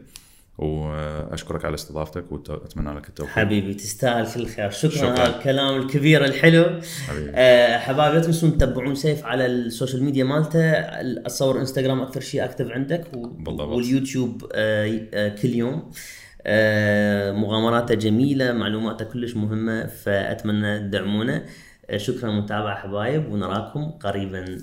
وأشكرك 0.58 1.66
على 1.66 1.76
استضافتك 1.76 2.32
وأتمنى 2.32 2.97
لك 2.97 3.10
التوفيق. 3.10 3.34
حبيبي 3.34 3.74
تستاهل 3.74 4.34
كل 4.34 4.47
خير. 4.47 4.70
شكرا, 4.70 4.95
شكرا. 4.95 5.20
على 5.20 5.36
الكلام 5.36 5.82
الكبير 5.82 6.26
الحلو. 6.26 6.66
حبيبي. 7.08 7.32
أه 7.36 7.78
حبايبي 7.78 8.16
لا 8.16 8.22
تنسون 8.22 8.58
تتابعون 8.58 8.95
سيف 8.95 9.26
على 9.26 9.45
ال 9.46 9.54
social 9.54 10.04
media 10.04 10.24
مالته. 10.24 10.72
أتصور 10.72 11.60
إنستغرام 11.60 12.01
أكثر 12.01 12.22
شيء 12.22 12.45
active 12.46 12.72
عندك 12.72 13.06
و... 13.14 13.28
بالضبط. 13.28 13.68
واليوتيوب 13.68 14.43
أه 14.53 15.01
أه 15.14 15.30
كل 15.30 15.49
يوم. 15.49 15.91
أه 16.41 17.32
مغامراته 17.32 17.95
جميلة 17.95 18.51
معلوماته 18.51 19.06
كلش 19.06 19.36
مهمة 19.36 19.86
فأتمنى 19.86 20.80
تدعمونه 20.80 21.45
أه 21.89 21.97
شكرا 21.97 22.32
متابعه 22.32 22.76
حبايب 22.76 23.32
ونراكم 23.32 23.91
قريبا. 23.91 24.58